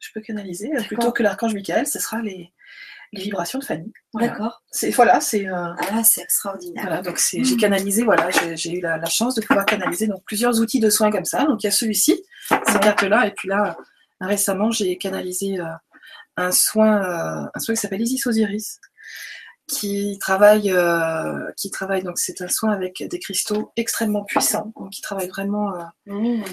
[0.00, 2.52] je peux canaliser plutôt que l'archange Michael, ce sera les
[3.12, 3.92] les vibrations de Fanny.
[4.14, 4.62] D'accord.
[4.70, 5.48] C'est voilà, c'est.
[5.48, 6.84] Euh, ah, c'est extraordinaire.
[6.84, 10.60] Voilà, donc c'est, j'ai canalisé, voilà, j'ai, eu la, chance de pouvoir canaliser donc plusieurs
[10.60, 11.44] outils de soins comme ça.
[11.44, 13.76] Donc il y a celui-ci, cette carte-là, et puis là,
[14.20, 15.64] récemment, j'ai canalisé euh,
[16.36, 18.80] un soin, euh, un soin qui s'appelle Isis Osiris,
[19.68, 20.72] qui travaille,
[21.56, 25.72] qui travaille donc c'est un soin avec des cristaux extrêmement puissants, donc qui travaille vraiment
[26.06, 26.44] mmh.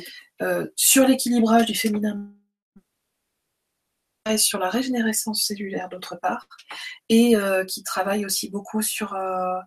[0.75, 2.33] sur l'équilibrage du féminin
[4.37, 6.47] sur la régénérescence cellulaire d'autre part
[7.09, 9.59] et euh, qui travaille aussi beaucoup sur, euh,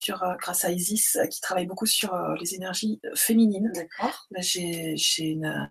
[0.00, 3.70] sur euh, grâce à Isis, qui travaille beaucoup sur les énergies féminines.
[3.74, 4.26] D'accord.
[4.40, 5.70] J'ai une,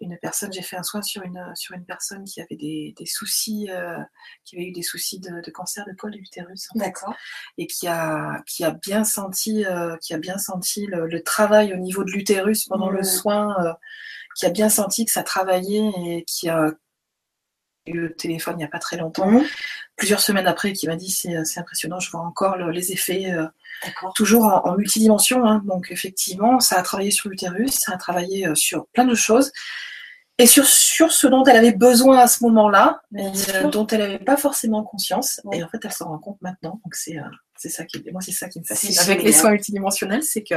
[0.00, 3.06] une personne, j'ai fait un soin sur une, sur une personne qui avait des, des
[3.06, 3.68] soucis,
[4.44, 6.66] qui avait eu des soucis de, cancer de col de l'utérus.
[6.74, 7.14] D'accord.
[7.56, 9.64] Et qui a, qui a bien senti,
[10.00, 13.04] qui a bien senti le, travail au niveau de l'utérus pendant le mmh.
[13.04, 13.76] soin
[14.36, 16.72] qui a bien senti que ça travaillait et qui a
[17.86, 19.44] eu le téléphone il n'y a pas très longtemps, mhm.
[19.96, 23.46] plusieurs semaines après, qui m'a dit c'est, impressionnant, je vois encore les effets, euh,
[24.14, 25.44] toujours en, multidimension.
[25.46, 25.62] Hein.
[25.66, 29.52] donc effectivement, ça a travaillé sur l'utérus, ça a travaillé euh, sur plein de choses.
[30.38, 33.98] Et sur, sur ce dont elle avait besoin à ce moment-là, mais euh, dont elle
[33.98, 35.38] n'avait pas forcément conscience.
[35.52, 36.80] Et en fait, elle s'en rend compte maintenant.
[36.82, 37.18] Donc c'est
[37.60, 40.54] c'est ça qui, moi, c'est ça qui me fascine avec les soins multidimensionnels, c'est que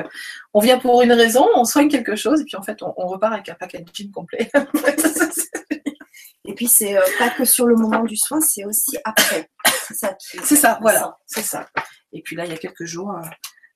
[0.53, 3.33] on vient pour une raison, on soigne quelque chose, et puis en fait, on, repart
[3.33, 4.49] avec un packaging complet.
[6.45, 9.49] et puis, c'est euh, pas que sur le moment du soin, c'est aussi après.
[9.89, 11.67] C'est ça, voilà, c'est ça.
[12.13, 13.13] Et puis là, il y a quelques jours,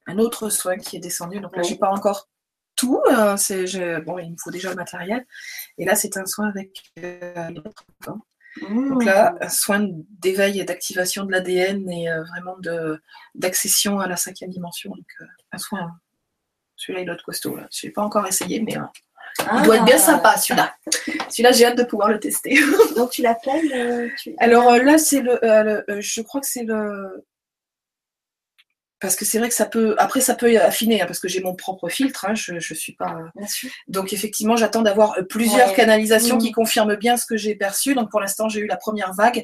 [0.05, 1.41] un autre soin qui est descendu.
[1.41, 2.29] Donc là, j'ai pas encore
[2.77, 3.01] tout.
[3.11, 3.65] Euh, c'est,
[4.05, 5.25] bon, il me faut déjà le matériel.
[5.77, 7.51] Et là, c'est un soin avec euh,
[8.69, 9.87] donc là, un soin
[10.19, 12.55] d'éveil et d'activation de l'ADN et euh, vraiment
[13.35, 14.91] d'accession à la cinquième dimension.
[14.91, 15.91] Donc euh, un soin,
[16.75, 17.57] celui-là il est costaud.
[17.71, 18.81] Je n'ai pas encore essayé, mais euh,
[19.57, 19.99] il doit être bien ah.
[19.99, 20.75] sympa celui-là.
[21.29, 22.57] Celui-là, j'ai hâte de pouvoir le tester.
[22.95, 27.25] Donc tu l'appelles Alors là, c'est le, je crois que c'est le
[28.99, 31.41] parce que c'est vrai que ça peut après ça peut affiner hein, parce que j'ai
[31.41, 33.15] mon propre filtre hein, je je suis pas
[33.87, 36.53] donc effectivement j'attends d'avoir euh, plusieurs canalisations qui mmh.
[36.53, 37.93] confirment bien ce que j'ai perçu.
[37.93, 39.43] Donc pour l'instant j'ai eu la première vague.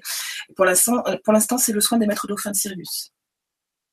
[0.56, 3.12] Pour l'instant euh, pour l'instant c'est le soin des maîtres dauphins de Sirius.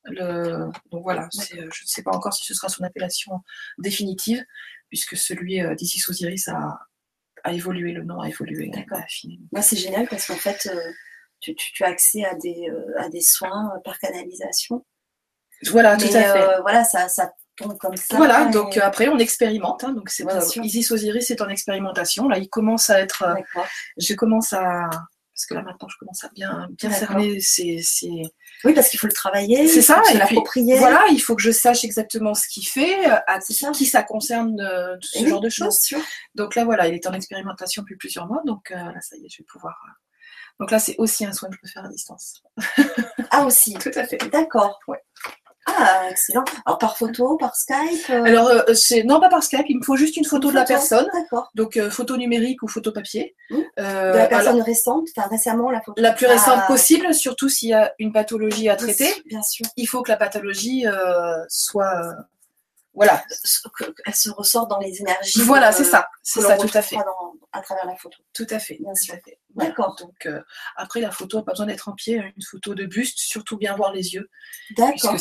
[0.05, 0.71] Le...
[0.91, 3.33] donc voilà euh, je ne sais pas encore si ce sera son appellation
[3.77, 4.43] définitive
[4.89, 6.79] puisque celui d'ici Osiris a,
[7.43, 9.39] a évolué le nom a évolué a affiné.
[9.51, 10.67] Moi, c'est génial parce qu'en fait
[11.39, 12.67] tu, tu, as accès à des,
[12.97, 14.83] à des soins par canalisation
[15.69, 16.41] voilà, tout à fait.
[16.41, 18.17] Euh, voilà, ça, ça tombe comme ça.
[18.17, 19.83] Voilà, donc euh, après on expérimente.
[19.83, 20.25] Hein, donc c'est
[20.63, 22.27] Isis Osiris est en expérimentation.
[22.27, 23.23] Là, il commence à être.
[23.23, 23.61] Euh,
[23.97, 24.89] je commence à
[25.33, 27.81] parce que là maintenant je commence à bien bien cerner ces,
[28.63, 29.67] Oui, parce qu'il faut le travailler.
[29.67, 30.77] C'est ça, et l'approprier.
[30.77, 34.57] Voilà, il faut que je sache exactement ce qu'il fait, à qui ça concerne
[35.01, 35.79] ce genre de choses.
[36.35, 39.29] Donc là voilà, il est en expérimentation depuis plusieurs mois, donc là ça y est,
[39.29, 39.75] je vais pouvoir.
[40.61, 42.43] Donc là, c'est aussi un soin que je peux faire à distance.
[43.31, 43.73] ah aussi.
[43.81, 44.17] Tout à fait.
[44.31, 44.79] D'accord.
[44.87, 44.99] Ouais.
[45.67, 46.43] Ah, excellent.
[46.65, 49.65] Alors, par photo, par Skype euh Alors, euh, c'est non, pas par Skype.
[49.69, 51.07] Il me faut juste une photo, de la personne.
[51.13, 51.51] D'accord.
[51.55, 53.35] Donc, euh, photo numérique ou photo papier.
[53.49, 53.55] Mmh.
[53.77, 56.01] de la personne récente, enfin récemment, la photo.
[56.01, 56.67] La plus récente ah.
[56.67, 59.13] possible, surtout s'il y a une pathologie à traiter.
[59.25, 59.65] bien sûr.
[59.77, 60.85] Il faut que la pathologie
[61.47, 62.15] soit.
[62.93, 63.23] Voilà.
[64.05, 65.41] Elle se ressort dans les énergies.
[65.41, 66.07] Voilà, c'est ça.
[66.23, 66.97] C'est ça, tout à fait.
[67.53, 68.17] à travers la photo.
[68.33, 69.15] Tout à fait, bien sûr.
[69.55, 69.95] D'accord.
[69.99, 70.29] Donc
[70.75, 73.75] après la photo n'a pas besoin d'être en pied, une photo de buste, surtout bien
[73.75, 74.29] voir les yeux.
[74.77, 75.15] D'accord.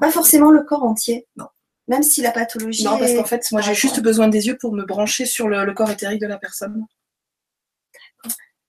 [0.00, 1.26] Pas forcément le corps entier.
[1.36, 1.46] Non.
[1.86, 2.84] Même si la pathologie.
[2.84, 5.64] Non, parce qu'en fait, moi j'ai juste besoin des yeux pour me brancher sur le,
[5.64, 6.86] le corps éthérique de la personne.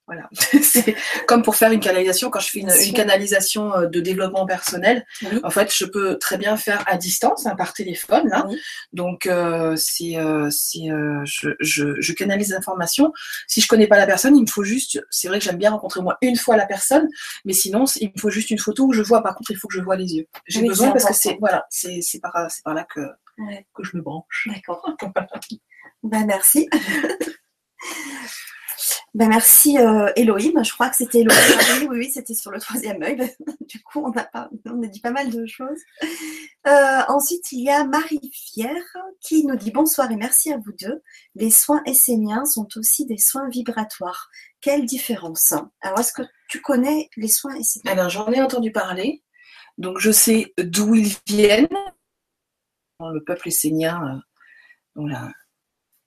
[0.07, 0.30] Voilà,
[0.61, 0.95] c'est
[1.27, 2.30] comme pour faire une canalisation.
[2.30, 5.06] Quand je fais une, canalisation euh, de développement personnel,
[5.44, 8.27] en fait, je peux très bien faire à distance, hein, par téléphone.
[8.30, 8.45] Là.
[8.94, 13.11] Donc, euh, c'est, euh, euh, je, je, je, canalise l'information.
[13.48, 15.03] Si je connais pas la personne, il me faut juste.
[15.10, 17.07] C'est vrai que j'aime bien rencontrer moi une fois la personne,
[17.44, 19.23] mais sinon, il me faut juste une photo où je vois.
[19.23, 20.27] Par contre, il faut que je vois les yeux.
[20.48, 23.02] J'ai besoin parce que c'est voilà, c'est, c'est par, c'est par là que
[23.73, 24.48] que je me branche.
[24.53, 24.88] D'accord.
[26.03, 26.69] ben merci.
[29.15, 31.87] Ben merci euh, Elohim, je crois que c'était Elohim.
[31.89, 33.15] oui, oui, c'était sur le troisième œil.
[33.61, 34.49] du coup, on a,
[34.89, 35.79] dit pas mal de choses.
[36.67, 40.73] Euh, ensuite, il y a Marie Fière qui nous dit bonsoir et merci à vous
[40.73, 41.01] deux.
[41.33, 44.29] Les soins esséniens sont aussi des soins vibratoires.
[44.59, 47.93] Quelle différence Alors, est-ce que tu connais les soins esséniens?
[47.93, 49.23] Alors, j'en ai entendu parler.
[49.77, 51.69] Donc, je sais d'où ils viennent.
[52.99, 54.21] Le peuple essénien,
[54.97, 55.05] euh,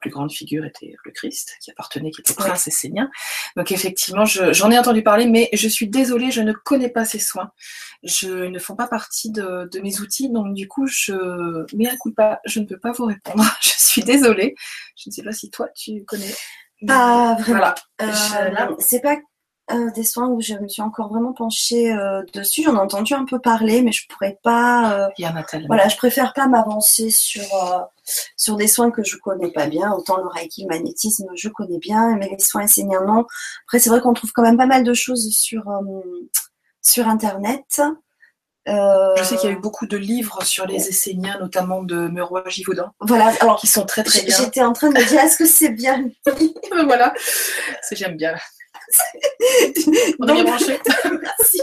[0.01, 3.11] plus grande figure était le Christ, qui appartenait, qui était prince essénien.
[3.57, 7.19] Donc effectivement, j'en ai entendu parler, mais je suis désolée, je ne connais pas ces
[7.19, 7.51] soins.
[8.03, 11.13] Je ne font pas partie de, mes outils, donc du coup, je
[11.75, 13.45] mais pas, je ne peux pas vous répondre.
[13.61, 14.55] Je suis désolée.
[14.97, 16.35] Je ne sais pas si toi tu connais.
[16.87, 17.75] Pas vraiment.
[18.03, 19.17] Euh, c'est pas
[19.95, 22.63] des soins où je me suis encore vraiment penchée euh, dessus.
[22.63, 24.93] J'en ai entendu un peu parler, mais je pourrais pas.
[24.93, 25.67] Euh, Il y en a tellement.
[25.69, 27.81] Voilà, je préfère pas m'avancer sur euh,
[28.37, 29.93] sur des soins que je connais pas bien.
[29.93, 33.27] Autant le reiki, le magnétisme, je connais bien, mais les soins esséniens non.
[33.67, 35.65] Après, c'est vrai qu'on trouve quand même pas mal de choses sur
[36.81, 37.83] sur internet.
[38.67, 42.43] Je sais qu'il y a eu beaucoup de livres sur les Esséniens, notamment de Meroy
[42.49, 42.91] Givaudan.
[43.01, 44.37] Voilà, alors qui sont très très bien.
[44.37, 46.05] J'étais en train de me dire, est-ce que c'est bien
[46.85, 47.15] Voilà,
[47.93, 48.35] j'aime bien.
[50.21, 50.79] On Donc, branché.
[51.23, 51.63] Merci.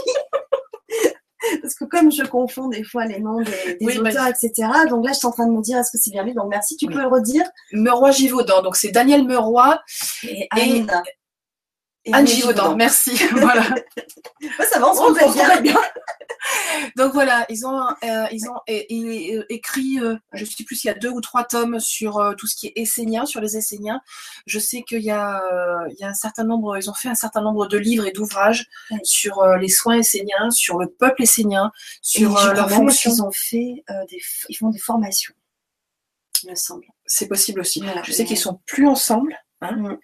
[1.62, 4.68] Parce que comme je confonds des fois les noms des, auteurs, etc.
[4.88, 6.34] Donc là, je suis en train de me dire, est-ce que c'est bien lui?
[6.34, 7.44] Donc merci, tu peux le redire?
[7.72, 8.62] Meroy Givaudan.
[8.62, 9.80] Donc c'est Daniel Meroy
[10.24, 10.86] et Anne,
[12.04, 12.74] et Anne Givaudan.
[12.74, 13.16] Merci.
[13.32, 13.62] voilà.
[14.70, 15.80] ça va, on se bien.
[16.96, 20.88] Donc voilà, ils ont, euh, ils ont euh, écrit, euh, je ne sais plus s'il
[20.88, 24.00] y a deux ou trois tomes sur tout ce qui est essénien, sur les esséniens.
[24.46, 25.42] Je sais qu'il y a,
[25.90, 28.12] il y a un certain nombre, ils ont fait un certain nombre de livres et
[28.12, 28.66] d'ouvrages
[29.02, 33.10] sur les soins esséniens, sur le peuple essénien, sur leur fonction.
[33.10, 35.34] Ils ont fait des, ils font des formations,
[36.42, 36.86] il me semble.
[37.06, 37.82] C'est possible aussi.
[38.04, 39.36] je sais qu'ils sont plus ensemble.
[39.72, 39.98] Hein.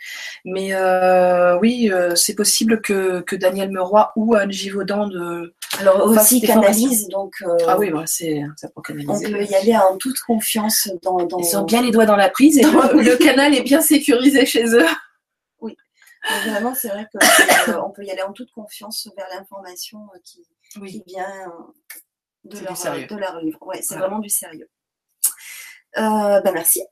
[0.45, 5.55] Mais euh, oui, euh, c'est possible que, que, Daniel Meroy ou Anne Givaudan de.
[5.79, 7.35] Alors aussi canalise, donc.
[7.43, 9.27] Euh, ah oui, c'est ça pour canaliser.
[9.27, 11.27] On peut y aller en toute confiance dans.
[11.39, 14.65] Ils ont bien les doigts dans la prise et le, canal est bien sécurisé chez
[14.75, 14.87] eux.
[15.61, 15.77] Oui,
[16.47, 20.45] vraiment, c'est vrai qu'on peut y aller en toute confiance vers l'information qui,
[21.07, 21.53] vient
[22.45, 23.59] de leur, de leur, livre.
[23.63, 24.69] Ouais, c'est vraiment du sérieux.
[25.95, 26.83] ben merci.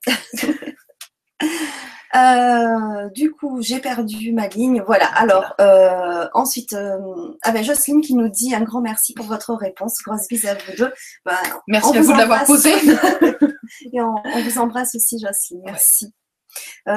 [2.16, 4.82] Euh, du coup, j'ai perdu ma ligne.
[4.84, 5.06] Voilà.
[5.06, 6.98] Alors, euh, ensuite, euh,
[7.42, 9.98] ah ben, Jocelyne qui nous dit un grand merci pour votre réponse.
[10.04, 10.92] Grosse bise à vous deux.
[11.24, 11.36] Ben,
[11.68, 12.72] merci à vous, de l'avoir posé.
[13.92, 15.62] Et on, vous embrasse aussi, Jocelyne.
[15.64, 16.12] Merci.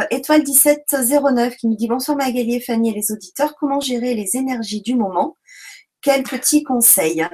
[0.09, 3.53] Étoile 1709 qui nous dit bonsoir Magali et Fanny et les auditeurs.
[3.59, 5.37] Comment gérer les énergies du moment?
[6.01, 7.27] Quels petits conseils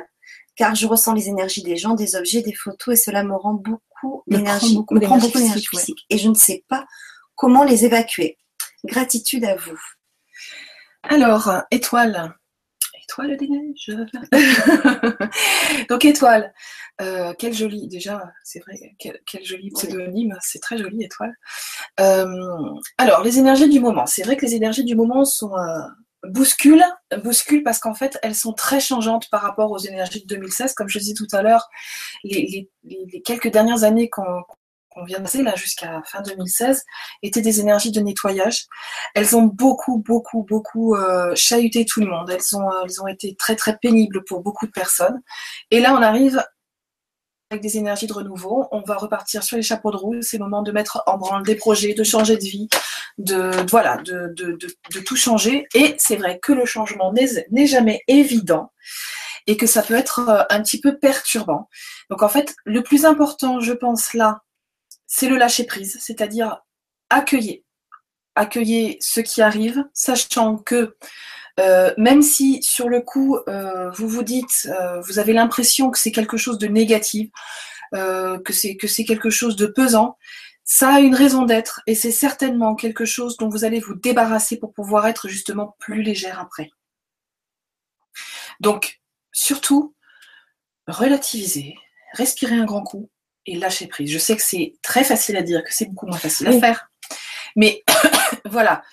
[0.57, 3.53] Car je ressens les énergies des gens, des objets, des photos et cela me rend
[3.53, 6.06] beaucoup d'énergie, me prend beaucoup d'énergie physique.
[6.10, 6.85] Et je ne sais pas
[7.39, 8.37] Comment les évacuer?
[8.83, 9.79] Gratitude à vous.
[11.03, 12.35] Alors, étoile.
[13.01, 13.97] Étoile des neiges.
[15.89, 16.53] Donc, étoile.
[16.99, 21.33] Euh, quel joli, déjà, c'est vrai, quel, joli pseudonyme, c'est très joli, étoile.
[22.01, 22.27] Euh,
[22.97, 24.05] alors, les énergies du moment.
[24.05, 25.79] C'est vrai que les énergies du moment sont euh,
[26.23, 26.83] bousculent,
[27.23, 30.73] bousculent parce qu'en fait, elles sont très changeantes par rapport aux énergies de 2016.
[30.73, 31.69] Comme je disais tout à l'heure,
[32.25, 32.69] les,
[33.23, 34.43] quelques dernières années qu'on
[34.89, 36.83] qu'on vient de passer là jusqu'à fin 2016
[37.23, 38.65] étaient des énergies de nettoyage.
[39.15, 42.29] Elles ont beaucoup, beaucoup, beaucoup euh, chahuté tout le monde.
[42.29, 45.21] Elles ont, euh, elles ont été très, très pénibles pour beaucoup de personnes.
[45.71, 46.43] Et là, on arrive
[47.51, 48.67] avec des énergies de renouveau.
[48.71, 50.21] On va repartir sur les chapeaux de roue.
[50.21, 52.69] C'est le moment de mettre en branle des projets, de changer de vie,
[53.17, 55.67] de, voilà, de, de, de, de tout changer.
[55.73, 58.71] Et c'est vrai que le changement n'est jamais évident
[59.47, 61.69] et que ça peut être euh, un petit peu perturbant.
[62.11, 64.43] Donc en fait, le plus important, je pense là,
[65.10, 66.61] c'est le lâcher prise, c'est-à-dire
[67.10, 67.57] accueillir,
[68.36, 70.95] accueillir ce qui arrive, sachant que
[71.60, 75.98] euh, même si sur le coup euh, vous vous dites, euh, vous avez l'impression que
[75.98, 77.30] c'est quelque chose de négatif,
[77.91, 80.15] que c'est que c'est quelque chose de pesant,
[80.64, 84.60] ça a une raison d'être et c'est certainement quelque chose dont vous allez vous débarrasser
[84.60, 86.69] pour pouvoir être justement plus légère après.
[88.60, 89.95] Donc, surtout,
[90.88, 91.73] relativiser,
[92.14, 93.10] respirer un grand coup
[93.45, 94.11] et lâcher prise.
[94.11, 96.89] Je sais que c'est très facile à dire, que c'est beaucoup moins facile à faire.
[97.55, 97.83] Mais
[98.45, 98.83] voilà,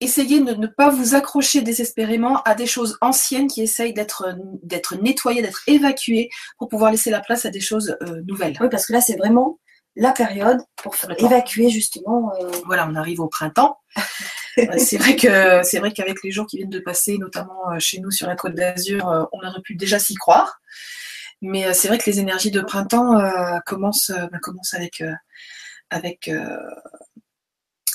[0.00, 4.96] essayez de ne pas vous accrocher désespérément à des choses anciennes qui essayent d'être, d'être
[4.96, 6.28] nettoyées, d'être évacuées
[6.58, 8.56] pour pouvoir laisser la place à des choses euh, nouvelles.
[8.60, 9.58] Oui, parce que là, c'est vraiment
[9.94, 12.32] la période pour évacuer justement.
[12.40, 13.78] Euh, voilà, on arrive au printemps.
[14.58, 18.00] Euh, c'est vrai que c'est vrai qu'avec les jours qui viennent de passer, notamment chez
[18.00, 20.62] nous sur la Côte d'Azur, on aurait pu déjà s'y croire.
[21.42, 23.20] Mais c'est vrai que les énergies de printemps
[23.66, 25.02] commencent, bah, commencent avec
[25.90, 26.30] avec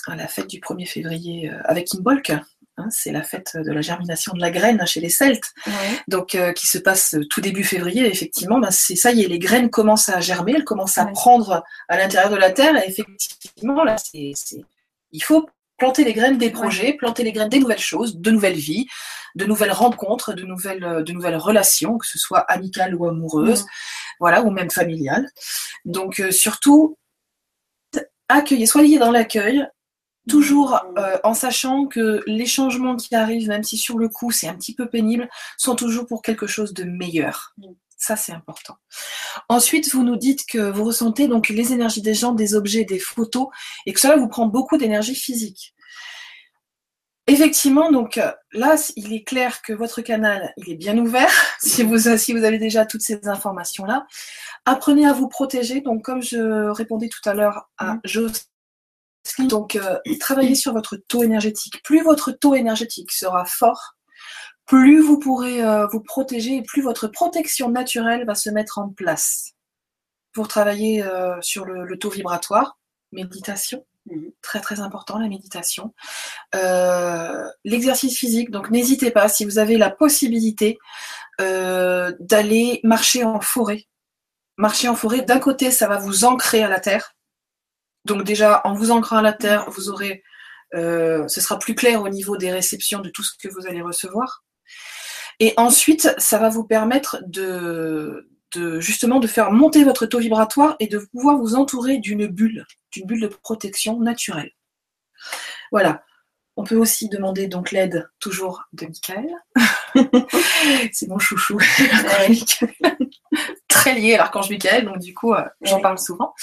[0.07, 2.31] la fête du 1er février euh, avec Imbolc.
[2.77, 5.53] Hein, c'est la fête de la germination de la graine chez les Celtes,
[6.07, 8.05] donc euh, qui se passe tout début février.
[8.05, 11.63] Effectivement, ben, c'est ça y est, les graines commencent à germer, elles commencent à prendre
[11.89, 12.75] à l'intérieur de la terre.
[12.77, 14.33] Et effectivement, là, c'est,
[15.11, 15.49] il faut
[15.81, 18.87] planter les graines des projets, planter les graines des nouvelles choses, de nouvelles vies,
[19.35, 23.65] de nouvelles rencontres, de nouvelles, euh, de nouvelles relations, que ce soit amicales ou amoureuses,
[24.19, 25.27] voilà, ou même familiales.
[25.85, 26.97] Donc surtout,
[28.29, 29.65] accueillez, soyez dans l'accueil,
[30.29, 34.47] Toujours euh, en sachant que les changements qui arrivent, même si sur le coup c'est
[34.47, 35.27] un petit peu pénible,
[35.57, 37.55] sont toujours pour quelque chose de meilleur.
[38.01, 38.77] Ça, c'est important.
[39.47, 42.97] Ensuite, vous nous dites que vous ressentez donc les énergies des gens, des objets, des
[42.97, 43.49] photos,
[43.85, 45.75] et que cela vous prend beaucoup d'énergie physique.
[47.27, 48.19] Effectivement, donc
[48.53, 52.43] là, il est clair que votre canal, il est bien ouvert, si vous, si vous
[52.43, 54.07] avez déjà toutes ces informations-là.
[54.65, 55.81] Apprenez à vous protéger.
[55.81, 58.01] Donc, comme je répondais tout à l'heure à mm.
[58.03, 58.41] José,
[59.37, 61.83] donc, euh, travaillez sur votre taux énergétique.
[61.83, 63.95] Plus votre taux énergétique sera fort,
[64.71, 68.89] plus vous pourrez euh, vous protéger et plus votre protection naturelle va se mettre en
[68.89, 69.53] place.
[70.33, 72.77] Pour travailler euh, sur le, taux vibratoire,
[73.11, 74.31] méditation, mhm.
[74.41, 75.93] très très important la méditation.
[77.65, 80.77] L'exercice physique, donc n'hésitez pas si vous avez la possibilité
[81.39, 83.87] d'aller marcher en forêt.
[84.57, 87.15] Marcher en forêt, d'un côté, ça va vous ancrer à la terre
[88.05, 90.23] donc déjà, en vous ancrant à la terre, vous aurez,
[90.73, 93.81] euh, ce sera plus clair au niveau des réceptions de tout ce que vous allez
[93.81, 94.43] recevoir.
[95.41, 100.75] Et ensuite, ça va vous permettre de, de justement de faire monter votre taux vibratoire
[100.79, 104.51] et de pouvoir vous entourer d'une bulle, d'une bulle de protection naturelle.
[105.71, 106.03] Voilà.
[106.57, 109.33] On peut aussi demander donc l'aide toujours de Michael.
[110.93, 111.57] c'est mon chouchou.
[113.67, 116.35] Très lié à l'archange Michael, donc du coup, euh, j'en parle souvent.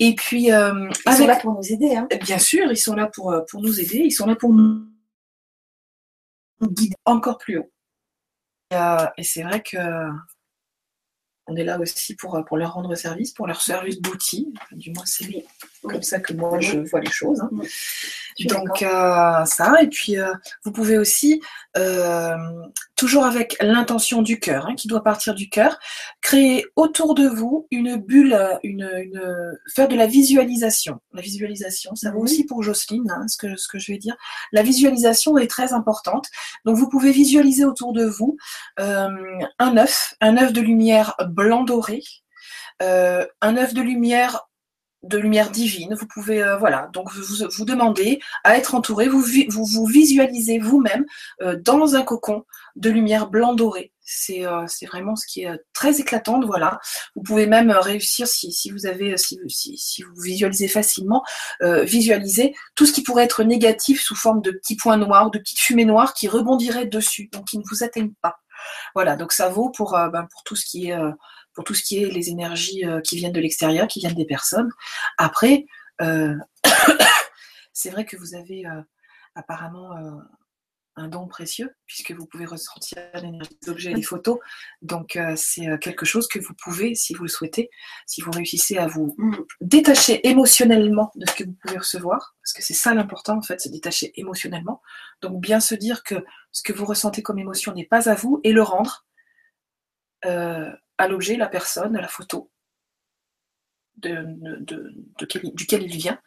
[0.00, 1.94] Et puis, euh, ils sont là pour nous aider.
[1.94, 2.08] Hein.
[2.22, 3.98] Bien sûr, ils sont là pour, euh, pour nous aider.
[3.98, 4.88] Ils sont là pour nous
[6.60, 7.70] guider encore plus haut.
[8.70, 9.78] Et c'est vrai que
[11.46, 14.52] on est là aussi pour, pour leur rendre service, pour leur service d'outils.
[14.72, 15.44] Du moins, c'est
[15.88, 17.40] comme ça que moi, je vois les choses.
[17.40, 17.50] Hein.
[18.46, 19.74] Donc, euh, ça.
[19.82, 20.32] Et puis, euh,
[20.64, 21.40] vous pouvez aussi,
[21.76, 22.36] euh,
[22.96, 25.78] toujours avec l'intention du cœur, hein, qui doit partir du cœur,
[26.20, 31.00] créer autour de vous une bulle, une, une, faire de la visualisation.
[31.12, 34.16] La visualisation, ça vaut aussi pour Jocelyne, hein, ce, que, ce que je vais dire.
[34.52, 36.26] La visualisation est très importante.
[36.64, 38.36] Donc, vous pouvez visualiser autour de vous
[38.78, 42.02] un œuf, un œuf de lumière blanc doré,
[42.82, 44.48] euh, un œuf de lumière
[45.04, 45.94] de lumière divine.
[45.94, 51.04] Vous pouvez, euh, voilà, donc vous, vous demandez à être entouré, vous vous, visualisez vous-même
[51.42, 52.44] euh, dans un cocon
[52.76, 53.92] de lumière blanc doré.
[54.06, 56.78] C'est c'est vraiment ce qui est très éclatant, voilà.
[57.16, 61.24] Vous pouvez même réussir, si, si vous avez, si, si, si vous visualisez facilement,
[61.62, 65.60] visualiser tout ce qui pourrait être négatif sous forme de petits points noirs, de petites
[65.60, 68.36] fumées noires qui rebondiraient dessus, donc qui ne vous atteignent pas.
[68.94, 71.10] Voilà, donc ça vaut pour, euh, ben, pour tout ce qui est euh,
[71.54, 74.26] pour tout ce qui est les énergies euh, qui viennent de l'extérieur, qui viennent des
[74.26, 74.70] personnes.
[75.18, 75.66] Après,
[77.72, 78.64] c'est vrai que vous avez
[79.36, 79.94] apparemment
[80.96, 84.38] un don précieux, puisque vous pouvez ressentir l'énergie des objets et des photos.
[84.82, 87.70] Donc, euh, c'est euh, quelque chose que vous pouvez, si vous le souhaitez,
[88.06, 89.36] si vous réussissez à vous mm.
[89.60, 93.60] détacher émotionnellement de ce que vous pouvez recevoir, parce que c'est ça l'important, en fait,
[93.60, 94.82] se détacher émotionnellement.
[95.20, 98.40] Donc, bien se dire que ce que vous ressentez comme émotion n'est pas à vous
[98.44, 99.04] et le rendre
[100.26, 102.50] euh, à l'objet, la personne, à la photo.
[103.96, 104.26] De,
[105.54, 106.20] duquel il vient.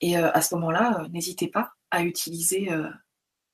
[0.00, 2.68] Et à ce moment-là, n'hésitez pas à utiliser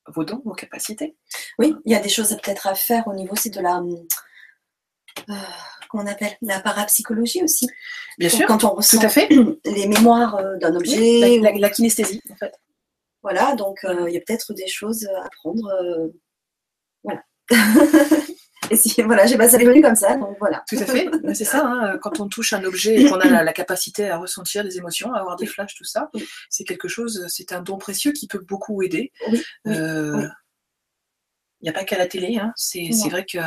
[0.09, 1.17] vos dons, vos capacités.
[1.59, 3.81] Oui, il y a des choses peut-être à faire au niveau aussi de la.
[5.29, 5.35] Euh,
[5.89, 7.69] comment on appelle La parapsychologie aussi.
[8.19, 8.47] Bien sûr.
[8.47, 9.29] Quand on ressent fait.
[9.65, 11.39] les mémoires euh, d'un objet.
[11.39, 12.55] la, kinesthésie, en fait.
[13.23, 16.13] Voilà, donc euh, il y a peut-être des choses à prendre.
[17.05, 17.23] voilà.
[19.05, 20.63] voilà, j'ai passé les comme ça, donc voilà.
[20.69, 21.65] Tout à fait, c'est ça.
[21.65, 21.99] Hein.
[21.99, 25.21] Quand on touche un objet et qu'on a la, capacité à ressentir des émotions, à
[25.21, 26.11] avoir des flashs, tout ça,
[26.51, 29.13] c'est quelque chose, c'est un don précieux qui peut beaucoup aider.
[29.67, 30.27] Euh,
[31.61, 32.39] il n'y a pas qu'à la télé.
[32.39, 32.53] Hein.
[32.57, 33.39] C'est vrai que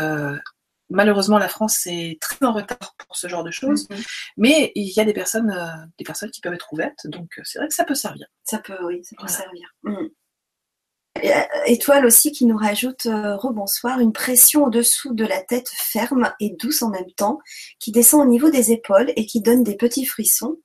[0.89, 4.05] malheureusement la France est très en retard pour ce genre de choses, mm-hmm.
[4.37, 7.59] mais il y a des personnes, euh, des personnes qui peuvent être ouvertes, donc c'est
[7.59, 8.27] vrai que ça peut servir.
[8.43, 9.73] Ça peut, oui, ça peut servir.
[9.83, 10.07] Mm.
[11.23, 16.33] Euh, étoile aussi qui nous rajoute euh, rebonsoir, une pression au-dessous de la tête ferme
[16.39, 17.39] et douce en même temps,
[17.79, 20.57] qui descend au niveau des épaules et qui donne des petits frissons.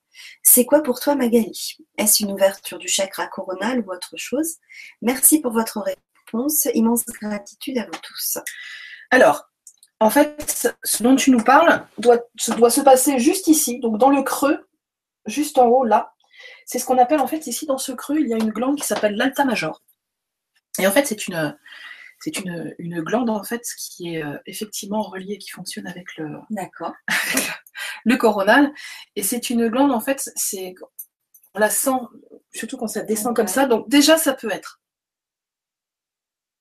[0.43, 1.77] C'est quoi pour toi Magali?
[1.99, 4.57] Est-ce une ouverture du chakra coronal ou autre chose?
[5.03, 6.67] Merci pour votre réponse.
[6.75, 8.39] Immense gratitude à vous tous.
[9.11, 9.49] Alors,
[10.01, 12.19] en fait, ce dont tu nous parles doit,
[12.57, 14.67] doit se passer juste ici, donc dans le creux,
[15.27, 16.13] juste en haut là.
[16.67, 18.79] C'est ce qu'on appelle en fait ici dans ce creux, il y a une glande
[18.79, 19.83] qui s'appelle l'alta major.
[20.79, 21.57] Et en fait, c'est une,
[22.21, 26.39] c'est une, une, glande en fait qui est euh, effectivement reliée, qui fonctionne avec le,
[26.51, 26.93] D'accord.
[28.05, 28.73] le coronal.
[29.17, 30.75] Et c'est une glande en fait, c'est,
[31.55, 31.99] on la sent,
[32.53, 33.67] surtout quand ça descend comme ça.
[33.67, 34.81] Donc déjà, ça peut être.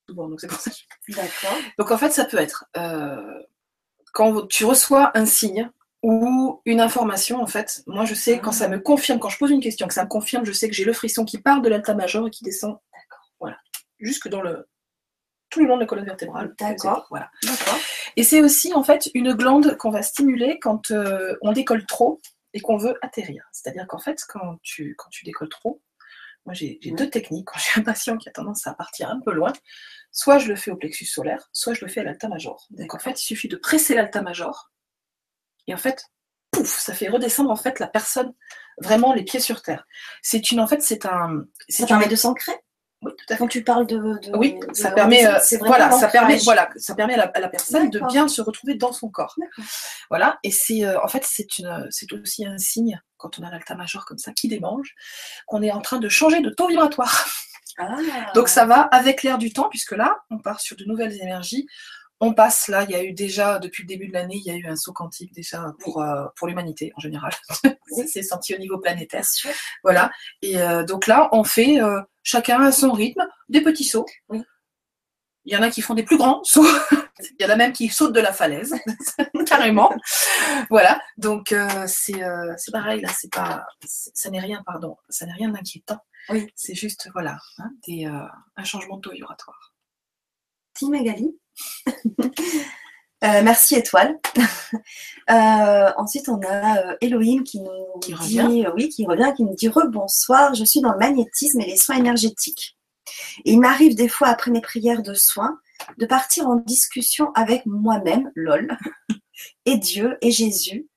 [0.08, 0.72] donc c'est pour ça.
[1.10, 1.58] D'accord.
[1.78, 3.44] Donc en fait, ça peut être euh,
[4.14, 5.70] quand tu reçois un signe
[6.02, 8.70] ou une information, en fait, moi je sais quand ça ah.
[8.70, 10.86] me confirme, quand je pose une question, que ça me confirme, je sais que j'ai
[10.86, 12.78] le frisson qui part de l'alta major et qui descend.
[14.00, 14.68] Jusque dans le
[15.50, 16.54] tout le long de la colonne vertébrale.
[16.60, 17.08] D'accord.
[17.10, 17.32] Voilà.
[18.16, 22.22] Et c'est aussi en fait une glande qu'on va stimuler quand euh, on décolle trop
[22.54, 23.50] et qu'on veut atterrir.
[23.52, 25.82] C'est-à-dire qu'en fait, quand tu, quand tu décolles trop,
[26.46, 27.48] moi j'ai deux techniques.
[27.48, 29.54] Quand j'ai un patient qui a tendance à partir un peu loin,
[30.12, 32.68] soit je le fais au plexus solaire, soit je le fais à l'alta major.
[32.70, 34.72] Donc en fait, il suffit de presser l'alta major
[35.68, 36.06] et en fait,
[36.52, 38.34] pouf, ça fait redescendre en fait la personne
[38.82, 39.86] vraiment les pieds sur terre.
[40.22, 41.46] C'est une en fait c'est un.
[41.70, 42.54] Ça permet de s'ancrer
[43.02, 43.40] oui, tout à fait.
[43.40, 47.40] Quand tu parles de, oui, ça permet, euh, voilà, ça permet, voilà, ça permet à
[47.40, 49.36] la, personne de bien se retrouver dans son corps.
[50.10, 53.52] Voilà, et c'est, euh, en fait, c'est une, c'est aussi un signe quand on a
[53.52, 54.96] l'alta major comme ça qui démange,
[55.48, 57.26] qu'on est en train de changer de taux vibratoire.
[57.78, 57.96] Ah.
[58.36, 61.68] Donc ça va avec l'air du temps, puisque là, on part sur de nouvelles énergies
[62.22, 64.52] on passe là, il y a eu déjà, depuis le début de l'année, il y
[64.52, 67.32] a eu un saut quantique déjà pour, euh, pour l'humanité en général.
[68.08, 69.24] c'est senti au niveau planétaire.
[69.84, 70.12] Voilà.
[70.42, 74.06] Et euh, donc là, on fait euh, chacun à son rythme des petits sauts.
[75.46, 76.68] Il y en a qui font des plus grands sauts.
[77.40, 78.76] il y en a même qui sautent de la falaise,
[79.46, 79.92] carrément.
[80.70, 81.02] Voilà.
[81.18, 81.56] Donc
[81.88, 82.22] c'est
[82.72, 86.00] pareil là, c'est pas, ça n'est rien, pardon, ça n'est rien d'inquiétant.
[86.28, 86.48] Oui.
[86.56, 89.74] C'est juste voilà, hein, des, un changement de taux vibratoire.
[90.76, 91.38] Merci Magali.
[93.22, 94.18] Euh, merci Étoile.
[95.30, 97.70] Euh, ensuite, on a euh, Elohim qui nous
[98.02, 98.42] dit,
[98.74, 100.56] oui, qui revient, qui nous dit rebonsoir.
[100.56, 102.76] Je suis dans le magnétisme et les soins énergétiques.
[103.46, 105.60] Et il m'arrive des fois après mes prières de soins
[106.00, 108.76] de partir en discussion avec moi-même, lol,
[109.66, 110.88] et Dieu et Jésus.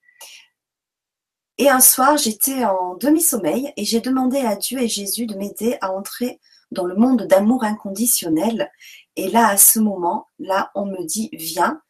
[1.59, 5.77] Et un soir, j'étais en demi-sommeil et j'ai demandé à Dieu et Jésus de m'aider
[5.82, 6.40] à entrer
[6.70, 8.70] dans le monde d'amour inconditionnel
[9.16, 11.80] et là, à ce moment, là, on me dit viens.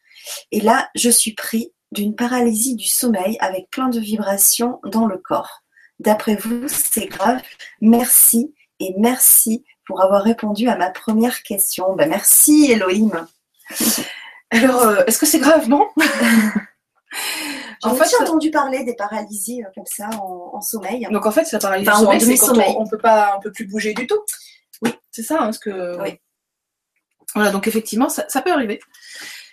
[0.51, 5.19] Et là, je suis pris d'une paralysie du sommeil avec plein de vibrations dans le
[5.19, 5.63] corps.
[6.01, 7.43] D'après vous, c'est grave.
[7.81, 11.95] Merci et merci pour avoir répondu à ma première question.
[11.95, 13.27] Ben, merci Elohim.
[14.51, 15.89] Alors, euh, est-ce que c'est grave, non?
[15.99, 16.07] J'ai
[17.83, 21.07] en fait, entendu parler des paralysies euh, comme ça en, sommeil.
[21.11, 21.97] Donc en fait, la paralysie du
[22.37, 24.21] sommeil, c'est quand on, ne peut pas, on peut plus bouger du tout.
[24.83, 26.01] Oui, c'est ça, hein, ce que.
[26.03, 26.19] Oui.
[27.35, 28.81] Voilà, donc effectivement, ça, peut arriver.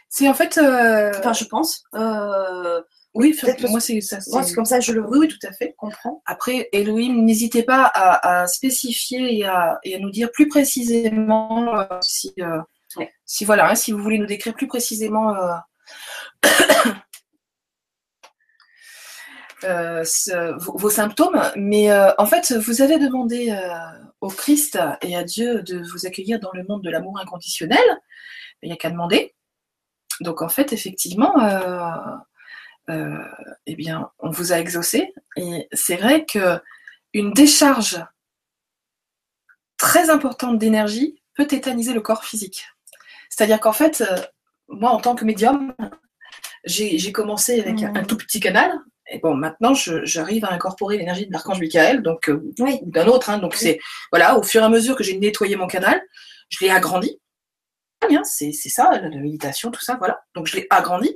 [0.09, 0.57] C'est en fait.
[0.57, 1.83] Euh, enfin, je pense.
[1.95, 2.81] Euh,
[3.15, 3.35] oui,
[3.69, 3.99] moi c'est
[4.55, 5.07] comme ça, je le.
[5.07, 5.75] Oui, oui, tout à fait.
[5.77, 6.21] Comprends.
[6.25, 12.33] Après, Elohim, n'hésitez pas à, spécifier et à, nous dire plus précisément euh, si,
[13.25, 15.33] si voilà, hein, si vous voulez nous décrire plus précisément.
[19.61, 23.53] vos, symptômes, mais en fait, vous avez demandé
[24.21, 27.79] au Christ et à Dieu de vous accueillir dans le monde de l'amour inconditionnel,
[28.61, 29.35] il n'y a qu'à demander.
[30.21, 32.17] Donc en fait, effectivement, euh,
[32.89, 33.23] euh,
[33.65, 35.13] eh bien, on vous a exaucé.
[35.37, 36.59] Et c'est vrai que
[37.13, 38.03] une décharge
[39.77, 42.67] très importante d'énergie peut tétaniser le corps physique.
[43.29, 44.17] C'est-à-dire qu'en fait, euh,
[44.67, 45.73] moi, en tant que médium,
[46.65, 47.95] j'ai commencé avec mmh.
[47.95, 48.71] un tout petit canal,
[49.11, 52.41] et bon, maintenant, j'arrive à incorporer l'énergie de l'archange Michael, donc euh,
[52.83, 53.29] d'un autre.
[53.29, 53.79] Hein, donc c'est
[54.11, 56.01] voilà, au fur et à mesure que j'ai nettoyé mon canal,
[56.49, 57.19] je l'ai agrandi.
[58.01, 60.21] Hein, c'est ça, la, méditation, tout ça, voilà.
[60.33, 61.15] Donc je l'ai agrandi.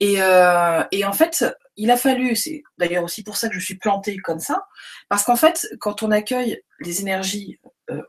[0.00, 1.44] Et, euh, et, en fait,
[1.76, 4.66] il a fallu, c'est d'ailleurs aussi pour ça que je suis plantée comme ça,
[5.08, 7.58] parce qu'en fait, quand on accueille les énergies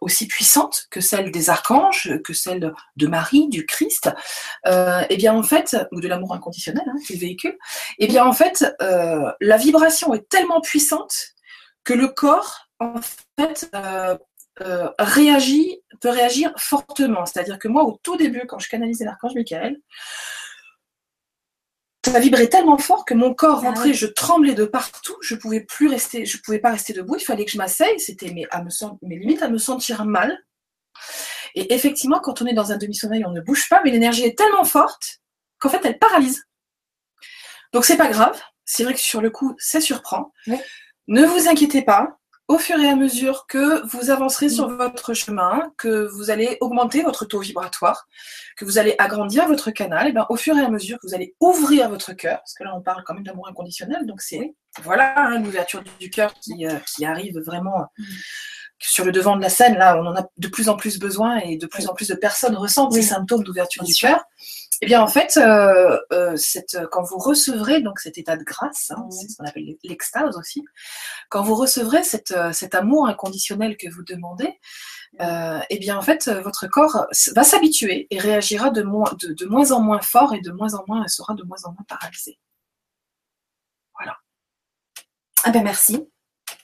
[0.01, 4.09] aussi puissante que celle des archanges, que celle de Marie, du Christ,
[4.67, 7.57] euh, et eh bien en fait, ou de l'amour inconditionnel hein, qu'il véhicule,
[7.99, 11.13] et eh bien en fait, euh, la vibration est tellement puissante
[11.83, 12.95] que le corps, en
[13.37, 13.69] fait,
[14.97, 17.25] réagit, peut réagir fortement.
[17.25, 19.77] C'est-à-dire que moi, au tout début, quand je canalisais l'archange Michael,
[22.11, 25.61] ça vibrait tellement fort que mon corps ah rentrait, je tremblais de partout, je pouvais
[25.61, 28.63] plus rester, je pouvais pas rester debout, il fallait que je m'asseye, c'était mes, à
[28.63, 28.69] me,
[29.01, 30.37] mes limites à me sentir mal.
[31.55, 34.37] Et effectivement, quand on est dans un demi-sommeil, on ne bouge pas, mais l'énergie est
[34.37, 35.21] tellement forte
[35.57, 36.43] qu'en fait, elle paralyse.
[37.73, 38.39] Donc c'est pas grave.
[38.65, 40.31] C'est vrai que sur le coup, ça surprend.
[41.07, 44.77] Ne vous inquiétez pas au fur et à mesure que vous avancerez sur mm.
[44.77, 48.07] votre chemin, que vous allez augmenter votre taux vibratoire,
[48.55, 51.15] que vous allez agrandir votre canal, et bien au fur et à mesure que vous
[51.15, 54.55] allez ouvrir votre cœur, parce que là on parle quand même d'amour inconditionnel, donc c'est
[54.83, 58.03] voilà hein, l'ouverture du cœur qui, euh, qui, arrive vraiment mm.
[58.79, 59.75] sur le devant de la scène.
[59.75, 62.15] Là, on en a de plus en plus besoin et de plus en plus de
[62.15, 64.23] personnes ressentent ces symptômes d'ouverture du cœur.
[64.81, 66.37] Eh bien, en fait, euh, euh,
[66.91, 70.65] quand vous recevrez donc cet état de grâce, hein, c'est ce qu'on appelle l'extase aussi,
[71.29, 74.59] quand vous recevrez euh, cet amour inconditionnel que vous demandez,
[75.69, 80.01] eh bien, en fait, votre corps va s'habituer et réagira de, de, moins en moins
[80.01, 82.37] fort et de moins en moins, sera de moins en moins paralysé.
[83.93, 84.17] Voilà.
[85.45, 86.05] Ah ben merci.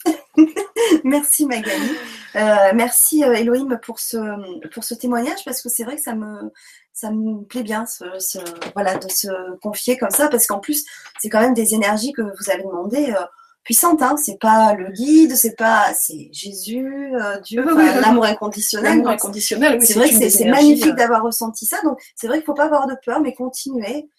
[1.05, 1.95] merci Magali.
[2.33, 4.17] merci Elohim pour ce,
[4.69, 6.51] pour ce témoignage parce que c'est vrai que ça me,
[6.93, 7.85] ça me plaît bien
[8.73, 9.27] voilà, de se
[9.59, 10.85] confier comme ça, parce qu'en plus,
[11.19, 13.25] c'est quand même des énergies que vous avez demandées euh,
[13.63, 14.01] puissantes.
[14.01, 14.15] Hein.
[14.17, 17.63] C'est pas le guide, c'est pas, c'est Jésus, euh, Dieu,
[18.01, 18.97] l'amour inconditionnel.
[18.97, 21.81] L'amour inconditionnel, oui, c'est vrai que c'est magnifique euh, d'avoir ressenti ça.
[21.83, 24.09] Donc, c'est vrai qu'il faut pas avoir de peur, mais continuer.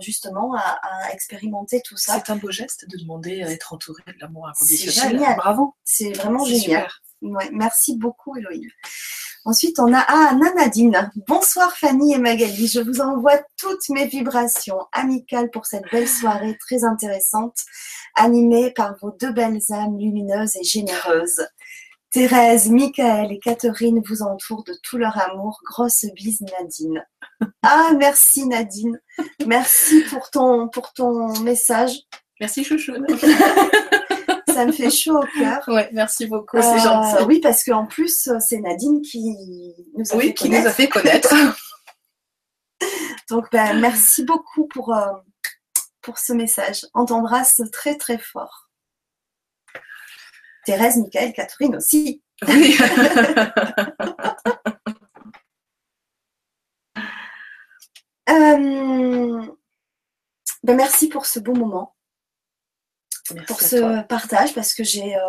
[0.00, 2.22] justement à, expérimenter tout ça.
[2.24, 5.10] C'est un beau geste de demander à être entouré de l'amour inconditionnel.
[5.10, 5.36] Génial.
[5.36, 5.74] Bravo.
[5.84, 6.88] C'est vraiment génial.
[7.34, 8.70] Ouais, merci beaucoup, Eloïne.
[9.44, 11.10] Ensuite, on a ah, Nadine.
[11.28, 12.66] Bonsoir Fanny et Magali.
[12.66, 17.56] Je vous envoie toutes mes vibrations amicales pour cette belle soirée très intéressante,
[18.16, 21.46] animée par vos deux belles âmes lumineuses et généreuses.
[22.10, 25.60] Thérèse, Michael et Catherine vous entourent de tout leur amour.
[25.64, 27.04] Grosse bise Nadine.
[27.62, 29.00] Ah, merci Nadine.
[29.46, 31.92] Merci pour ton, pour ton message.
[32.40, 32.94] Merci chouchou.
[34.56, 35.62] ça me fait chaud au cœur.
[35.68, 37.24] Ouais, merci beaucoup, c'est gentil.
[37.26, 40.88] Oui, parce qu'en plus, c'est Nadine qui nous a oui, fait qui nous a fait
[40.88, 41.34] connaître.
[43.30, 45.12] Donc, ben, merci beaucoup pour, euh,
[46.00, 46.86] pour ce message.
[46.94, 48.70] On t'embrasse très, très fort.
[50.64, 52.22] Thérèse, Michael, Catherine aussi.
[52.46, 52.76] Oui.
[58.28, 59.46] Euh,
[60.64, 61.95] ben, merci pour ce beau moment
[63.46, 65.20] pour ce partage parce que j'ai euh,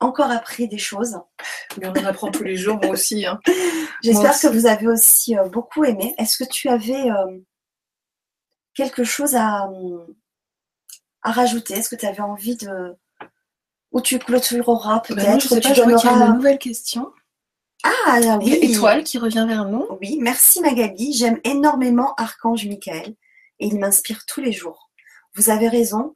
[0.00, 1.18] encore appris des choses.
[1.78, 3.26] Mais on en apprend tous les jours, moi aussi.
[3.26, 3.38] Hein.
[4.02, 6.14] J'espère que vous avez aussi euh, beaucoup aimé.
[6.18, 7.38] Est-ce que tu avais euh,
[8.74, 9.68] quelque chose à,
[11.22, 11.74] à rajouter?
[11.74, 12.96] Est-ce que tu avais envie de.
[13.92, 16.26] Ou tu clôtureras ben peut-être pas, tu donneras...
[16.28, 17.12] une nouvelle question.
[17.82, 18.52] Ah oui.
[18.62, 19.86] Étoile qui revient vers nous.
[20.00, 21.12] Oui, merci Magali.
[21.12, 23.14] J'aime énormément Archange Michael
[23.58, 24.90] et il m'inspire tous les jours.
[25.34, 26.14] Vous avez raison,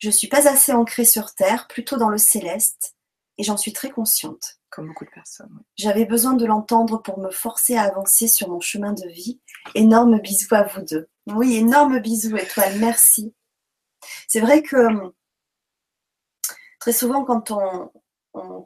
[0.00, 2.96] je ne suis pas assez ancrée sur Terre, plutôt dans le céleste,
[3.38, 4.56] et j'en suis très consciente.
[4.70, 5.64] Comme beaucoup de personnes.
[5.76, 9.40] J'avais besoin de l'entendre pour me forcer à avancer sur mon chemin de vie.
[9.74, 11.08] Énorme bisous à vous deux.
[11.26, 13.34] Oui, énorme bisous, Étoile, merci.
[14.28, 14.76] C'est vrai que
[16.78, 17.90] très souvent, quand on,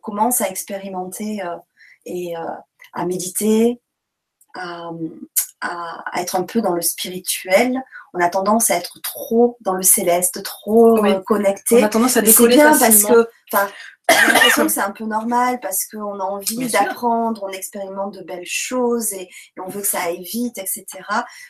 [0.02, 1.56] commence à expérimenter euh,
[2.04, 2.42] et euh,
[2.92, 3.80] à méditer,
[4.54, 4.90] à,
[5.62, 7.82] à, être un peu dans le spirituel,
[8.14, 11.82] on a tendance à être trop dans le céleste, trop euh, connecté.
[11.82, 13.28] On a tendance à décoller bien parce que,
[14.08, 18.22] j'ai l'impression que c'est un peu normal parce qu'on a envie d'apprendre, on expérimente de
[18.22, 19.28] belles choses et,
[19.58, 20.86] on veut que ça aille vite, etc.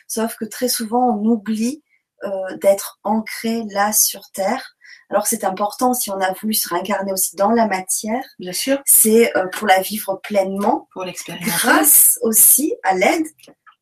[0.07, 1.83] Sauf que très souvent, on oublie
[2.23, 4.75] euh, d'être ancré là sur Terre.
[5.11, 8.23] Alors c'est important si on a voulu se réincarner aussi dans la matière.
[8.39, 8.81] Bien sûr.
[8.85, 10.87] C'est euh, pour la vivre pleinement.
[10.93, 11.51] Pour l'expérimenter.
[11.51, 13.27] Grâce aussi à l'aide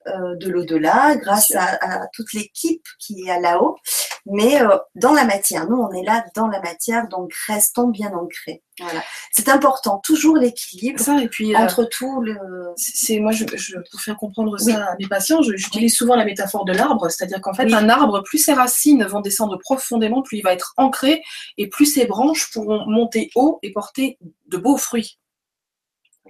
[0.05, 3.77] de l'au-delà, grâce à, toute l'équipe qui est là-haut,
[4.25, 5.69] mais euh, dans la matière.
[5.69, 8.63] Nous, on est là dans la matière, donc restons bien ancrés.
[8.79, 9.03] Voilà.
[9.31, 12.35] C'est important, toujours l'équilibre et puis, euh, entre tout le.
[12.75, 13.45] C'est moi, je,
[13.91, 17.53] pour faire comprendre ça à mes patients, j'utilise souvent la métaphore de l'arbre, c'est-à-dire qu'en
[17.53, 21.21] fait, un arbre, plus ses racines vont descendre profondément, plus il va être ancré,
[21.57, 24.17] et plus ses branches pourront monter haut et porter
[24.47, 25.19] de beaux fruits.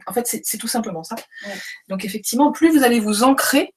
[0.08, 1.16] En fait, c'est tout simplement ça.
[1.88, 3.74] Donc effectivement, plus vous allez vous ancrer,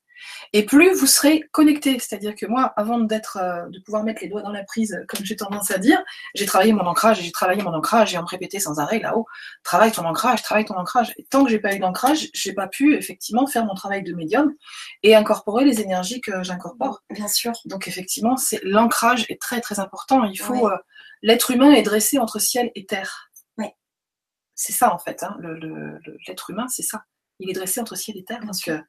[0.52, 1.98] Et plus vous serez connecté.
[1.98, 5.24] C'est-à-dire que moi, avant d'être, euh, de pouvoir mettre les doigts dans la prise, comme
[5.24, 6.02] j'ai tendance à dire,
[6.34, 9.26] j'ai travaillé mon ancrage, j'ai travaillé mon ancrage, et on me répétait sans arrêt là-haut,
[9.64, 11.12] travaille ton ancrage, travaille ton ancrage.
[11.18, 14.14] Et tant que j'ai pas eu d'ancrage, j'ai pas pu effectivement faire mon travail de
[14.14, 14.54] médium
[15.02, 17.02] et incorporer les énergies que j'incorpore.
[17.10, 17.52] Bien sûr.
[17.64, 20.24] Donc effectivement, c'est l'ancrage est très très important.
[20.24, 20.76] Il faut euh,
[21.22, 23.25] l'être humain est dressé entre ciel et terre.
[24.56, 24.62] Oui.
[24.66, 25.22] C'est ça en fait.
[25.22, 25.36] Hein,
[26.26, 27.04] l'être humain, c'est ça.
[27.38, 28.40] Il est dressé entre ciel et terre.
[28.44, 28.80] parce que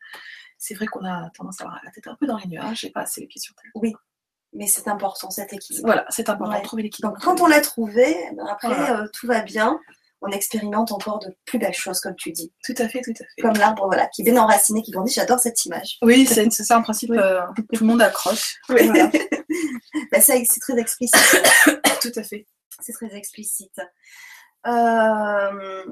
[0.57, 2.89] c'est vrai qu'on a tendance à avoir la tête un peu dans les nuages et
[2.89, 3.71] pas assez les pieds sur terre.
[3.75, 3.93] Oui,
[4.53, 5.85] mais c'est important cet équilibre.
[5.85, 7.13] Voilà, c'est important de trouver l'équilibre.
[7.13, 9.79] Donc quand on l'a trouvé, eh ben, après euh, tout va bien.
[10.21, 12.51] On expérimente encore de plus belles choses, comme tu dis.
[12.63, 13.41] Tout à fait, tout à fait.
[13.43, 15.13] Comme l'arbre, voilà, qui est bien enraciné, qui grandit.
[15.13, 15.99] J'adore cette image.
[16.01, 17.11] Oui, c'est ça en principe.
[17.11, 18.55] Euh, tout le monde accroche.
[18.69, 19.11] Oui, voilà.
[20.11, 21.15] Bah, c'est très explicite.
[22.01, 22.47] tout à fait.
[22.81, 23.79] C'est très explicite.
[24.65, 25.85] Euh,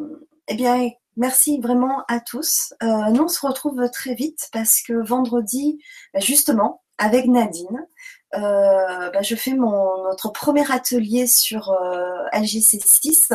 [0.47, 2.73] eh bien, Merci vraiment à tous.
[2.83, 5.81] Euh, nous, on se retrouve très vite parce que vendredi,
[6.13, 7.87] bah, justement, avec Nadine,
[8.35, 13.29] euh, bah, je fais notre premier atelier sur euh, LGC6.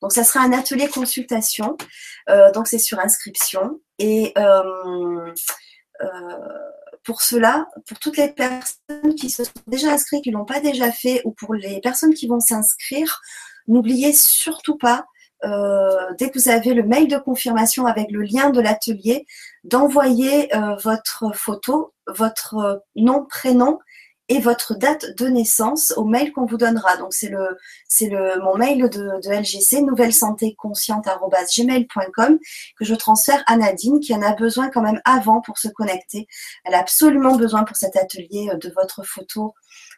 [0.00, 1.76] Donc, ça sera un atelier consultation.
[2.54, 3.80] donc, c'est sur inscription.
[3.98, 4.32] Et
[7.02, 10.60] pour cela, pour toutes les personnes qui se sont déjà inscrites, qui ne l'ont pas
[10.60, 13.20] déjà fait, ou pour les personnes qui vont s'inscrire,
[13.68, 15.06] n'oubliez surtout pas
[15.44, 19.26] euh, dès que vous avez le mail de confirmation avec le lien de l'atelier,
[19.64, 23.78] d'envoyer euh, votre photo, votre nom, prénom
[24.28, 26.96] et votre date de naissance au mail qu'on vous donnera.
[26.96, 30.56] Donc c'est le c'est le mon mail de, LGC nouvelle santé
[32.78, 36.26] que je transfère à Nadine qui en a besoin quand même avant pour se connecter.
[36.64, 39.54] Elle a absolument besoin pour cet atelier euh, de votre photo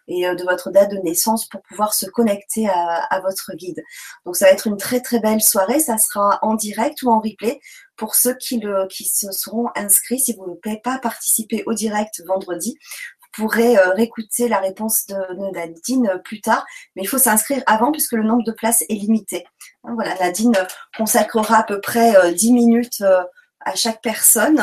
[0.09, 3.83] et euh, de votre date de naissance pour pouvoir se connecter à, votre guide.
[4.25, 5.81] Donc ça va être une très très belle soirée.
[5.81, 7.61] Ça sera en direct ou en replay
[7.97, 10.21] pour ceux qui, le, qui se seront inscrits.
[10.21, 12.77] Si vous ne pouvez pas participer au direct vendredi,
[13.21, 16.65] vous pourrez euh, réécouter la réponse de, Nadine euh, plus tard,
[16.95, 19.45] mais il faut s'inscrire avant puisque le nombre de places est limité.
[19.85, 20.55] Hein, voilà, Nadine
[20.97, 23.03] consacrera à peu près 10 minutes
[23.61, 24.63] à chaque personne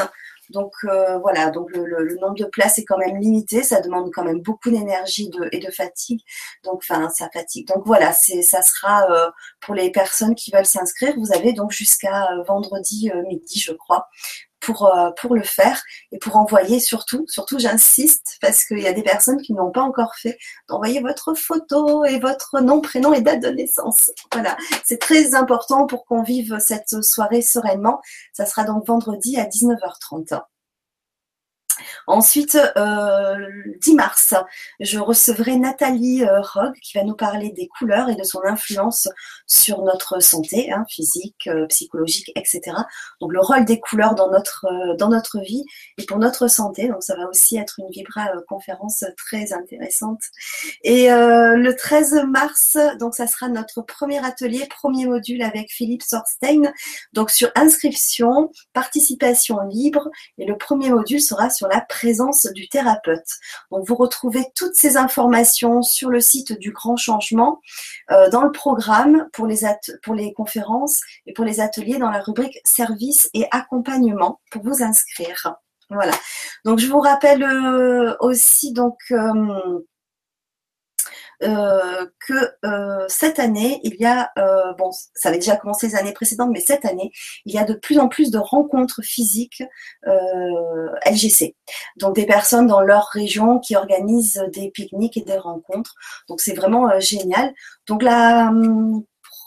[0.54, 4.24] donc euh, voilà, donc le, nombre de places est quand même limité, ça demande quand
[4.24, 6.22] même beaucoup d'énergie et de fatigue.
[6.64, 7.68] Donc enfin, ça fatigue.
[7.68, 11.16] Donc voilà, ça sera euh, pour les personnes qui veulent s'inscrire.
[11.18, 14.08] Vous avez donc jusqu'à euh, vendredi midi, je crois,
[14.64, 15.82] pour, euh, pour le faire
[16.12, 19.82] et pour envoyer surtout, surtout j'insiste parce qu'il y a des personnes qui n'ont pas
[19.82, 20.38] encore fait,
[20.70, 24.12] d'envoyer votre photo et votre nom, prénom et date de naissance.
[24.32, 28.02] Voilà, c'est très important pour qu'on vive cette soirée sereinement.
[28.32, 30.42] Ça sera donc vendredi à 19h30.
[32.08, 33.38] Ensuite, euh,
[33.82, 34.34] 10 mars,
[34.80, 39.08] je recevrai Nathalie euh, Rogue qui va nous parler des couleurs et de son influence
[39.48, 42.62] sur notre santé hein, physique, euh, psychologique, etc.
[43.22, 45.64] Donc le rôle des couleurs dans notre, euh, dans notre vie
[45.98, 46.88] et pour notre santé.
[46.88, 50.22] Donc ça va aussi être une vibra conférence très intéressante.
[50.84, 56.72] Et le 13 mars, donc ça sera notre premier atelier, premier module avec Philippe Sorstein.
[57.14, 63.28] Donc sur inscription, participation libre et le premier module sera sur la présence du thérapeute.
[63.72, 67.60] Donc vous retrouvez toutes ces informations sur le site du Grand Changement,
[68.12, 69.62] euh, dans le programme pour les,
[70.04, 74.84] pour les conférences et pour les ateliers dans la rubrique service et accompagnement pour vous
[74.84, 75.56] inscrire.
[75.90, 76.14] Voilà.
[76.66, 79.80] Donc je vous rappelle euh, aussi donc euh,
[81.44, 85.96] euh, que euh, cette année, il y a, euh, bon, ça avait déjà commencé les
[85.96, 87.12] années précédentes, mais cette année,
[87.46, 89.64] il y a de plus en plus de rencontres physiques
[90.06, 91.56] LGC.
[91.98, 95.96] Donc des personnes dans leur région qui organisent des pique-niques et des rencontres.
[96.30, 97.54] Donc c'est vraiment génial.
[97.88, 99.04] Donc la hum,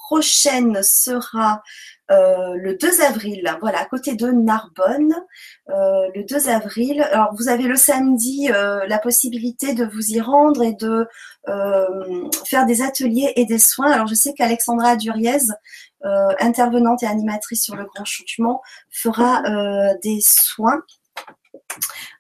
[0.07, 1.63] prochaine sera
[2.11, 5.15] euh, le 2 avril, voilà, à côté de Narbonne,
[5.71, 7.03] euh, le 2 avril.
[7.03, 11.07] Alors, vous avez le samedi euh, la possibilité de vous y rendre et de
[12.45, 13.91] faire des ateliers et des soins.
[13.91, 15.39] Alors, je sais qu'Alexandra Duriez,
[16.41, 19.43] intervenante et animatrice sur le grand changement, fera
[20.03, 20.83] des soins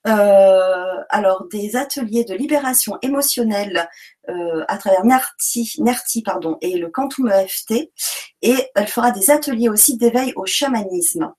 [0.06, 3.88] euh, alors, des ateliers de libération émotionnelle
[4.28, 7.90] euh, à travers NERTI, NERTI pardon, et le Quantum EFT.
[8.42, 11.32] Et elle fera des ateliers aussi d'éveil au chamanisme.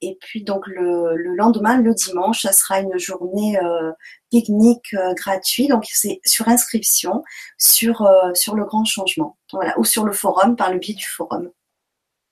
[0.00, 3.92] Et puis, donc, le, lendemain, le dimanche, ça sera une journée euh,
[4.30, 5.68] pique-nique gratuit.
[5.68, 7.22] Donc, c'est sur inscription
[7.58, 9.38] sur, sur le grand changement.
[9.52, 11.50] Voilà, ou sur le forum, par le biais du forum.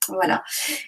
[0.08, 0.42] Voilà.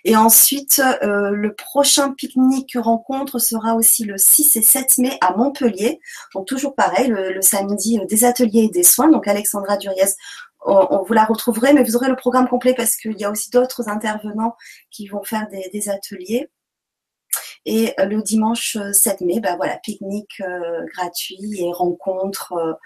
[0.04, 5.36] Et ensuite, euh, le prochain pique-nique rencontre sera aussi le 6 et 7 mai à
[5.36, 6.00] Montpellier.
[6.34, 9.08] Donc toujours pareil, le, samedi, euh, des ateliers et des soins.
[9.08, 10.04] Donc Alexandra Duriez,
[10.66, 13.50] on, vous la retrouverez, mais vous aurez le programme complet parce qu'il y a aussi
[13.50, 14.56] d'autres intervenants
[14.90, 16.50] qui vont faire des, ateliers.
[17.66, 20.42] Et le dimanche 7 mai, bah voilà, pique-nique
[20.94, 22.78] gratuit et rencontre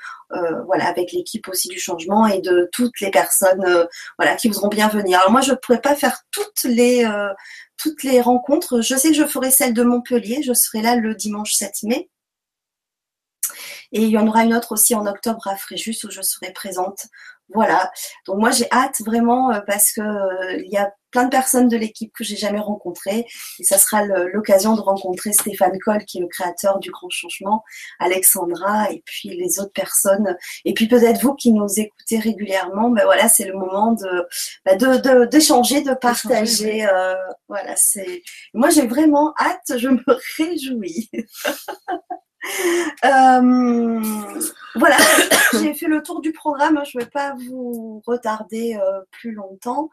[0.66, 3.88] voilà, avec l'équipe aussi du changement et de toutes les personnes
[4.18, 5.18] voilà, qui voudront bien venir.
[5.18, 7.05] Alors moi, je ne pourrais pas faire toutes les,
[7.76, 8.80] toutes les rencontres.
[8.80, 10.42] Je sais que je ferai celle de Montpellier.
[10.42, 12.09] Je serai là le dimanche 7 mai.
[13.92, 16.52] Et il y en aura une autre aussi en octobre à Fréjus où je serai
[16.52, 17.06] présente.
[17.55, 17.90] Voilà.
[18.26, 21.68] Donc moi j'ai hâte vraiment euh, parce que euh, il y a plein de personnes
[21.68, 23.26] de l'équipe que j'ai jamais rencontrées
[23.59, 27.64] et ça sera l'occasion de rencontrer Stéphane Coll qui est le créateur du Grand Changement,
[27.98, 32.90] Alexandra et puis les autres personnes et puis peut-être vous qui nous écoutez régulièrement.
[32.90, 34.26] Ben voilà c'est le moment de
[34.64, 36.86] ben de d'échanger, de, partager.
[36.86, 37.14] Euh,
[37.48, 38.22] voilà c'est
[38.55, 40.05] moi j'ai vraiment hâte, je me
[40.39, 41.10] réjouis.
[43.05, 44.03] Euh,
[44.75, 44.97] voilà,
[45.61, 46.81] j'ai fait le tour du programme.
[46.85, 49.91] Je ne vais pas vous retarder euh, plus longtemps.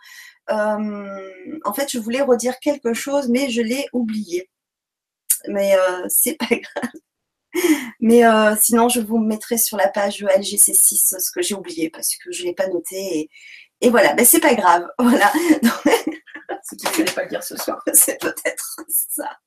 [0.50, 1.30] Euh,
[1.64, 4.50] en fait, je voulais redire quelque chose, mais je l'ai oublié.
[5.48, 5.76] Mais
[6.08, 6.92] c'est pas grave.
[8.00, 8.24] Mais
[8.60, 12.42] sinon, je vous mettrai sur la page LGC6 ce que j'ai oublié parce que je
[12.42, 13.30] ne l'ai pas noté.
[13.82, 14.88] Et, voilà, mais c'est pas grave.
[15.00, 15.32] Voilà.
[16.64, 17.80] Ce qu'il ne fallait pas dire ce soir.
[17.94, 19.38] c'est peut-être ça.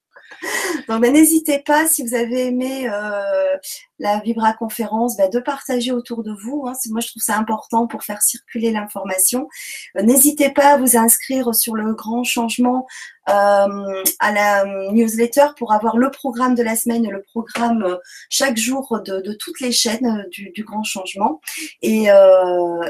[0.88, 3.56] Donc, ben, n'hésitez pas, si vous avez aimé euh,
[3.98, 6.64] la Vibra conférence, ben, de partager autour de vous.
[6.66, 6.72] Hein.
[6.90, 9.48] Moi, je trouve ça important pour faire circuler l'information.
[9.96, 12.86] Euh, n'hésitez pas à vous inscrire sur le grand changement
[13.28, 17.96] à la newsletter pour avoir le programme de la semaine et le programme euh,
[18.30, 21.40] chaque jour de, toutes les chaînes euh, du, grand changement
[21.82, 22.08] et,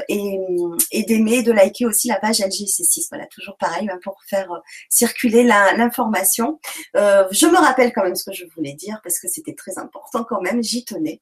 [0.09, 3.07] et, d'aimer, de liker aussi la page LGC6.
[3.09, 4.49] Voilà, toujours pareil hein, pour faire
[4.89, 6.59] circuler l'information.
[6.95, 10.23] je me rappelle quand même ce que je voulais dire parce que c'était très important
[10.23, 11.21] quand même, j'y tenais.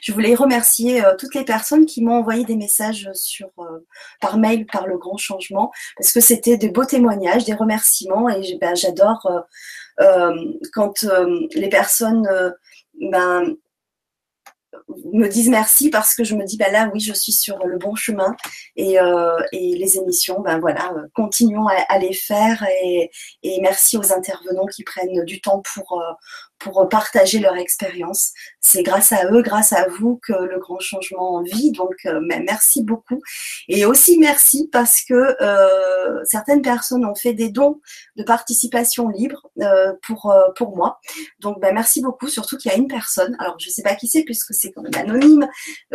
[0.00, 3.86] Je voulais remercier euh, toutes les personnes qui m'ont envoyé des messages sur, euh,
[4.20, 8.58] par mail par le grand changement, parce que c'était de beaux témoignages, des remerciements, et
[8.60, 9.26] ben, j'adore
[10.00, 10.32] euh,
[10.72, 11.04] quand
[11.54, 12.28] les personnes
[13.00, 13.56] ben,
[15.12, 17.78] me disent merci parce que je me dis ben là oui je suis sur le
[17.78, 18.36] bon chemin
[18.76, 18.96] et,
[19.52, 23.10] et les émissions ben voilà continuons à, les faire et,
[23.42, 26.00] et, merci aux intervenants qui prennent du temps pour
[26.58, 28.32] pour partager leur expérience.
[28.60, 31.72] C'est grâce à eux, grâce à vous que le grand changement vit.
[31.72, 33.20] Donc, euh, merci beaucoup.
[33.68, 37.80] Et aussi merci parce que euh, certaines personnes ont fait des dons
[38.16, 40.98] de participation libre euh, pour, pour moi.
[41.40, 42.28] Donc, ben, merci beaucoup.
[42.28, 44.72] Surtout qu'il y a une personne, alors je ne sais pas qui c'est puisque c'est
[44.72, 45.48] quand même anonyme,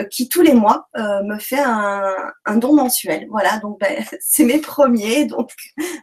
[0.09, 3.27] qui tous les mois me fait un, don mensuel.
[3.29, 5.25] Voilà, donc ben, c'est mes premiers.
[5.25, 5.51] Donc,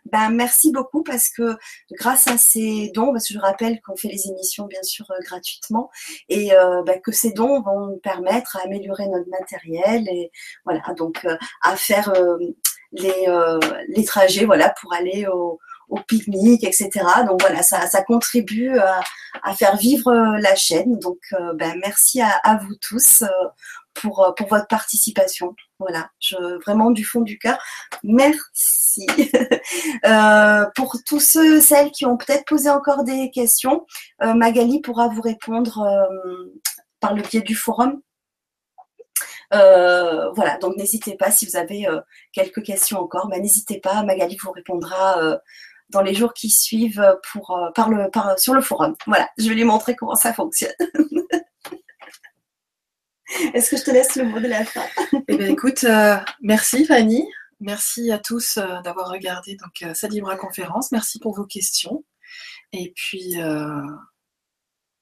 [0.07, 1.57] ben, merci beaucoup parce que
[1.93, 5.14] grâce à ces dons, parce que je rappelle qu'on fait les émissions bien sûr euh,
[5.24, 5.90] gratuitement
[6.28, 10.31] et euh, bah, que ces dons vont nous permettre à améliorer notre matériel et
[10.64, 12.12] voilà donc euh, à faire
[12.93, 13.27] les,
[13.89, 15.59] les trajets voilà pour aller au,
[16.06, 16.89] pique-nique, etc.
[17.27, 18.78] Donc voilà, ça, ça contribue
[19.43, 21.01] à, faire vivre la chaîne.
[21.01, 21.18] Donc
[21.55, 23.24] ben, merci à, à, vous tous
[23.95, 25.55] pour, pour votre participation.
[25.79, 26.11] Voilà,
[26.67, 27.59] vraiment du fond du cœur,
[28.03, 29.07] merci.
[30.05, 33.87] Euh, pour tous ceux, celles qui ont peut-être posé encore des questions,
[34.23, 36.53] euh, Magali pourra vous répondre euh,
[37.01, 38.01] par le biais du forum.
[39.53, 41.87] voilà, donc n'hésitez pas si vous avez
[42.33, 45.39] quelques questions encore, mais n'hésitez pas, Magali vous répondra
[45.91, 48.97] dans les jours qui suivent pour, par le, par, sur le forum.
[49.07, 50.75] Voilà, je vais lui montrer comment ça fonctionne.
[53.55, 54.85] Est-ce que je te laisse le mot de la fin?
[55.28, 57.28] Eh bien, écoute, euh, merci Fanny.
[57.61, 60.93] Merci à tous euh, d'avoir regardé donc euh, cette Libra conférence.
[60.93, 62.05] Merci pour vos questions.
[62.73, 63.36] Et puis,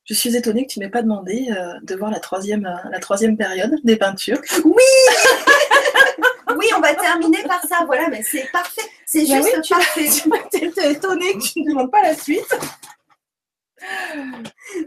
[0.05, 1.49] je suis étonnée que tu m'aies pas demandé
[1.83, 4.41] de voir la troisième, la troisième période des peintures.
[4.65, 4.75] Oui
[6.57, 7.85] Oui, on va terminer par ça.
[7.85, 8.81] Voilà, mais c'est parfait.
[9.05, 10.09] C'est ben juste parfait.
[10.51, 12.59] Tu es étonnée que tu ne demandes pas la suite.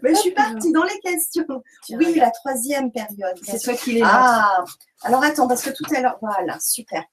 [0.03, 1.45] Mais je suis partie dans les questions.
[1.89, 3.37] Oui, la troisième période.
[3.43, 4.63] C'est toi qui les Ah,
[5.03, 7.03] alors attends, parce que tout à l'heure, voilà, super.